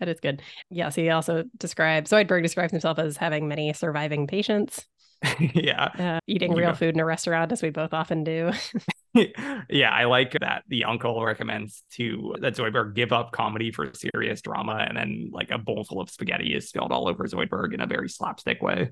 that 0.00 0.08
is 0.08 0.20
good. 0.20 0.42
Yes, 0.70 0.94
he 0.94 1.10
also 1.10 1.44
describes 1.58 2.10
Zoidberg 2.10 2.42
describes 2.42 2.72
himself 2.72 2.98
as 2.98 3.18
having 3.18 3.46
many 3.46 3.72
surviving 3.74 4.26
patients, 4.26 4.86
yeah, 5.38 5.84
uh, 5.98 6.20
eating 6.26 6.54
real 6.54 6.70
go. 6.70 6.76
food 6.76 6.94
in 6.94 7.00
a 7.00 7.04
restaurant, 7.04 7.52
as 7.52 7.62
we 7.62 7.68
both 7.68 7.92
often 7.92 8.24
do. 8.24 8.52
yeah, 9.68 9.90
I 9.90 10.04
like 10.04 10.32
that 10.40 10.64
the 10.68 10.84
uncle 10.84 11.22
recommends 11.22 11.82
to 11.92 12.36
that 12.40 12.56
Zoidberg 12.56 12.94
give 12.94 13.12
up 13.12 13.32
comedy 13.32 13.70
for 13.70 13.92
serious 13.92 14.40
drama, 14.40 14.84
and 14.88 14.96
then 14.96 15.30
like 15.30 15.50
a 15.50 15.58
bowl 15.58 15.84
full 15.84 16.00
of 16.00 16.08
spaghetti 16.08 16.54
is 16.54 16.70
spilled 16.70 16.92
all 16.92 17.06
over 17.06 17.24
Zoidberg 17.24 17.74
in 17.74 17.82
a 17.82 17.86
very 17.86 18.08
slapstick 18.08 18.62
way. 18.62 18.90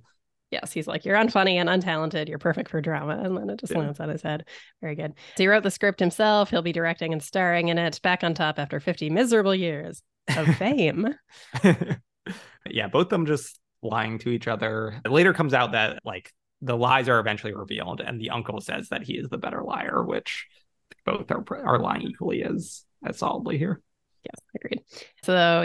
Yes, 0.50 0.72
he's 0.72 0.86
like, 0.86 1.04
You're 1.04 1.16
unfunny 1.16 1.54
and 1.54 1.68
untalented. 1.68 2.28
You're 2.28 2.38
perfect 2.38 2.70
for 2.70 2.80
drama. 2.80 3.20
And 3.22 3.36
then 3.36 3.50
it 3.50 3.58
just 3.60 3.72
Yeah. 3.72 3.78
lands 3.80 4.00
on 4.00 4.08
his 4.08 4.22
head. 4.22 4.46
Very 4.80 4.94
good. 4.94 5.14
So 5.36 5.42
he 5.44 5.48
wrote 5.48 5.62
the 5.62 5.70
script 5.70 6.00
himself. 6.00 6.50
He'll 6.50 6.62
be 6.62 6.72
directing 6.72 7.12
and 7.12 7.22
starring 7.22 7.68
in 7.68 7.78
it, 7.78 8.00
back 8.02 8.24
on 8.24 8.34
top 8.34 8.58
after 8.58 8.80
50 8.80 9.10
miserable 9.10 9.54
years 9.54 10.02
of 10.36 10.46
fame. 10.56 11.14
yeah, 12.70 12.88
both 12.88 13.06
of 13.06 13.10
them 13.10 13.26
just 13.26 13.58
lying 13.82 14.18
to 14.20 14.30
each 14.30 14.48
other. 14.48 15.00
It 15.04 15.10
later 15.10 15.32
comes 15.32 15.54
out 15.54 15.72
that 15.72 16.00
like 16.04 16.32
the 16.60 16.76
lies 16.76 17.08
are 17.08 17.20
eventually 17.20 17.54
revealed, 17.54 18.00
and 18.00 18.20
the 18.20 18.30
uncle 18.30 18.60
says 18.60 18.88
that 18.88 19.02
he 19.04 19.14
is 19.14 19.28
the 19.28 19.38
better 19.38 19.62
liar, 19.62 20.02
which 20.02 20.46
both 21.04 21.30
are 21.30 21.44
are 21.64 21.78
lying 21.78 22.02
equally 22.02 22.42
as 22.42 22.84
as 23.04 23.18
solidly 23.18 23.58
here. 23.58 23.80
Yes, 24.24 24.44
agreed. 24.56 24.82
So 25.22 25.64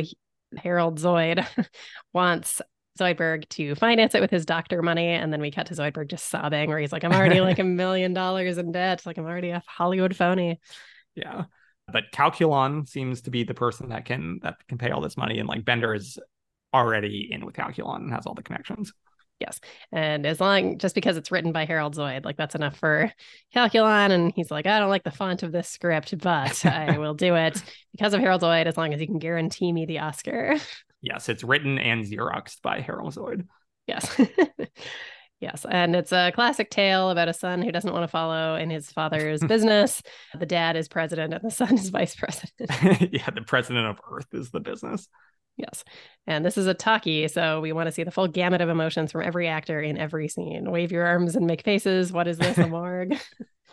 Harold 0.55 0.99
Zoid 0.99 1.45
wants 2.13 2.61
Zoidberg 2.99 3.47
to 3.49 3.75
finance 3.75 4.15
it 4.15 4.21
with 4.21 4.31
his 4.31 4.45
doctor 4.45 4.81
money. 4.81 5.07
And 5.07 5.33
then 5.33 5.41
we 5.41 5.51
cut 5.51 5.67
to 5.67 5.75
Zoidberg 5.75 6.09
just 6.09 6.29
sobbing, 6.29 6.69
where 6.69 6.79
he's 6.79 6.91
like, 6.91 7.03
I'm 7.03 7.13
already 7.13 7.41
like 7.41 7.59
a 7.59 7.63
million 7.63 8.13
dollars 8.13 8.57
in 8.57 8.71
debt. 8.71 9.05
Like, 9.05 9.17
I'm 9.17 9.25
already 9.25 9.49
a 9.49 9.63
Hollywood 9.67 10.15
phony. 10.15 10.59
Yeah. 11.15 11.45
But 11.91 12.11
Calculon 12.13 12.87
seems 12.87 13.21
to 13.21 13.31
be 13.31 13.43
the 13.43 13.53
person 13.53 13.89
that 13.89 14.05
can 14.05 14.39
that 14.43 14.55
can 14.67 14.77
pay 14.77 14.89
all 14.91 15.01
this 15.01 15.17
money, 15.17 15.39
and 15.39 15.49
like 15.49 15.65
Bender 15.65 15.93
is 15.93 16.17
already 16.73 17.27
in 17.29 17.45
with 17.45 17.55
Calculon 17.55 17.97
and 17.97 18.11
has 18.13 18.25
all 18.25 18.33
the 18.33 18.43
connections. 18.43 18.93
Yes. 19.39 19.59
And 19.91 20.25
as 20.25 20.39
long 20.39 20.77
just 20.77 20.95
because 20.95 21.17
it's 21.17 21.31
written 21.31 21.51
by 21.51 21.65
Harold 21.65 21.95
Zoid, 21.95 22.23
like 22.23 22.37
that's 22.37 22.55
enough 22.55 22.77
for 22.77 23.11
Calculon. 23.53 24.11
And 24.11 24.31
he's 24.33 24.49
like, 24.49 24.65
I 24.65 24.79
don't 24.79 24.89
like 24.89 25.03
the 25.03 25.11
font 25.11 25.43
of 25.43 25.51
this 25.51 25.67
script, 25.67 26.17
but 26.19 26.65
I 26.65 26.97
will 26.99 27.13
do 27.13 27.35
it 27.35 27.61
because 27.91 28.13
of 28.13 28.21
Harold 28.21 28.41
Zoid 28.41 28.67
as 28.67 28.77
long 28.77 28.93
as 28.93 29.01
you 29.01 29.07
can 29.07 29.19
guarantee 29.19 29.71
me 29.71 29.85
the 29.85 29.99
Oscar. 29.99 30.55
Yes, 31.03 31.27
it's 31.27 31.43
written 31.43 31.77
and 31.77 32.05
Xeroxed 32.05 32.61
by 32.61 32.79
Harold 32.79 33.13
Zoid. 33.13 33.45
Yes. 33.87 34.19
yes. 35.41 35.65
And 35.69 35.97
it's 35.97 36.13
a 36.13 36.31
classic 36.33 36.69
tale 36.69 37.09
about 37.09 37.27
a 37.27 37.33
son 37.33 37.61
who 37.61 37.73
doesn't 37.73 37.91
want 37.91 38.03
to 38.03 38.07
follow 38.07 38.55
in 38.55 38.69
his 38.69 38.89
father's 38.89 39.41
business. 39.47 40.01
The 40.39 40.45
dad 40.45 40.77
is 40.77 40.87
president 40.87 41.33
and 41.33 41.43
the 41.43 41.51
son 41.51 41.73
is 41.73 41.89
vice 41.89 42.15
president. 42.15 43.11
yeah, 43.13 43.29
the 43.29 43.41
president 43.41 43.85
of 43.85 43.99
Earth 44.09 44.27
is 44.31 44.49
the 44.51 44.61
business. 44.61 45.09
Yes. 45.57 45.83
And 46.25 46.45
this 46.45 46.57
is 46.57 46.67
a 46.67 46.73
talkie. 46.73 47.27
So 47.27 47.59
we 47.59 47.73
want 47.73 47.87
to 47.87 47.91
see 47.91 48.03
the 48.03 48.09
full 48.09 48.29
gamut 48.29 48.61
of 48.61 48.69
emotions 48.69 49.11
from 49.11 49.23
every 49.23 49.49
actor 49.49 49.81
in 49.81 49.97
every 49.97 50.29
scene. 50.29 50.71
Wave 50.71 50.93
your 50.93 51.05
arms 51.05 51.35
and 51.35 51.45
make 51.45 51.63
faces. 51.63 52.13
What 52.13 52.29
is 52.29 52.37
this, 52.37 52.57
a 52.57 52.65
morgue? 52.67 53.19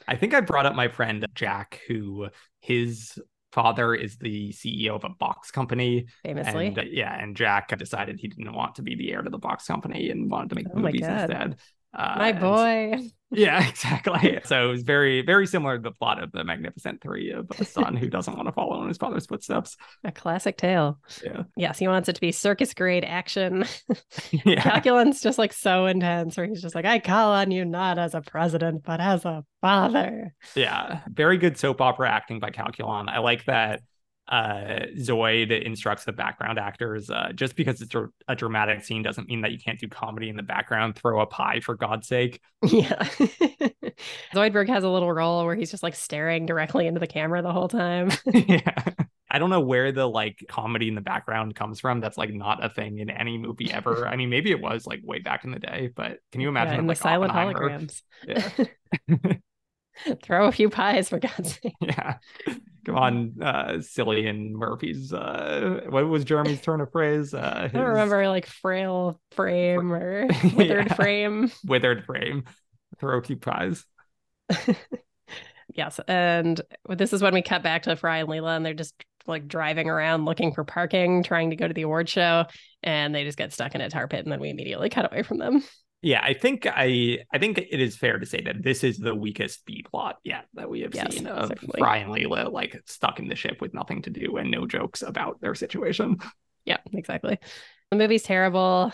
I 0.08 0.16
think 0.16 0.34
I 0.34 0.40
brought 0.40 0.66
up 0.66 0.74
my 0.74 0.88
friend 0.88 1.24
Jack, 1.34 1.80
who 1.86 2.28
his 2.58 3.18
father 3.52 3.94
is 3.94 4.16
the 4.16 4.50
CEO 4.50 4.90
of 4.90 5.04
a 5.04 5.08
box 5.08 5.50
company. 5.50 6.06
Famously. 6.22 6.68
And, 6.68 6.78
uh, 6.78 6.82
yeah. 6.82 7.14
And 7.20 7.36
Jack 7.36 7.76
decided 7.78 8.18
he 8.20 8.28
didn't 8.28 8.52
want 8.52 8.76
to 8.76 8.82
be 8.82 8.94
the 8.94 9.12
heir 9.12 9.22
to 9.22 9.30
the 9.30 9.38
box 9.38 9.66
company 9.66 10.10
and 10.10 10.30
wanted 10.30 10.50
to 10.50 10.54
make 10.56 10.66
oh 10.74 10.78
movies 10.78 11.06
instead. 11.06 11.56
Uh, 11.92 12.14
my 12.18 12.32
boy. 12.32 13.10
Yeah, 13.32 13.66
exactly. 13.68 14.40
So 14.44 14.68
it 14.68 14.70
was 14.70 14.82
very, 14.82 15.22
very 15.22 15.46
similar 15.46 15.76
to 15.76 15.82
the 15.82 15.92
plot 15.92 16.22
of 16.22 16.32
the 16.32 16.44
Magnificent 16.44 17.00
Three 17.00 17.30
of 17.30 17.48
a 17.58 17.64
son 17.64 17.96
who 17.96 18.08
doesn't 18.08 18.34
want 18.34 18.48
to 18.48 18.52
follow 18.52 18.82
in 18.82 18.88
his 18.88 18.98
father's 18.98 19.26
footsteps. 19.26 19.76
A 20.04 20.12
classic 20.12 20.56
tale. 20.56 20.98
Yeah. 21.24 21.44
Yes, 21.56 21.78
he 21.78 21.88
wants 21.88 22.08
it 22.08 22.14
to 22.14 22.20
be 22.20 22.32
circus 22.32 22.74
grade 22.74 23.04
action. 23.04 23.64
yeah. 24.30 24.60
Calculon's 24.62 25.20
just 25.20 25.38
like 25.38 25.52
so 25.52 25.86
intense, 25.86 26.36
where 26.36 26.46
he's 26.46 26.62
just 26.62 26.74
like, 26.74 26.84
I 26.84 26.98
call 26.98 27.32
on 27.32 27.50
you 27.50 27.64
not 27.64 27.98
as 27.98 28.14
a 28.14 28.20
president, 28.20 28.82
but 28.84 29.00
as 29.00 29.24
a 29.24 29.44
father. 29.60 30.34
Yeah. 30.54 31.00
Very 31.08 31.38
good 31.38 31.56
soap 31.56 31.80
opera 31.80 32.10
acting 32.10 32.40
by 32.40 32.50
Calculon. 32.50 33.08
I 33.08 33.18
like 33.18 33.44
that 33.44 33.82
uh, 34.30 34.86
Zoid 34.96 35.50
instructs 35.64 36.04
the 36.04 36.12
background 36.12 36.58
actors 36.58 37.10
uh, 37.10 37.32
just 37.34 37.56
because 37.56 37.82
it's 37.82 37.94
a, 38.28 38.36
dramatic 38.36 38.84
scene 38.84 39.02
doesn't 39.02 39.28
mean 39.28 39.40
that 39.40 39.50
you 39.50 39.58
can't 39.58 39.78
do 39.78 39.88
comedy 39.88 40.28
in 40.28 40.36
the 40.36 40.42
background. 40.42 40.94
Throw 40.94 41.20
a 41.20 41.26
pie 41.26 41.60
for 41.60 41.74
God's 41.74 42.06
sake. 42.06 42.40
Yeah. 42.62 43.02
Zoidberg 44.34 44.68
has 44.68 44.84
a 44.84 44.88
little 44.88 45.12
role 45.12 45.44
where 45.44 45.54
he's 45.54 45.70
just 45.70 45.82
like 45.82 45.94
staring 45.94 46.46
directly 46.46 46.86
into 46.86 47.00
the 47.00 47.06
camera 47.06 47.42
the 47.42 47.52
whole 47.52 47.68
time. 47.68 48.10
yeah. 48.32 48.84
I 49.30 49.38
don't 49.38 49.50
know 49.50 49.60
where 49.60 49.92
the 49.92 50.06
like 50.06 50.44
comedy 50.48 50.88
in 50.88 50.94
the 50.94 51.00
background 51.00 51.54
comes 51.54 51.80
from. 51.80 52.00
That's 52.00 52.18
like 52.18 52.32
not 52.32 52.64
a 52.64 52.68
thing 52.68 52.98
in 52.98 53.10
any 53.10 53.38
movie 53.38 53.72
ever. 53.72 54.06
I 54.06 54.16
mean, 54.16 54.28
maybe 54.28 54.50
it 54.50 54.60
was 54.60 54.86
like 54.86 55.00
way 55.02 55.20
back 55.20 55.44
in 55.44 55.52
the 55.52 55.58
day, 55.58 55.90
but 55.94 56.18
can 56.32 56.40
you 56.40 56.48
imagine 56.48 56.74
yeah, 56.74 56.80
in 56.80 56.86
like, 56.86 56.98
the 56.98 57.02
silent 57.02 57.32
holograms? 57.32 58.02
Yeah. 58.28 58.48
Throw 60.22 60.46
a 60.46 60.52
few 60.52 60.68
pies 60.68 61.08
for 61.08 61.18
God's 61.18 61.58
sake. 61.60 61.74
Yeah. 61.80 62.18
On, 62.94 63.34
uh, 63.40 63.72
Cillian 63.78 64.52
Murphy's 64.52 65.12
uh 65.12 65.80
what 65.88 66.08
was 66.08 66.24
Jeremy's 66.24 66.60
turn 66.62 66.80
of 66.80 66.90
phrase? 66.92 67.34
Uh 67.34 67.62
his... 67.62 67.74
I 67.74 67.78
don't 67.78 67.88
remember 67.88 68.28
like 68.28 68.46
frail 68.46 69.20
frame 69.32 69.92
or 69.92 70.26
withered 70.54 70.88
yeah. 70.88 70.94
frame. 70.94 71.50
Withered 71.64 72.04
frame. 72.04 72.44
Few 73.00 73.36
pies. 73.36 73.84
yes. 75.74 76.00
And 76.06 76.60
this 76.88 77.12
is 77.12 77.22
when 77.22 77.32
we 77.32 77.40
cut 77.40 77.62
back 77.62 77.84
to 77.84 77.96
Fry 77.96 78.18
and 78.18 78.28
Leela 78.28 78.56
and 78.56 78.66
they're 78.66 78.74
just 78.74 78.94
like 79.26 79.48
driving 79.48 79.88
around 79.88 80.26
looking 80.26 80.52
for 80.52 80.64
parking, 80.64 81.22
trying 81.22 81.50
to 81.50 81.56
go 81.56 81.66
to 81.66 81.72
the 81.72 81.82
award 81.82 82.08
show, 82.08 82.44
and 82.82 83.14
they 83.14 83.24
just 83.24 83.38
get 83.38 83.52
stuck 83.52 83.74
in 83.74 83.80
a 83.80 83.88
tar 83.88 84.06
pit 84.06 84.20
and 84.20 84.32
then 84.32 84.40
we 84.40 84.50
immediately 84.50 84.90
cut 84.90 85.10
away 85.10 85.22
from 85.22 85.38
them 85.38 85.62
yeah, 86.02 86.20
I 86.22 86.32
think 86.32 86.66
I 86.66 87.18
I 87.32 87.38
think 87.38 87.58
it 87.58 87.80
is 87.80 87.96
fair 87.96 88.18
to 88.18 88.26
say 88.26 88.40
that 88.42 88.62
this 88.62 88.84
is 88.84 88.98
the 88.98 89.14
weakest 89.14 89.64
B 89.66 89.84
plot 89.88 90.16
yet 90.24 90.46
that 90.54 90.70
we 90.70 90.80
have 90.80 90.94
yes, 90.94 91.14
seen 91.14 91.26
of 91.26 91.48
certainly. 91.48 91.78
Fry 91.78 91.98
and 91.98 92.10
Leela 92.10 92.50
like 92.50 92.80
stuck 92.86 93.18
in 93.18 93.28
the 93.28 93.34
ship 93.34 93.60
with 93.60 93.74
nothing 93.74 94.02
to 94.02 94.10
do 94.10 94.36
and 94.38 94.50
no 94.50 94.66
jokes 94.66 95.02
about 95.02 95.40
their 95.40 95.54
situation. 95.54 96.16
Yeah, 96.64 96.78
exactly. 96.92 97.38
The 97.90 97.96
movie's 97.96 98.22
terrible. 98.22 98.92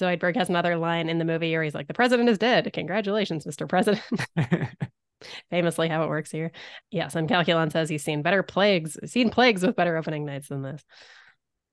Zoidberg 0.00 0.36
has 0.36 0.48
another 0.48 0.76
line 0.76 1.08
in 1.08 1.18
the 1.18 1.24
movie 1.24 1.50
where 1.52 1.62
he's 1.62 1.74
like, 1.74 1.88
"The 1.88 1.94
president 1.94 2.28
is 2.28 2.38
dead. 2.38 2.70
Congratulations, 2.72 3.44
Mr. 3.46 3.68
President." 3.68 4.02
Famously, 5.50 5.88
how 5.88 6.04
it 6.04 6.08
works 6.08 6.30
here. 6.30 6.52
Yes, 6.90 7.16
and 7.16 7.28
Calculon 7.28 7.72
says 7.72 7.88
he's 7.88 8.04
seen 8.04 8.22
better 8.22 8.42
plagues, 8.42 8.98
seen 9.06 9.30
plagues 9.30 9.64
with 9.64 9.76
better 9.76 9.96
opening 9.96 10.24
nights 10.24 10.48
than 10.48 10.62
this. 10.62 10.84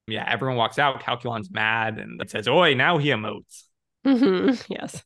Yeah, 0.07 0.25
everyone 0.27 0.57
walks 0.57 0.79
out. 0.79 1.01
Calculon's 1.01 1.51
mad 1.51 1.99
and 1.99 2.21
says, 2.29 2.47
"Oi!" 2.47 2.73
Now 2.73 2.97
he 2.97 3.09
emotes. 3.09 3.63
Mm-hmm. 4.05 4.53
Yes. 4.69 5.03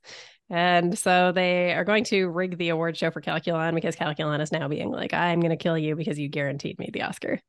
And 0.48 0.96
so 0.96 1.32
they 1.32 1.74
are 1.74 1.84
going 1.84 2.04
to 2.06 2.28
rig 2.28 2.58
the 2.58 2.70
award 2.70 2.96
show 2.96 3.10
for 3.10 3.20
Calculon 3.20 3.74
because 3.74 3.96
Calculon 3.96 4.42
is 4.42 4.52
now 4.52 4.68
being 4.68 4.92
like, 4.92 5.12
I'm 5.12 5.40
going 5.40 5.50
to 5.50 5.58
kill 5.58 5.76
you 5.76 5.96
because 5.96 6.20
you 6.20 6.30
guaranteed 6.30 6.78
me 6.78 6.92
the 6.94 7.02
Oscar. 7.02 7.40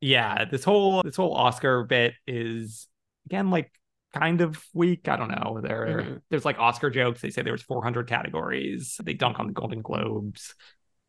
Yeah, 0.00 0.46
this 0.46 0.64
whole 0.64 1.02
this 1.02 1.16
whole 1.16 1.34
Oscar 1.34 1.84
bit 1.84 2.14
is 2.26 2.88
again 3.26 3.50
like 3.50 3.70
kind 4.14 4.40
of 4.40 4.62
weak. 4.72 5.08
I 5.08 5.16
don't 5.16 5.30
know. 5.30 5.60
There 5.62 5.86
mm-hmm. 5.86 6.16
there's 6.30 6.44
like 6.44 6.58
Oscar 6.58 6.90
jokes. 6.90 7.20
They 7.20 7.30
say 7.30 7.42
there 7.42 7.52
was 7.52 7.62
400 7.62 8.08
categories. 8.08 8.98
They 9.02 9.14
dunk 9.14 9.38
on 9.38 9.46
the 9.46 9.52
Golden 9.52 9.82
Globes. 9.82 10.54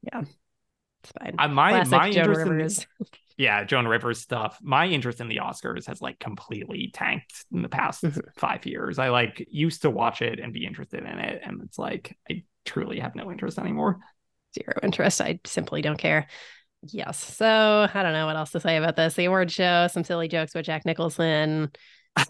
Yeah, 0.03 0.23
it's 1.03 1.11
fine. 1.11 1.35
Uh, 1.37 1.47
my 1.47 1.71
Classic 1.71 1.91
my 1.91 2.11
Joan 2.11 2.23
interest 2.23 2.49
Rivers. 2.49 2.87
in 2.99 3.05
yeah, 3.37 3.63
Joan 3.63 3.87
Rivers 3.87 4.19
stuff. 4.19 4.57
My 4.61 4.87
interest 4.87 5.21
in 5.21 5.27
the 5.27 5.37
Oscars 5.37 5.85
has 5.87 6.01
like 6.01 6.19
completely 6.19 6.91
tanked 6.93 7.45
in 7.51 7.61
the 7.61 7.69
past 7.69 8.03
mm-hmm. 8.03 8.19
five 8.35 8.65
years. 8.65 8.99
I 8.99 9.09
like 9.09 9.45
used 9.49 9.83
to 9.83 9.89
watch 9.89 10.21
it 10.21 10.39
and 10.39 10.53
be 10.53 10.65
interested 10.65 11.01
in 11.01 11.19
it, 11.19 11.41
and 11.43 11.61
it's 11.63 11.77
like 11.77 12.17
I 12.29 12.43
truly 12.65 12.99
have 12.99 13.15
no 13.15 13.31
interest 13.31 13.59
anymore. 13.59 13.99
Zero 14.55 14.79
interest. 14.81 15.21
I 15.21 15.39
simply 15.45 15.81
don't 15.81 15.97
care. 15.97 16.27
Yes. 16.83 17.17
So 17.17 17.87
I 17.91 18.03
don't 18.03 18.13
know 18.13 18.25
what 18.25 18.35
else 18.35 18.51
to 18.51 18.59
say 18.59 18.77
about 18.77 18.95
this. 18.95 19.15
The 19.15 19.25
award 19.25 19.51
show, 19.51 19.87
some 19.87 20.03
silly 20.03 20.27
jokes 20.27 20.53
with 20.53 20.65
Jack 20.65 20.85
Nicholson. 20.85 21.71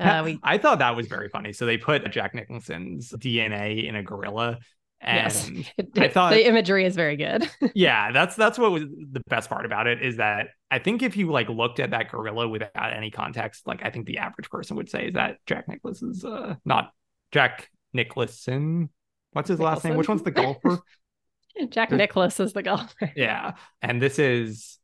Uh, 0.01 0.21
we... 0.25 0.37
I 0.43 0.57
thought 0.57 0.79
that 0.79 0.97
was 0.97 1.07
very 1.07 1.29
funny. 1.29 1.53
So 1.53 1.65
they 1.65 1.77
put 1.77 2.11
Jack 2.11 2.35
Nicholson's 2.35 3.09
DNA 3.13 3.87
in 3.87 3.95
a 3.95 4.03
gorilla 4.03 4.59
and 5.01 5.57
yes. 5.77 5.85
I 5.97 6.07
thought 6.07 6.33
the 6.33 6.47
imagery 6.47 6.85
is 6.85 6.95
very 6.95 7.15
good. 7.15 7.49
yeah, 7.75 8.11
that's 8.11 8.35
that's 8.35 8.57
what 8.57 8.71
was 8.71 8.83
the 8.83 9.21
best 9.27 9.49
part 9.49 9.65
about 9.65 9.87
it 9.87 10.01
is 10.01 10.17
that 10.17 10.49
I 10.71 10.79
think 10.79 11.03
if 11.03 11.15
you 11.15 11.31
like 11.31 11.49
looked 11.49 11.79
at 11.79 11.91
that 11.91 12.09
gorilla 12.11 12.47
without 12.47 12.93
any 12.93 13.11
context, 13.11 13.67
like 13.67 13.83
I 13.83 13.89
think 13.89 14.07
the 14.07 14.17
average 14.17 14.49
person 14.49 14.77
would 14.77 14.89
say 14.89 15.07
is 15.07 15.13
that 15.13 15.37
Jack 15.45 15.67
Nicklaus 15.67 16.01
is 16.01 16.25
uh 16.25 16.55
not 16.65 16.91
Jack 17.31 17.69
Nicholson. 17.93 18.89
What's 19.33 19.49
his 19.49 19.59
Nicholson. 19.59 19.75
last 19.75 19.83
name? 19.85 19.95
Which 19.97 20.09
one's 20.09 20.23
the 20.23 20.31
golfer? 20.31 20.79
Jack 21.69 21.91
Nicklaus 21.91 22.39
is 22.39 22.53
the 22.53 22.63
golfer. 22.63 23.11
Yeah. 23.15 23.53
And 23.81 24.01
this 24.01 24.19
is 24.19 24.79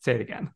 say 0.00 0.14
it 0.14 0.20
again. 0.20 0.50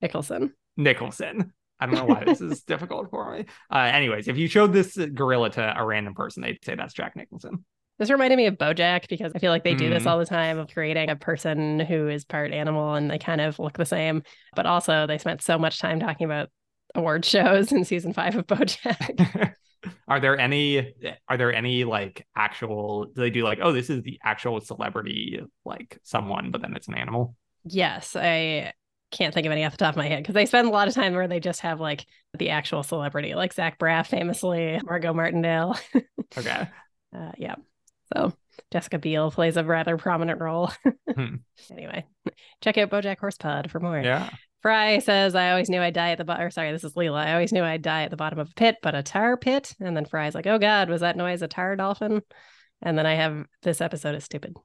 Nicholson. 0.00 0.54
Nicholson. 0.76 1.52
I 1.80 1.86
don't 1.86 1.94
know 1.96 2.04
why 2.04 2.24
this 2.24 2.40
is 2.40 2.62
difficult 2.62 3.10
for 3.10 3.36
me. 3.36 3.46
Uh, 3.70 3.90
anyways, 3.92 4.28
if 4.28 4.36
you 4.36 4.48
showed 4.48 4.72
this 4.72 4.96
gorilla 4.96 5.50
to 5.50 5.74
a 5.78 5.84
random 5.84 6.14
person, 6.14 6.42
they'd 6.42 6.64
say 6.64 6.74
that's 6.74 6.94
Jack 6.94 7.16
Nicholson. 7.16 7.64
This 7.98 8.10
reminded 8.10 8.36
me 8.36 8.46
of 8.46 8.56
Bojack 8.56 9.08
because 9.08 9.32
I 9.34 9.38
feel 9.38 9.52
like 9.52 9.62
they 9.62 9.74
do 9.74 9.88
mm. 9.88 9.90
this 9.90 10.06
all 10.06 10.18
the 10.18 10.26
time 10.26 10.58
of 10.58 10.68
creating 10.68 11.10
a 11.10 11.16
person 11.16 11.78
who 11.78 12.08
is 12.08 12.24
part 12.24 12.52
animal 12.52 12.94
and 12.94 13.08
they 13.10 13.18
kind 13.18 13.40
of 13.40 13.58
look 13.58 13.76
the 13.76 13.86
same. 13.86 14.22
But 14.56 14.66
also, 14.66 15.06
they 15.06 15.18
spent 15.18 15.42
so 15.42 15.58
much 15.58 15.78
time 15.78 16.00
talking 16.00 16.24
about 16.24 16.50
award 16.94 17.24
shows 17.24 17.70
in 17.72 17.84
season 17.84 18.12
five 18.12 18.36
of 18.36 18.46
Bojack. 18.46 19.54
are 20.08 20.20
there 20.20 20.38
any 20.38 20.94
are 21.28 21.36
there 21.36 21.52
any 21.52 21.84
like 21.84 22.26
actual 22.36 23.04
do 23.04 23.20
they 23.20 23.30
do 23.30 23.44
like 23.44 23.58
oh 23.62 23.72
this 23.72 23.90
is 23.90 24.02
the 24.02 24.18
actual 24.24 24.60
celebrity 24.60 25.40
like 25.66 25.98
someone 26.02 26.50
but 26.50 26.62
then 26.62 26.74
it's 26.74 26.88
an 26.88 26.94
animal 26.94 27.36
yes 27.64 28.16
i 28.16 28.72
can't 29.10 29.34
think 29.34 29.46
of 29.46 29.52
any 29.52 29.64
off 29.64 29.72
the 29.72 29.78
top 29.78 29.92
of 29.92 29.96
my 29.96 30.08
head 30.08 30.22
because 30.22 30.34
they 30.34 30.46
spend 30.46 30.66
a 30.66 30.70
lot 30.70 30.88
of 30.88 30.94
time 30.94 31.14
where 31.14 31.28
they 31.28 31.38
just 31.38 31.60
have 31.60 31.80
like 31.80 32.06
the 32.38 32.50
actual 32.50 32.82
celebrity 32.82 33.34
like 33.34 33.52
zach 33.52 33.78
braff 33.78 34.06
famously 34.06 34.80
margo 34.84 35.12
martindale 35.12 35.78
okay 36.38 36.68
uh, 37.14 37.32
yeah 37.36 37.54
so 38.14 38.32
Jessica 38.70 38.98
Biel 38.98 39.30
plays 39.30 39.56
a 39.56 39.64
rather 39.64 39.96
prominent 39.96 40.40
role. 40.40 40.70
hmm. 41.14 41.36
Anyway, 41.70 42.06
check 42.62 42.78
out 42.78 42.90
BoJack 42.90 43.18
Horsepod 43.18 43.70
for 43.70 43.80
more. 43.80 44.00
Yeah. 44.00 44.30
Fry 44.62 44.98
says, 45.00 45.34
"I 45.34 45.50
always 45.50 45.68
knew 45.68 45.80
I'd 45.80 45.94
die 45.94 46.10
at 46.10 46.18
the 46.18 46.24
bottom." 46.24 46.50
Sorry, 46.50 46.72
this 46.72 46.84
is 46.84 46.94
Leela. 46.94 47.18
I 47.18 47.34
always 47.34 47.52
knew 47.52 47.62
I'd 47.62 47.82
die 47.82 48.04
at 48.04 48.10
the 48.10 48.16
bottom 48.16 48.38
of 48.38 48.50
a 48.50 48.54
pit, 48.54 48.76
but 48.82 48.94
a 48.94 49.02
tar 49.02 49.36
pit. 49.36 49.74
And 49.80 49.96
then 49.96 50.06
Fry's 50.06 50.34
like, 50.34 50.46
"Oh 50.46 50.58
God, 50.58 50.88
was 50.88 51.02
that 51.02 51.16
noise 51.16 51.42
a 51.42 51.48
tar 51.48 51.76
dolphin?" 51.76 52.22
And 52.80 52.96
then 52.96 53.06
I 53.06 53.14
have 53.14 53.44
this 53.62 53.80
episode 53.80 54.14
is 54.14 54.24
stupid. 54.24 54.56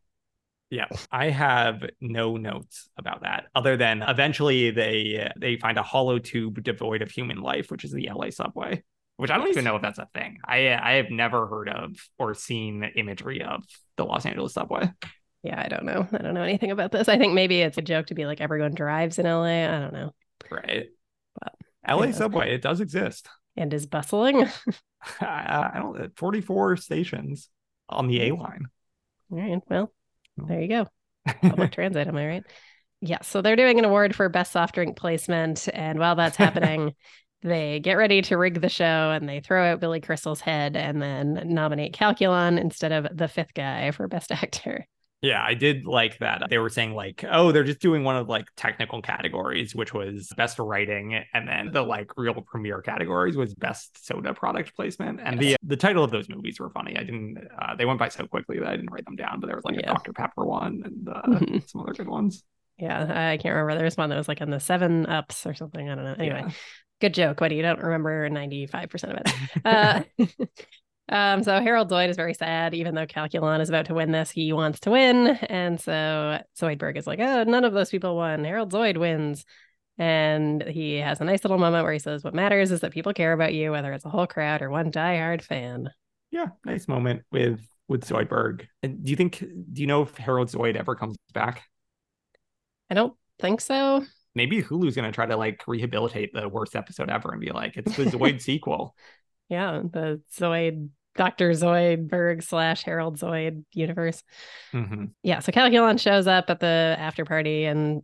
Yeah, 0.69 0.85
I 1.11 1.31
have 1.31 1.83
no 1.99 2.37
notes 2.37 2.89
about 2.97 3.23
that 3.23 3.45
other 3.55 3.75
than 3.75 4.03
eventually 4.03 4.71
they 4.71 5.29
they 5.35 5.57
find 5.57 5.77
a 5.77 5.83
hollow 5.83 6.19
tube 6.19 6.63
devoid 6.63 7.01
of 7.01 7.11
human 7.11 7.41
life, 7.41 7.71
which 7.71 7.83
is 7.83 7.91
the 7.91 8.09
LA 8.13 8.29
subway 8.29 8.83
which 9.19 9.31
I 9.31 9.37
don't 9.37 9.49
even 9.49 9.65
know 9.65 9.75
if 9.75 9.81
that's 9.81 9.99
a 9.99 10.07
thing. 10.13 10.37
I 10.45 10.73
I 10.73 10.93
have 10.93 11.09
never 11.11 11.45
heard 11.45 11.67
of 11.67 11.91
or 12.17 12.33
seen 12.33 12.85
imagery 12.95 13.41
of 13.41 13.63
the 13.97 14.05
Los 14.05 14.25
Angeles 14.25 14.53
subway. 14.53 14.89
Yeah, 15.43 15.61
I 15.61 15.67
don't 15.67 15.83
know. 15.83 16.07
I 16.09 16.19
don't 16.19 16.33
know 16.33 16.43
anything 16.43 16.71
about 16.71 16.93
this. 16.93 17.09
I 17.09 17.17
think 17.17 17.33
maybe 17.33 17.59
it's 17.59 17.77
a 17.77 17.81
joke 17.81 18.07
to 18.07 18.15
be 18.15 18.25
like 18.25 18.39
everyone 18.39 18.73
drives 18.73 19.19
in 19.19 19.25
LA. 19.25 19.65
I 19.65 19.79
don't 19.79 19.91
know. 19.91 20.13
Right. 20.49 20.87
But 21.37 21.53
LA 21.85 22.13
subway, 22.13 22.53
it 22.53 22.61
does 22.61 22.79
exist. 22.79 23.27
and 23.57 23.73
is 23.73 23.85
bustling. 23.85 24.47
I, 25.19 25.71
I 25.73 25.79
don't 25.79 26.01
uh, 26.01 26.07
44 26.15 26.77
stations 26.77 27.49
on 27.89 28.07
the 28.07 28.29
A 28.29 28.35
line. 28.35 28.67
All 29.33 29.37
right. 29.37 29.61
Well, 29.69 29.91
oh. 30.41 30.45
there 30.47 30.61
you 30.61 30.69
go. 30.69 30.87
Public 31.41 31.73
transit, 31.73 32.07
am 32.07 32.15
I 32.15 32.25
right? 32.25 32.43
Yeah. 33.01 33.19
So 33.23 33.41
they're 33.41 33.57
doing 33.57 33.79
an 33.79 33.85
award 33.85 34.15
for 34.15 34.29
best 34.29 34.53
soft 34.53 34.75
drink 34.75 34.95
placement. 34.95 35.67
And 35.73 35.99
while 35.99 36.15
that's 36.15 36.37
happening, 36.37 36.93
they 37.41 37.79
get 37.79 37.93
ready 37.93 38.21
to 38.23 38.37
rig 38.37 38.61
the 38.61 38.69
show 38.69 39.11
and 39.11 39.27
they 39.27 39.39
throw 39.39 39.71
out 39.71 39.79
Billy 39.79 40.01
Crystal's 40.01 40.41
head 40.41 40.75
and 40.75 41.01
then 41.01 41.41
nominate 41.45 41.93
Calculon 41.93 42.59
instead 42.59 42.91
of 42.91 43.07
the 43.15 43.27
fifth 43.27 43.53
guy 43.53 43.91
for 43.91 44.07
best 44.07 44.31
actor. 44.31 44.85
Yeah, 45.21 45.43
I 45.43 45.53
did 45.53 45.85
like 45.85 46.17
that. 46.19 46.43
They 46.49 46.59
were 46.59 46.69
saying 46.69 46.93
like, 46.93 47.25
oh, 47.29 47.51
they're 47.51 47.65
just 47.65 47.81
doing 47.81 48.05
one 48.05 48.15
of 48.15 48.29
like 48.29 48.45
technical 48.55 49.01
categories, 49.01 49.75
which 49.75 49.93
was 49.93 50.31
best 50.37 50.59
writing, 50.59 51.21
and 51.33 51.45
then 51.45 51.71
the 51.73 51.81
like 51.81 52.11
real 52.15 52.35
premiere 52.35 52.81
categories 52.81 53.35
was 53.35 53.53
best 53.53 54.05
soda 54.05 54.33
product 54.33 54.73
placement. 54.77 55.19
And 55.21 55.37
the 55.37 55.57
the 55.61 55.75
title 55.75 56.05
of 56.05 56.11
those 56.11 56.29
movies 56.29 56.57
were 56.57 56.69
funny. 56.69 56.95
I 56.95 57.03
didn't. 57.03 57.37
Uh, 57.61 57.75
they 57.75 57.83
went 57.83 57.99
by 57.99 58.07
so 58.07 58.27
quickly 58.27 58.59
that 58.59 58.69
I 58.69 58.77
didn't 58.77 58.91
write 58.91 59.03
them 59.03 59.17
down. 59.17 59.41
But 59.41 59.47
there 59.47 59.57
was 59.57 59.65
like 59.65 59.75
yeah. 59.75 59.91
a 59.91 59.93
Dr 59.93 60.13
Pepper 60.13 60.45
one 60.45 60.83
and 60.85 61.09
uh, 61.09 61.21
mm-hmm. 61.27 61.57
some 61.67 61.81
other 61.81 61.93
good 61.93 62.07
ones. 62.07 62.41
Yeah, 62.77 63.31
I 63.33 63.35
can't 63.35 63.53
remember. 63.53 63.75
There 63.75 63.83
was 63.83 63.97
one 63.97 64.09
that 64.09 64.17
was 64.17 64.29
like 64.29 64.39
in 64.39 64.51
the 64.51 64.61
seven 64.61 65.05
ups 65.05 65.45
or 65.45 65.53
something. 65.53 65.89
I 65.89 65.95
don't 65.95 66.05
know. 66.05 66.15
Anyway. 66.17 66.45
Good 66.99 67.13
joke, 67.13 67.37
but 67.39 67.51
you 67.51 67.61
don't 67.61 67.81
remember 67.81 68.29
ninety 68.29 68.67
five 68.67 68.89
percent 68.89 69.13
of 69.13 69.21
it. 69.25 69.33
Uh, 69.65 70.03
Um, 71.11 71.43
so 71.43 71.59
Harold 71.59 71.89
Zoid 71.89 72.09
is 72.09 72.15
very 72.15 72.35
sad, 72.35 72.75
even 72.75 72.93
though 72.93 73.07
Calculon 73.07 73.61
is 73.61 73.69
about 73.69 73.87
to 73.87 73.95
win 73.95 74.11
this, 74.11 74.29
he 74.29 74.53
wants 74.53 74.79
to 74.81 74.91
win. 74.91 75.27
And 75.27 75.81
so 75.81 76.39
Zoidberg 76.59 76.97
is 76.97 77.07
like, 77.07 77.19
oh, 77.19 77.43
none 77.43 77.63
of 77.63 77.73
those 77.73 77.89
people 77.89 78.15
won. 78.15 78.43
Harold 78.43 78.71
Zoid 78.71 78.97
wins. 78.97 79.43
And 79.97 80.63
he 80.63 80.95
has 80.95 81.19
a 81.19 81.25
nice 81.25 81.43
little 81.43 81.57
moment 81.57 81.83
where 81.83 81.91
he 81.91 81.99
says, 81.99 82.23
What 82.23 82.33
matters 82.33 82.71
is 82.71 82.79
that 82.81 82.93
people 82.93 83.13
care 83.13 83.33
about 83.33 83.53
you, 83.53 83.71
whether 83.71 83.91
it's 83.91 84.05
a 84.05 84.09
whole 84.09 84.27
crowd 84.27 84.61
or 84.61 84.69
one 84.69 84.91
diehard 84.91 85.41
fan. 85.41 85.89
Yeah, 86.31 86.47
nice 86.63 86.87
moment 86.87 87.23
with 87.31 87.59
with 87.89 88.05
Zoidberg. 88.05 88.67
And 88.81 89.03
do 89.03 89.09
you 89.09 89.17
think 89.17 89.39
do 89.39 89.81
you 89.81 89.87
know 89.87 90.03
if 90.03 90.15
Harold 90.15 90.49
Zoid 90.49 90.77
ever 90.77 90.95
comes 90.95 91.17
back? 91.33 91.63
I 92.89 92.93
don't 92.93 93.13
think 93.41 93.59
so. 93.59 94.05
Maybe 94.35 94.61
Hulu's 94.61 94.95
gonna 94.95 95.11
try 95.11 95.25
to 95.25 95.37
like 95.37 95.63
rehabilitate 95.67 96.33
the 96.33 96.47
worst 96.47 96.75
episode 96.75 97.09
ever 97.09 97.31
and 97.31 97.41
be 97.41 97.51
like, 97.51 97.77
it's 97.77 97.95
the 97.95 98.05
Zoid 98.05 98.41
sequel. 98.41 98.95
Yeah, 99.49 99.81
the 99.83 100.21
Zoid 100.37 100.89
Dr. 101.15 101.49
Zoidberg 101.51 102.43
slash 102.43 102.83
Harold 102.83 103.17
Zoid 103.19 103.63
universe. 103.73 104.23
Mm-hmm. 104.73 105.05
Yeah. 105.23 105.39
So 105.39 105.51
Calculon 105.51 105.99
shows 105.99 106.27
up 106.27 106.49
at 106.49 106.59
the 106.59 106.95
after 106.97 107.25
party 107.25 107.65
and 107.65 108.03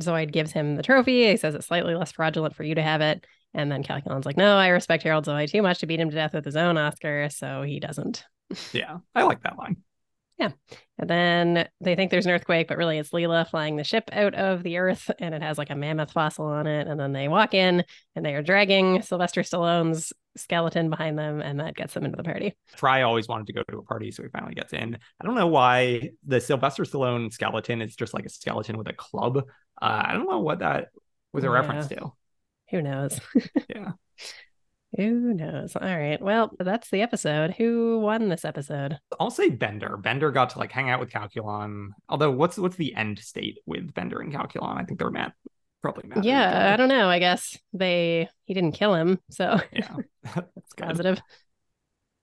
Zoid 0.00 0.32
gives 0.32 0.52
him 0.52 0.76
the 0.76 0.82
trophy. 0.82 1.30
He 1.30 1.36
says 1.36 1.54
it's 1.54 1.66
slightly 1.66 1.94
less 1.94 2.12
fraudulent 2.12 2.54
for 2.54 2.62
you 2.62 2.74
to 2.74 2.82
have 2.82 3.00
it. 3.00 3.24
And 3.54 3.70
then 3.70 3.82
Calculon's 3.82 4.26
like, 4.26 4.36
no, 4.36 4.56
I 4.56 4.68
respect 4.68 5.02
Harold 5.02 5.26
Zoid 5.26 5.50
too 5.50 5.62
much 5.62 5.80
to 5.80 5.86
beat 5.86 6.00
him 6.00 6.10
to 6.10 6.14
death 6.14 6.34
with 6.34 6.44
his 6.44 6.56
own 6.56 6.78
Oscar. 6.78 7.28
So 7.30 7.62
he 7.62 7.80
doesn't. 7.80 8.24
yeah. 8.72 8.98
I 9.14 9.24
like 9.24 9.42
that 9.42 9.58
line. 9.58 9.78
Yeah. 10.38 10.52
And 10.98 11.10
then 11.10 11.68
they 11.80 11.94
think 11.94 12.10
there's 12.10 12.26
an 12.26 12.32
earthquake, 12.32 12.68
but 12.68 12.78
really 12.78 12.98
it's 12.98 13.10
Leela 13.10 13.48
flying 13.48 13.76
the 13.76 13.84
ship 13.84 14.08
out 14.12 14.34
of 14.34 14.62
the 14.62 14.78
earth 14.78 15.10
and 15.18 15.34
it 15.34 15.42
has 15.42 15.58
like 15.58 15.70
a 15.70 15.76
mammoth 15.76 16.12
fossil 16.12 16.46
on 16.46 16.66
it. 16.66 16.86
And 16.86 16.98
then 16.98 17.12
they 17.12 17.28
walk 17.28 17.54
in 17.54 17.84
and 18.16 18.24
they 18.24 18.34
are 18.34 18.42
dragging 18.42 19.02
Sylvester 19.02 19.42
Stallone's 19.42 20.12
skeleton 20.36 20.90
behind 20.90 21.18
them 21.18 21.40
and 21.40 21.60
that 21.60 21.74
gets 21.74 21.94
them 21.94 22.04
into 22.04 22.16
the 22.16 22.22
party. 22.22 22.56
Fry 22.76 23.02
always 23.02 23.28
wanted 23.28 23.46
to 23.48 23.52
go 23.52 23.62
to 23.70 23.78
a 23.78 23.82
party, 23.82 24.10
so 24.10 24.22
he 24.22 24.28
finally 24.30 24.54
gets 24.54 24.72
in. 24.72 24.96
I 25.20 25.24
don't 25.24 25.34
know 25.34 25.46
why 25.46 26.10
the 26.26 26.40
Sylvester 26.40 26.84
Stallone 26.84 27.32
skeleton 27.32 27.82
is 27.82 27.94
just 27.94 28.14
like 28.14 28.24
a 28.24 28.30
skeleton 28.30 28.78
with 28.78 28.88
a 28.88 28.94
club. 28.94 29.38
Uh, 29.80 30.02
I 30.06 30.12
don't 30.12 30.28
know 30.28 30.40
what 30.40 30.60
that 30.60 30.88
was 31.32 31.44
a 31.44 31.48
yeah. 31.48 31.52
reference 31.52 31.88
to. 31.88 32.12
Who 32.70 32.82
knows? 32.82 33.20
yeah. 33.68 33.92
Who 34.96 35.32
knows? 35.32 35.74
All 35.74 35.96
right. 35.96 36.20
Well, 36.20 36.50
that's 36.58 36.90
the 36.90 37.00
episode. 37.00 37.52
Who 37.52 38.00
won 38.00 38.28
this 38.28 38.44
episode? 38.44 38.98
I'll 39.18 39.30
say 39.30 39.48
Bender. 39.48 39.96
Bender 39.96 40.30
got 40.30 40.50
to 40.50 40.58
like 40.58 40.70
hang 40.70 40.90
out 40.90 41.00
with 41.00 41.10
Calculon. 41.10 41.88
Although, 42.08 42.30
what's 42.30 42.58
what's 42.58 42.76
the 42.76 42.94
end 42.94 43.18
state 43.18 43.58
with 43.64 43.94
Bender 43.94 44.20
and 44.20 44.32
Calculon? 44.32 44.76
I 44.76 44.84
think 44.84 44.98
they're 44.98 45.10
mad. 45.10 45.32
Probably 45.80 46.08
mad. 46.08 46.24
Yeah, 46.24 46.72
I 46.72 46.76
don't 46.76 46.90
know. 46.90 47.08
I 47.08 47.18
guess 47.18 47.58
they 47.72 48.28
he 48.44 48.54
didn't 48.54 48.72
kill 48.72 48.94
him, 48.94 49.18
so 49.30 49.58
yeah, 49.72 49.96
that's 50.34 50.74
positive. 50.76 51.20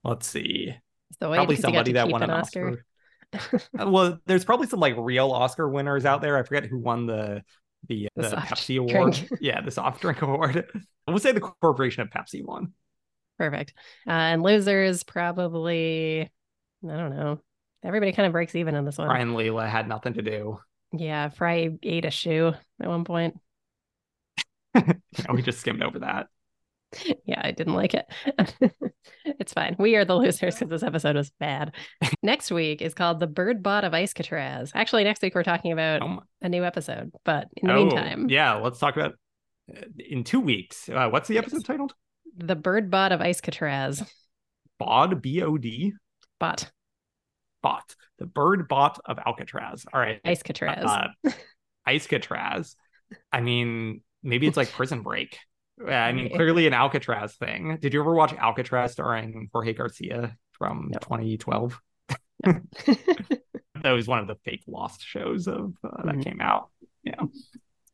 Let's 0.04 0.26
see. 0.26 0.74
So 1.18 1.34
probably 1.34 1.56
somebody 1.56 1.92
that 1.92 2.08
won 2.08 2.22
an 2.22 2.30
Oscar. 2.30 2.68
Oscar. 2.68 3.60
Uh, 3.78 3.88
well, 3.88 4.18
there's 4.26 4.44
probably 4.44 4.66
some 4.66 4.80
like 4.80 4.94
real 4.96 5.30
Oscar 5.30 5.68
winners 5.68 6.04
out 6.04 6.20
there. 6.20 6.36
I 6.36 6.42
forget 6.42 6.64
who 6.66 6.78
won 6.78 7.06
the 7.06 7.42
the, 7.88 8.08
the, 8.16 8.22
the 8.22 8.36
Pepsi 8.36 8.78
award. 8.78 9.18
yeah, 9.40 9.60
the 9.60 9.70
soft 9.70 10.00
drink 10.00 10.22
award. 10.22 10.66
we'll 11.08 11.18
say 11.18 11.32
the 11.32 11.40
corporation 11.40 12.02
of 12.02 12.10
Pepsi 12.10 12.44
won. 12.44 12.72
Perfect. 13.38 13.74
Uh, 14.06 14.10
and 14.10 14.42
losers 14.42 15.02
probably, 15.02 16.22
I 16.22 16.28
don't 16.96 17.16
know. 17.16 17.40
Everybody 17.82 18.12
kind 18.12 18.26
of 18.26 18.32
breaks 18.32 18.54
even 18.54 18.74
in 18.74 18.84
this 18.84 18.98
one. 18.98 19.08
Fry 19.08 19.20
and 19.20 19.32
Leela 19.32 19.68
had 19.68 19.88
nothing 19.88 20.14
to 20.14 20.22
do. 20.22 20.60
Yeah, 20.92 21.30
Fry 21.30 21.70
ate 21.82 22.04
a 22.04 22.10
shoe 22.10 22.52
at 22.80 22.88
one 22.88 23.04
point. 23.04 23.38
we 25.32 25.42
just 25.42 25.60
skimmed 25.60 25.82
over 25.82 26.00
that. 26.00 26.26
Yeah, 27.24 27.40
I 27.42 27.52
didn't 27.52 27.74
like 27.74 27.94
it. 27.94 28.06
it's 29.24 29.52
fine. 29.52 29.76
We 29.78 29.96
are 29.96 30.04
the 30.04 30.16
losers 30.16 30.54
because 30.54 30.68
this 30.68 30.82
episode 30.82 31.16
was 31.16 31.30
bad. 31.38 31.74
next 32.22 32.50
week 32.50 32.82
is 32.82 32.94
called 32.94 33.20
The 33.20 33.26
Bird 33.26 33.62
Bot 33.62 33.84
of 33.84 33.92
Icecatraz. 33.92 34.72
Actually, 34.74 35.04
next 35.04 35.22
week 35.22 35.34
we're 35.34 35.44
talking 35.44 35.72
about 35.72 36.02
oh 36.02 36.22
a 36.42 36.48
new 36.48 36.64
episode. 36.64 37.12
But 37.24 37.48
in 37.56 37.68
the 37.68 37.74
oh, 37.74 37.76
meantime, 37.76 38.26
yeah, 38.28 38.54
let's 38.54 38.78
talk 38.78 38.96
about 38.96 39.14
uh, 39.74 39.82
in 39.98 40.24
two 40.24 40.40
weeks. 40.40 40.88
Uh, 40.88 41.08
what's 41.08 41.28
the 41.28 41.38
episode 41.38 41.64
titled? 41.64 41.94
The 42.36 42.56
Bird 42.56 42.90
Bot 42.90 43.12
of 43.12 43.20
Icecatraz. 43.20 44.06
Bod, 44.78 45.22
B 45.22 45.42
O 45.42 45.58
D? 45.58 45.92
Bot. 46.38 46.70
Bot. 47.62 47.94
The 48.18 48.26
Bird 48.26 48.66
Bot 48.68 48.98
of 49.04 49.18
Alcatraz. 49.24 49.84
All 49.92 50.00
right. 50.00 50.20
Icecatraz. 50.24 50.84
Uh, 50.84 51.30
Icecatraz. 51.86 52.74
I 53.32 53.40
mean, 53.40 54.02
maybe 54.22 54.46
it's 54.46 54.56
like 54.56 54.72
Prison 54.72 55.02
Break. 55.02 55.38
I 55.88 56.12
mean, 56.12 56.30
clearly 56.34 56.66
an 56.66 56.74
Alcatraz 56.74 57.34
thing. 57.34 57.78
Did 57.80 57.94
you 57.94 58.00
ever 58.00 58.14
watch 58.14 58.34
Alcatraz 58.34 58.92
starring 58.92 59.48
Jorge 59.52 59.72
Garcia 59.72 60.36
from 60.52 60.90
no. 60.92 60.98
2012? 60.98 61.80
No. 62.44 62.60
that 63.82 63.90
was 63.92 64.06
one 64.06 64.18
of 64.18 64.26
the 64.26 64.36
fake 64.44 64.62
Lost 64.66 65.02
shows 65.02 65.46
of 65.46 65.74
uh, 65.84 65.88
mm-hmm. 65.88 66.08
that 66.08 66.24
came 66.24 66.40
out. 66.40 66.70
Yeah, 67.04 67.22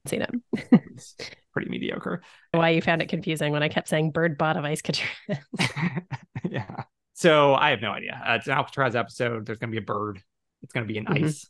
seen 0.06 0.22
it. 0.22 1.30
pretty 1.52 1.70
mediocre. 1.70 2.22
Why 2.52 2.70
you 2.70 2.82
found 2.82 3.02
it 3.02 3.08
confusing 3.08 3.52
when 3.52 3.62
I 3.62 3.68
kept 3.68 3.88
saying 3.88 4.10
"bird 4.10 4.38
bot 4.38 4.56
of 4.56 4.64
Icecatraz"? 4.64 5.38
yeah. 6.50 6.84
So 7.14 7.54
I 7.54 7.70
have 7.70 7.80
no 7.80 7.92
idea. 7.92 8.20
Uh, 8.26 8.34
it's 8.34 8.46
an 8.46 8.52
Alcatraz 8.52 8.94
episode. 8.94 9.46
There's 9.46 9.58
going 9.58 9.70
to 9.70 9.74
be 9.74 9.82
a 9.82 9.86
bird. 9.86 10.22
It's 10.62 10.72
going 10.72 10.86
to 10.86 10.92
be 10.92 10.98
an 10.98 11.06
mm-hmm. 11.06 11.24
ice. 11.24 11.48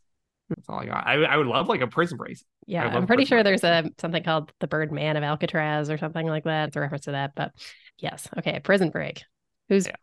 That's 0.49 0.69
all 0.69 0.79
I 0.79 0.87
got. 0.87 1.07
I, 1.07 1.25
I 1.25 1.37
would 1.37 1.47
love 1.47 1.69
like 1.69 1.81
a 1.81 1.87
prison 1.87 2.19
brace. 2.19 2.45
Yeah, 2.67 2.87
I'm 2.87 3.07
pretty 3.07 3.25
sure 3.25 3.43
there's 3.43 3.65
a 3.65 3.91
something 3.99 4.23
called 4.23 4.53
the 4.61 4.69
Birdman 4.69 5.17
of 5.17 5.25
Alcatraz 5.25 5.91
or 5.91 5.99
something 5.99 6.27
like 6.27 6.45
that. 6.45 6.69
It's 6.69 6.77
a 6.77 6.81
reference 6.81 7.05
to 7.07 7.13
that. 7.13 7.33
But 7.35 7.53
yes, 7.99 8.29
okay, 8.39 8.61
prison 8.61 8.91
break. 8.91 9.25
Who's 9.69 9.87
yeah. 9.87 9.97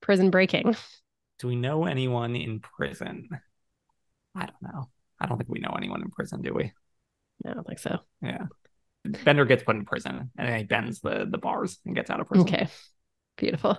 prison 0.00 0.30
breaking? 0.30 0.76
Do 1.40 1.48
we 1.48 1.56
know 1.56 1.86
anyone 1.86 2.36
in 2.36 2.60
prison? 2.60 3.28
I 4.36 4.46
don't 4.46 4.62
know. 4.62 4.90
I 5.18 5.26
don't 5.26 5.38
think 5.38 5.50
we 5.50 5.58
know 5.58 5.74
anyone 5.76 6.02
in 6.02 6.10
prison, 6.10 6.42
do 6.42 6.54
we? 6.54 6.72
I 7.46 7.52
don't 7.54 7.66
think 7.66 7.78
so. 7.78 7.98
Yeah. 8.22 8.46
Bender 9.24 9.44
gets 9.44 9.62
put 9.62 9.76
in 9.76 9.84
prison 9.86 10.30
and 10.36 10.48
then 10.48 10.58
he 10.58 10.64
bends 10.64 11.00
the 11.00 11.26
the 11.28 11.38
bars 11.38 11.78
and 11.86 11.94
gets 11.94 12.10
out 12.10 12.20
of 12.20 12.28
prison. 12.28 12.46
Okay. 12.46 12.68
Beautiful. 13.40 13.70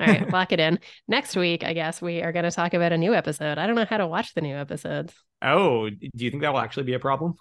All 0.00 0.06
right, 0.06 0.28
lock 0.32 0.50
it 0.50 0.58
in. 0.58 0.80
Next 1.06 1.36
week, 1.36 1.62
I 1.62 1.72
guess 1.72 2.02
we 2.02 2.20
are 2.20 2.32
going 2.32 2.44
to 2.44 2.50
talk 2.50 2.74
about 2.74 2.92
a 2.92 2.98
new 2.98 3.14
episode. 3.14 3.58
I 3.58 3.66
don't 3.66 3.76
know 3.76 3.86
how 3.88 3.98
to 3.98 4.08
watch 4.08 4.34
the 4.34 4.40
new 4.40 4.56
episodes. 4.56 5.14
Oh, 5.40 5.88
do 5.88 6.08
you 6.16 6.30
think 6.30 6.42
that 6.42 6.52
will 6.52 6.58
actually 6.58 6.82
be 6.82 6.94
a 6.94 6.98
problem? 6.98 7.34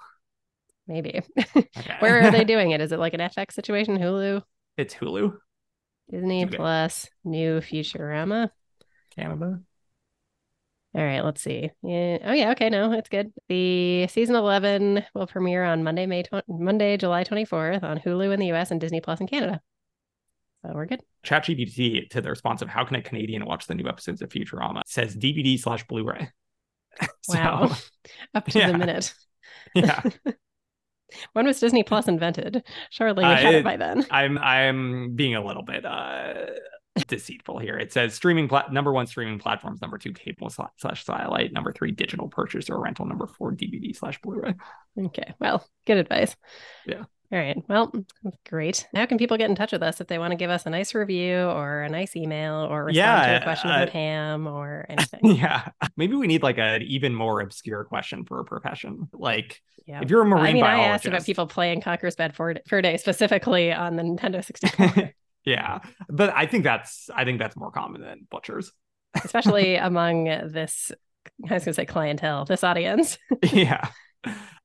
Maybe. 0.87 1.21
Okay. 1.55 1.95
Where 1.99 2.21
are 2.21 2.31
they 2.31 2.43
doing 2.53 2.71
it? 2.71 2.79
Is 2.81 2.91
it 2.91 2.99
like 2.99 3.15
an 3.15 3.21
FX 3.21 3.53
situation? 3.53 3.97
Hulu? 3.97 4.43
It's 4.77 4.93
Hulu. 4.93 5.35
Disney 6.11 6.45
Plus, 6.45 7.09
new 7.23 7.59
Futurama. 7.59 8.49
Canada. 9.15 9.61
All 10.95 11.03
right, 11.03 11.25
let's 11.25 11.41
see. 11.41 11.71
Yeah. 11.81 12.19
Oh 12.23 12.33
yeah, 12.33 12.51
okay, 12.51 12.69
no, 12.69 12.91
it's 12.91 13.09
good. 13.09 13.33
The 13.49 14.05
season 14.07 14.35
11 14.35 15.03
will 15.15 15.25
premiere 15.25 15.63
on 15.63 15.83
Monday, 15.83 16.05
May 16.05 16.21
20, 16.21 16.43
Monday, 16.47 16.97
July 16.97 17.23
24th 17.23 17.81
on 17.81 17.99
Hulu 17.99 18.31
in 18.31 18.39
the 18.39 18.51
US 18.51 18.69
and 18.69 18.79
Disney 18.79 19.01
Plus 19.01 19.19
in 19.19 19.25
Canada. 19.25 19.59
So 20.65 20.73
we're 20.73 20.85
good. 20.85 21.01
ChatGPT 21.25 22.09
to 22.11 22.21
the 22.21 22.29
response 22.29 22.61
of 22.61 22.69
how 22.69 22.85
can 22.85 22.95
a 22.95 23.01
Canadian 23.01 23.45
watch 23.45 23.67
the 23.67 23.75
new 23.75 23.87
episodes 23.87 24.21
of 24.21 24.29
Futurama 24.29 24.81
says 24.85 25.15
DVD 25.15 25.59
slash 25.59 25.85
Blu-ray. 25.87 26.29
so, 27.21 27.33
wow. 27.33 27.75
Up 28.33 28.45
to 28.47 28.59
yeah. 28.59 28.71
the 28.71 28.77
minute. 28.77 29.13
Yeah. 29.75 30.01
when 31.33 31.45
was 31.45 31.59
Disney 31.59 31.83
Plus 31.83 32.07
invented? 32.07 32.63
Surely 32.91 33.23
uh, 33.23 33.35
had 33.35 33.55
it, 33.55 33.57
it, 33.59 33.63
by 33.63 33.77
then. 33.77 34.05
I'm 34.11 34.37
I'm 34.37 35.15
being 35.15 35.35
a 35.35 35.43
little 35.43 35.63
bit 35.63 35.83
uh 35.83 36.33
deceitful 37.07 37.57
here. 37.59 37.77
It 37.77 37.91
says 37.91 38.13
streaming 38.13 38.47
plat 38.47 38.71
number 38.71 38.91
one 38.93 39.07
streaming 39.07 39.39
platforms, 39.39 39.81
number 39.81 39.97
two 39.97 40.13
cable 40.13 40.49
slash 40.49 41.05
satellite, 41.05 41.53
number 41.53 41.71
three 41.71 41.91
digital 41.91 42.27
purchase 42.27 42.69
or 42.69 42.79
rental, 42.79 43.05
number 43.05 43.25
four 43.25 43.51
DVD 43.51 43.95
slash 43.95 44.21
Blu-ray. 44.21 44.53
Okay, 45.05 45.33
well, 45.39 45.65
good 45.87 45.97
advice. 45.97 46.35
Yeah. 46.85 47.03
All 47.33 47.39
right. 47.39 47.57
Well, 47.67 47.91
great. 48.47 48.87
How 48.93 49.07
can 49.07 49.17
people 49.17 49.37
get 49.37 49.49
in 49.49 49.55
touch 49.55 49.71
with 49.71 49.81
us 49.81 49.99
if 49.99 50.05
they 50.05 50.19
want 50.19 50.31
to 50.31 50.35
give 50.35 50.51
us 50.51 50.67
a 50.67 50.69
nice 50.69 50.93
review 50.93 51.37
or 51.37 51.81
a 51.81 51.89
nice 51.89 52.15
email 52.15 52.67
or 52.69 52.85
respond 52.85 52.95
yeah, 52.95 53.39
to 53.39 53.41
a 53.41 53.43
question 53.43 53.71
uh, 53.71 53.73
about 53.73 53.89
ham 53.89 54.45
or 54.45 54.85
anything? 54.89 55.37
Yeah. 55.37 55.69
Maybe 55.97 56.15
we 56.15 56.27
need 56.27 56.43
like 56.43 56.59
an 56.59 56.83
even 56.83 57.15
more 57.15 57.41
obscure 57.41 57.85
question 57.85 58.23
for 58.23 58.39
a 58.39 58.45
profession. 58.45 59.09
Like 59.13 59.59
yeah. 59.87 60.01
if 60.03 60.11
you're 60.11 60.21
a 60.21 60.25
marine 60.25 60.45
I 60.45 60.53
mean, 60.53 60.61
biologist. 60.61 60.87
I 60.87 60.93
asked 60.93 61.05
about 61.07 61.25
people 61.25 61.47
playing 61.47 61.81
Conker's 61.81 62.15
Bad 62.15 62.35
Fur, 62.35 62.53
Fur 62.67 62.83
Day 62.83 62.97
specifically 62.97 63.73
on 63.73 63.95
the 63.95 64.03
Nintendo 64.03 64.45
64. 64.45 65.11
yeah. 65.43 65.79
But 66.09 66.35
I 66.35 66.45
think 66.45 66.63
that's 66.63 67.09
I 67.15 67.25
think 67.25 67.39
that's 67.39 67.55
more 67.55 67.71
common 67.71 68.01
than 68.01 68.27
butchers. 68.29 68.71
Especially 69.15 69.75
among 69.77 70.25
this 70.25 70.91
I 71.49 71.55
was 71.55 71.65
gonna 71.65 71.73
say 71.73 71.85
clientele, 71.85 72.45
this 72.45 72.63
audience. 72.63 73.17
yeah 73.41 73.87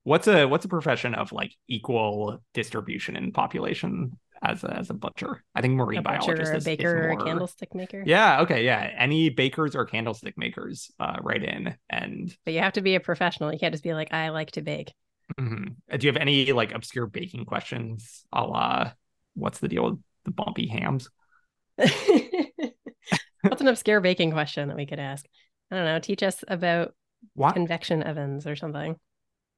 what's 0.05 0.29
a 0.29 0.47
what's 0.47 0.65
a 0.65 0.69
profession 0.69 1.15
of 1.15 1.33
like 1.33 1.55
equal 1.69 2.43
distribution 2.55 3.17
in 3.17 3.33
population 3.33 4.19
as 4.43 4.65
a, 4.65 4.77
as 4.77 4.91
a 4.91 4.95
butcher? 4.95 5.43
I 5.55 5.61
think 5.61 5.75
marine 5.75 6.01
a 6.01 6.03
biologist, 6.03 6.55
a 6.55 6.61
baker, 6.61 7.09
more... 7.11 7.21
a 7.21 7.25
candlestick 7.25 7.75
maker. 7.75 8.03
Yeah. 8.07 8.43
Okay. 8.43 8.65
Yeah. 8.65 8.91
Any 8.97 9.31
bakers 9.31 9.75
or 9.75 9.85
candlestick 9.85 10.37
makers, 10.37 10.91
uh, 10.99 11.17
write 11.23 11.45
in 11.45 11.75
and. 11.91 12.35
But 12.45 12.55
you 12.55 12.61
have 12.61 12.75
to 12.75 12.83
be 12.83 12.95
a 12.95 13.01
professional. 13.01 13.53
You 13.53 13.59
can't 13.59 13.75
just 13.75 13.85
be 13.85 13.95
like, 13.95 14.13
I 14.13 14.31
like 14.31 14.53
to 14.53 14.63
bake. 14.63 14.93
Mm-hmm. 15.39 15.73
Uh, 15.93 15.97
do 15.97 16.07
you 16.07 16.13
have 16.13 16.21
any 16.21 16.53
like 16.53 16.75
obscure 16.75 17.07
baking 17.07 17.45
questions? 17.45 18.25
A 18.33 18.45
la, 18.45 18.93
what's 19.35 19.59
the 19.59 19.69
deal 19.69 19.85
with 19.91 20.01
the 20.25 20.31
bumpy 20.31 20.69
hams? 20.69 21.11
what's 21.77 23.61
an 23.61 23.69
obscure 23.69 24.01
baking 24.01 24.33
question 24.33 24.69
that 24.69 24.77
we 24.77 24.87
could 24.87 24.99
ask? 24.99 25.27
I 25.71 25.77
don't 25.77 25.85
know. 25.85 25.99
Teach 25.99 26.23
us 26.23 26.43
about 26.49 26.95
what? 27.35 27.55
convection 27.55 28.03
ovens 28.03 28.47
or 28.47 28.57
something. 28.57 28.97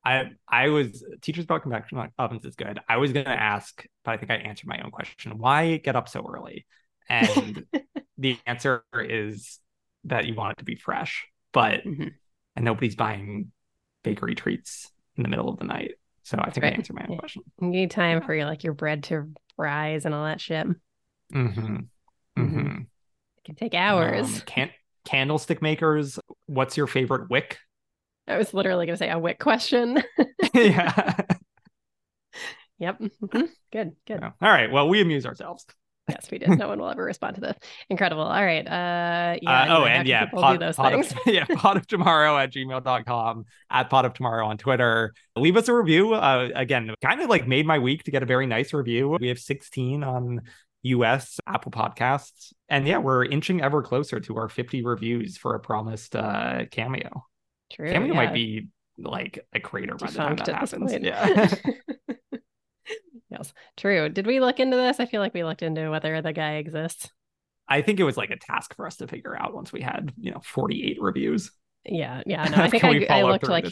I 0.04 0.30
I 0.48 0.68
was 0.68 1.04
teachers 1.20 1.44
about 1.44 1.62
convection 1.62 2.02
ovens 2.18 2.44
is 2.44 2.56
good. 2.56 2.80
I 2.88 2.96
was 2.96 3.12
gonna 3.12 3.28
ask, 3.30 3.84
but 4.04 4.12
I 4.12 4.16
think 4.16 4.30
I 4.30 4.36
answered 4.36 4.66
my 4.66 4.80
own 4.82 4.90
question. 4.90 5.38
Why 5.38 5.76
get 5.76 5.96
up 5.96 6.08
so 6.08 6.26
early? 6.26 6.66
And 7.08 7.66
the 8.18 8.38
answer 8.46 8.84
is 8.94 9.58
that 10.04 10.26
you 10.26 10.34
want 10.34 10.52
it 10.52 10.58
to 10.58 10.64
be 10.64 10.76
fresh, 10.76 11.26
but 11.52 11.84
mm-hmm. 11.84 12.08
and 12.56 12.64
nobody's 12.64 12.96
buying 12.96 13.52
bakery 14.02 14.34
treats 14.34 14.90
in 15.16 15.22
the 15.22 15.28
middle 15.28 15.48
of 15.48 15.58
the 15.58 15.64
night. 15.64 15.92
So 16.22 16.38
I 16.40 16.50
think 16.50 16.64
right. 16.64 16.72
I 16.72 16.76
answered 16.76 16.96
my 16.96 17.04
own 17.04 17.12
yeah. 17.12 17.18
question. 17.18 17.42
You 17.60 17.68
need 17.68 17.90
time 17.90 18.22
for 18.22 18.34
your 18.34 18.46
like 18.46 18.64
your 18.64 18.72
bread 18.72 19.04
to 19.04 19.30
rise 19.58 20.06
and 20.06 20.14
all 20.14 20.24
that 20.24 20.40
shit. 20.40 20.66
Mm-hmm. 20.66 21.34
Mm-hmm. 21.34 22.42
mm-hmm. 22.42 22.78
It 23.38 23.44
can 23.44 23.54
take 23.54 23.74
hours. 23.74 24.26
Um, 24.26 24.40
can 24.46 24.70
candlestick 25.04 25.60
makers. 25.60 26.18
What's 26.46 26.76
your 26.76 26.86
favorite 26.86 27.30
wick? 27.30 27.58
I 28.30 28.38
was 28.38 28.54
literally 28.54 28.86
going 28.86 28.94
to 28.94 28.98
say 28.98 29.10
a 29.10 29.18
wick 29.18 29.38
question. 29.38 30.02
yeah. 30.54 31.20
Yep. 32.78 32.98
Mm-hmm. 33.00 33.42
Good. 33.72 33.92
Good. 34.06 34.22
All 34.22 34.32
right. 34.40 34.70
Well, 34.70 34.88
we 34.88 35.00
amuse 35.00 35.26
ourselves. 35.26 35.66
yes, 36.08 36.30
we 36.30 36.38
did. 36.38 36.50
No 36.50 36.68
one 36.68 36.78
will 36.78 36.88
ever 36.88 37.04
respond 37.04 37.34
to 37.34 37.40
this. 37.40 37.56
Incredible. 37.90 38.22
All 38.22 38.44
right. 38.44 38.66
Uh, 38.66 39.36
yeah. 39.42 39.62
Uh, 39.62 39.78
oh, 39.78 39.84
and 39.84 40.08
yeah, 40.08 40.26
pod, 40.26 40.60
pod 40.76 40.92
of, 40.94 41.12
yeah, 41.26 41.44
pod 41.44 41.76
of 41.76 41.86
tomorrow 41.86 42.38
at 42.38 42.52
gmail.com, 42.52 43.44
at 43.70 43.90
pod 43.90 44.04
of 44.04 44.14
tomorrow 44.14 44.46
on 44.46 44.56
Twitter. 44.58 45.12
Leave 45.36 45.56
us 45.56 45.68
a 45.68 45.74
review. 45.74 46.14
Uh, 46.14 46.48
again, 46.54 46.94
kind 47.02 47.20
of 47.20 47.28
like 47.28 47.46
made 47.46 47.66
my 47.66 47.78
week 47.78 48.04
to 48.04 48.10
get 48.10 48.22
a 48.22 48.26
very 48.26 48.46
nice 48.46 48.72
review. 48.72 49.16
We 49.20 49.28
have 49.28 49.38
16 49.38 50.02
on 50.02 50.40
US 50.82 51.38
Apple 51.46 51.72
Podcasts. 51.72 52.52
And 52.68 52.86
yeah, 52.86 52.98
we're 52.98 53.24
inching 53.24 53.60
ever 53.60 53.82
closer 53.82 54.20
to 54.20 54.36
our 54.36 54.48
50 54.48 54.82
reviews 54.84 55.36
for 55.36 55.54
a 55.54 55.60
promised 55.60 56.16
uh, 56.16 56.64
cameo. 56.70 57.24
True. 57.70 57.90
Cameo 57.90 58.08
yeah. 58.08 58.14
might 58.14 58.34
be 58.34 58.68
like 58.98 59.46
a 59.52 59.60
crater 59.60 59.94
by 59.94 60.08
the 60.08 60.16
time 60.16 60.36
that 60.36 60.48
happens. 60.48 60.92
Yeah. 60.92 61.54
yes. 63.30 63.52
True. 63.76 64.08
Did 64.08 64.26
we 64.26 64.40
look 64.40 64.60
into 64.60 64.76
this? 64.76 65.00
I 65.00 65.06
feel 65.06 65.20
like 65.20 65.34
we 65.34 65.44
looked 65.44 65.62
into 65.62 65.90
whether 65.90 66.20
the 66.22 66.32
guy 66.32 66.56
exists. 66.56 67.10
I 67.68 67.82
think 67.82 68.00
it 68.00 68.04
was 68.04 68.16
like 68.16 68.30
a 68.30 68.36
task 68.36 68.74
for 68.74 68.86
us 68.86 68.96
to 68.96 69.06
figure 69.06 69.38
out 69.38 69.54
once 69.54 69.72
we 69.72 69.80
had, 69.80 70.12
you 70.18 70.32
know, 70.32 70.40
48 70.44 71.00
reviews. 71.00 71.52
Yeah, 71.84 72.22
yeah. 72.26 72.48
No, 72.50 72.62
I 72.62 72.68
think 72.68 72.84
I, 72.84 73.20
I 73.20 73.22
looked 73.22 73.48
like 73.48 73.66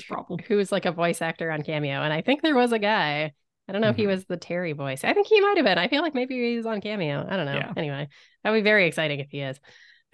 who's 0.47 0.73
like 0.73 0.87
a 0.87 0.93
voice 0.93 1.21
actor 1.21 1.51
on 1.51 1.63
Cameo, 1.63 2.03
and 2.03 2.13
I 2.13 2.23
think 2.23 2.43
there 2.43 2.55
was 2.55 2.73
a 2.73 2.79
guy. 2.79 3.33
I 3.69 3.73
don't 3.73 3.83
know 3.83 3.89
mm-hmm. 3.89 3.91
if 3.91 3.97
he 3.97 4.03
mm-hmm. 4.05 4.13
was 4.13 4.25
the 4.25 4.39
Terry 4.39 4.73
voice. 4.73 5.05
I 5.05 5.13
think 5.13 5.27
he 5.27 5.41
might 5.41 5.59
have 5.59 5.67
been. 5.67 5.77
I 5.77 5.89
feel 5.89 6.01
like 6.01 6.15
maybe 6.15 6.55
he's 6.55 6.65
on 6.65 6.81
Cameo. 6.81 7.27
I 7.29 7.37
don't 7.37 7.45
know. 7.45 7.55
Yeah. 7.55 7.73
Anyway, 7.77 8.09
that'd 8.43 8.59
be 8.59 8.65
very 8.65 8.87
exciting 8.87 9.21
if 9.21 9.29
he 9.31 9.41
is. 9.41 9.61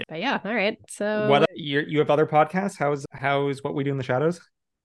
But 0.09 0.18
yeah, 0.18 0.40
all 0.45 0.55
right. 0.55 0.78
So 0.88 1.28
what 1.28 1.49
you 1.55 1.80
you 1.86 1.99
have 1.99 2.11
other 2.11 2.26
podcasts? 2.26 2.76
How's 2.78 3.07
how's 3.12 3.62
what 3.62 3.74
we 3.74 3.84
do 3.84 3.90
in 3.90 3.97
the 3.97 4.03
shadows? 4.03 4.40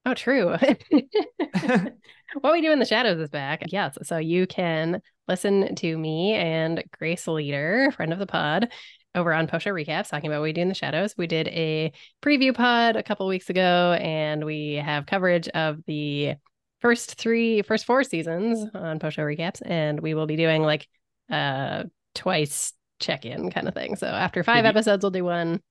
Oh, 0.06 0.14
true. 0.14 0.50
what 2.42 2.54
we 2.54 2.62
do 2.62 2.72
in 2.72 2.80
the 2.80 2.86
shadows 2.86 3.20
is 3.20 3.30
back. 3.30 3.64
Yes. 3.68 3.98
So 4.04 4.18
you 4.18 4.48
can 4.48 5.02
listen 5.28 5.76
to 5.76 5.98
me 5.98 6.34
and 6.34 6.84
Grace 6.98 7.28
Leader, 7.28 7.92
friend 7.96 8.14
of 8.14 8.20
the 8.20 8.26
pod, 8.26 8.72
over 9.14 9.34
on 9.34 9.48
Post 9.48 9.66
Show 9.66 9.72
Recaps, 9.72 10.10
talking 10.10 10.30
about 10.30 10.40
what 10.40 10.46
we 10.46 10.54
do 10.54 10.62
in 10.62 10.70
the 10.70 10.74
shadows. 10.74 11.16
We 11.18 11.28
did 11.28 11.48
a 11.50 11.92
preview 12.22 12.56
pod 12.56 12.96
a 12.96 13.04
couple 13.04 13.28
weeks 13.28 13.50
ago, 13.50 13.98
and 14.00 14.46
we 14.46 14.76
have 14.76 15.06
coverage 15.06 15.50
of 15.50 15.84
the 15.86 16.36
first 16.80 17.16
three, 17.16 17.62
first 17.62 17.86
four 17.86 18.04
seasons 18.04 18.70
on 18.74 19.00
Post 19.00 19.18
Show 19.18 19.24
Recaps, 19.24 19.62
and 19.66 20.00
we 20.00 20.14
will 20.14 20.28
be 20.28 20.38
doing 20.38 20.62
like 20.62 20.88
uh 21.30 21.84
twice 22.16 22.74
check 23.00 23.26
in 23.26 23.50
kind 23.52 23.68
of 23.68 23.74
thing. 23.74 23.96
So 23.96 24.08
after 24.08 24.44
five 24.44 24.66
you, 24.66 24.70
episodes, 24.70 25.04
we'll 25.04 25.12
do 25.12 25.26
one. 25.26 25.62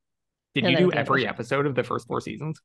Did 0.55 0.65
you 0.65 0.77
do 0.77 0.93
every 0.93 1.27
episode 1.27 1.67
of 1.67 1.75
the 1.75 1.85
first 1.85 2.07
four 2.07 2.21
seasons? 2.21 2.61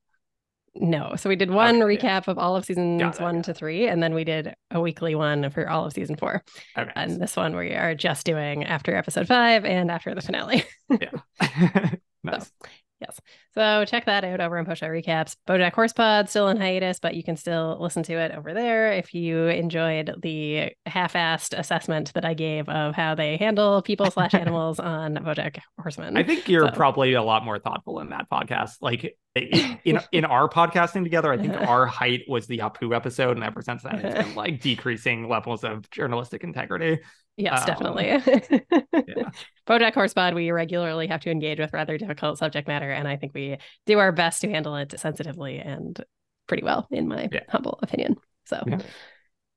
No. 0.76 1.14
So 1.16 1.30
we 1.30 1.36
did 1.36 1.52
one 1.52 1.82
okay, 1.82 1.98
recap 1.98 2.26
yeah. 2.26 2.32
of 2.32 2.40
all 2.40 2.56
of 2.56 2.66
seasons 2.66 3.02
it, 3.02 3.22
one 3.22 3.38
yeah. 3.38 3.42
to 3.44 3.54
three, 3.54 3.88
and 3.88 4.02
then 4.02 4.16
we 4.16 4.24
did 4.24 4.56
a 4.72 4.82
weekly 4.82 5.14
one 5.14 5.50
for 5.52 5.70
all 5.70 5.86
of 5.86 5.94
season 5.94 6.16
four. 6.16 6.44
Okay. 6.78 6.92
And 6.96 7.22
this 7.22 7.36
one 7.36 7.56
we 7.56 7.74
are 7.74 7.94
just 7.94 8.26
doing 8.26 8.64
after 8.64 8.96
episode 8.96 9.28
five 9.28 9.66
and 9.66 9.92
after 9.92 10.16
the 10.16 10.22
finale. 10.22 10.64
yeah. 10.90 11.12
nice. 12.24 12.46
So, 12.46 12.70
Yes. 13.04 13.20
So 13.56 13.86
check 13.86 14.06
that 14.06 14.24
out 14.24 14.42
over 14.42 14.64
Post 14.66 14.80
Show 14.80 14.88
Recaps. 14.88 15.36
Bojack 15.48 15.74
Horsepod 15.74 16.28
still 16.28 16.48
in 16.48 16.58
hiatus, 16.58 17.00
but 17.00 17.14
you 17.14 17.24
can 17.24 17.36
still 17.36 17.78
listen 17.80 18.02
to 18.04 18.14
it 18.14 18.32
over 18.32 18.54
there 18.54 18.94
if 18.94 19.14
you 19.14 19.46
enjoyed 19.46 20.16
the 20.22 20.72
half-assed 20.88 21.58
assessment 21.58 22.12
that 22.16 22.26
I 22.26 22.34
gave 22.34 22.68
of 22.68 22.96
how 22.96 23.14
they 23.14 23.38
handle 23.38 23.82
people 23.84 24.10
slash 24.12 24.34
animals 24.34 24.80
on 24.80 25.16
Bojack 25.16 25.60
Horseman. 25.80 26.18
I 26.18 26.24
think 26.24 26.50
you're 26.50 26.68
so. 26.68 26.72
probably 26.72 27.14
a 27.14 27.22
lot 27.22 27.46
more 27.46 27.60
thoughtful 27.60 28.00
in 28.00 28.10
that 28.10 28.28
podcast. 28.30 28.78
Like 28.82 29.16
in 29.36 30.00
in 30.12 30.26
our 30.26 30.48
podcasting 30.48 31.04
together, 31.04 31.32
I 31.32 31.38
think 31.38 31.56
our 31.56 31.86
height 31.88 32.22
was 32.28 32.46
the 32.46 32.60
Apu 32.60 32.96
episode, 32.96 33.36
and 33.36 33.44
ever 33.44 33.64
since 33.64 33.82
then, 33.82 33.96
it's 33.96 34.28
been 34.28 34.36
like 34.36 34.62
decreasing 34.62 35.28
levels 35.28 35.64
of 35.64 35.90
journalistic 35.90 36.44
integrity. 36.44 37.00
Yes, 37.36 37.62
um, 37.62 37.66
definitely. 37.66 38.06
yeah. 38.06 39.30
Bojack 39.68 39.96
Horsepod, 39.96 40.36
we 40.36 40.52
regularly 40.52 41.08
have 41.08 41.22
to 41.22 41.32
engage 41.32 41.58
with 41.58 41.74
rather 41.74 41.98
difficult 41.98 42.38
subject 42.38 42.68
matter, 42.68 42.92
and 42.92 43.08
I 43.08 43.18
think 43.18 43.34
we 43.34 43.43
do 43.86 44.00
our 44.00 44.12
best 44.12 44.42
to 44.42 44.50
handle 44.50 44.76
it 44.76 44.98
sensitively 45.00 45.60
and 45.60 46.04
pretty 46.48 46.64
well, 46.64 46.88
in 46.92 47.08
my 47.08 47.30
yeah. 47.32 47.42
humble 47.50 47.80
opinion. 47.82 48.16
So, 48.46 48.62
yeah. 48.68 48.80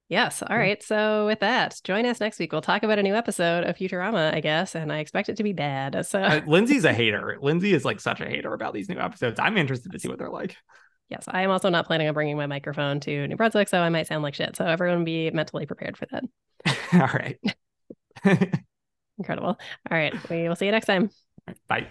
yes. 0.08 0.42
All 0.42 0.56
right. 0.56 0.82
So, 0.82 1.26
with 1.26 1.40
that, 1.40 1.80
join 1.84 2.06
us 2.06 2.20
next 2.20 2.38
week. 2.38 2.52
We'll 2.52 2.62
talk 2.62 2.82
about 2.82 2.98
a 2.98 3.02
new 3.02 3.14
episode 3.14 3.64
of 3.64 3.76
Futurama, 3.76 4.34
I 4.34 4.40
guess, 4.40 4.74
and 4.74 4.92
I 4.92 4.98
expect 4.98 5.28
it 5.28 5.36
to 5.36 5.42
be 5.42 5.52
bad. 5.52 6.06
So, 6.06 6.20
uh, 6.20 6.40
Lindsay's 6.46 6.84
a 6.84 6.92
hater. 6.92 7.38
Lindsay 7.40 7.74
is 7.74 7.84
like 7.84 8.00
such 8.00 8.20
a 8.20 8.26
hater 8.26 8.52
about 8.54 8.74
these 8.74 8.88
new 8.88 8.98
episodes. 8.98 9.40
I'm 9.40 9.56
interested 9.56 9.92
to 9.92 9.98
see 9.98 10.08
what 10.08 10.18
they're 10.18 10.30
like. 10.30 10.56
Yes, 11.08 11.24
I 11.28 11.42
am 11.42 11.50
also 11.50 11.68
not 11.68 11.86
planning 11.86 12.08
on 12.08 12.14
bringing 12.14 12.36
my 12.36 12.46
microphone 12.46 12.98
to 13.00 13.28
New 13.28 13.36
Brunswick, 13.36 13.68
so 13.68 13.80
I 13.80 13.88
might 13.90 14.08
sound 14.08 14.22
like 14.22 14.34
shit. 14.34 14.56
So 14.56 14.64
everyone 14.64 15.04
be 15.04 15.30
mentally 15.30 15.66
prepared 15.66 15.96
for 15.96 16.06
that. 16.10 16.24
All 16.92 17.00
right. 17.00 17.38
Incredible. 19.18 19.56
All 19.90 19.96
right. 19.96 20.14
We 20.28 20.48
will 20.48 20.56
see 20.56 20.66
you 20.66 20.72
next 20.72 20.86
time. 20.86 21.10
Bye. 21.68 21.86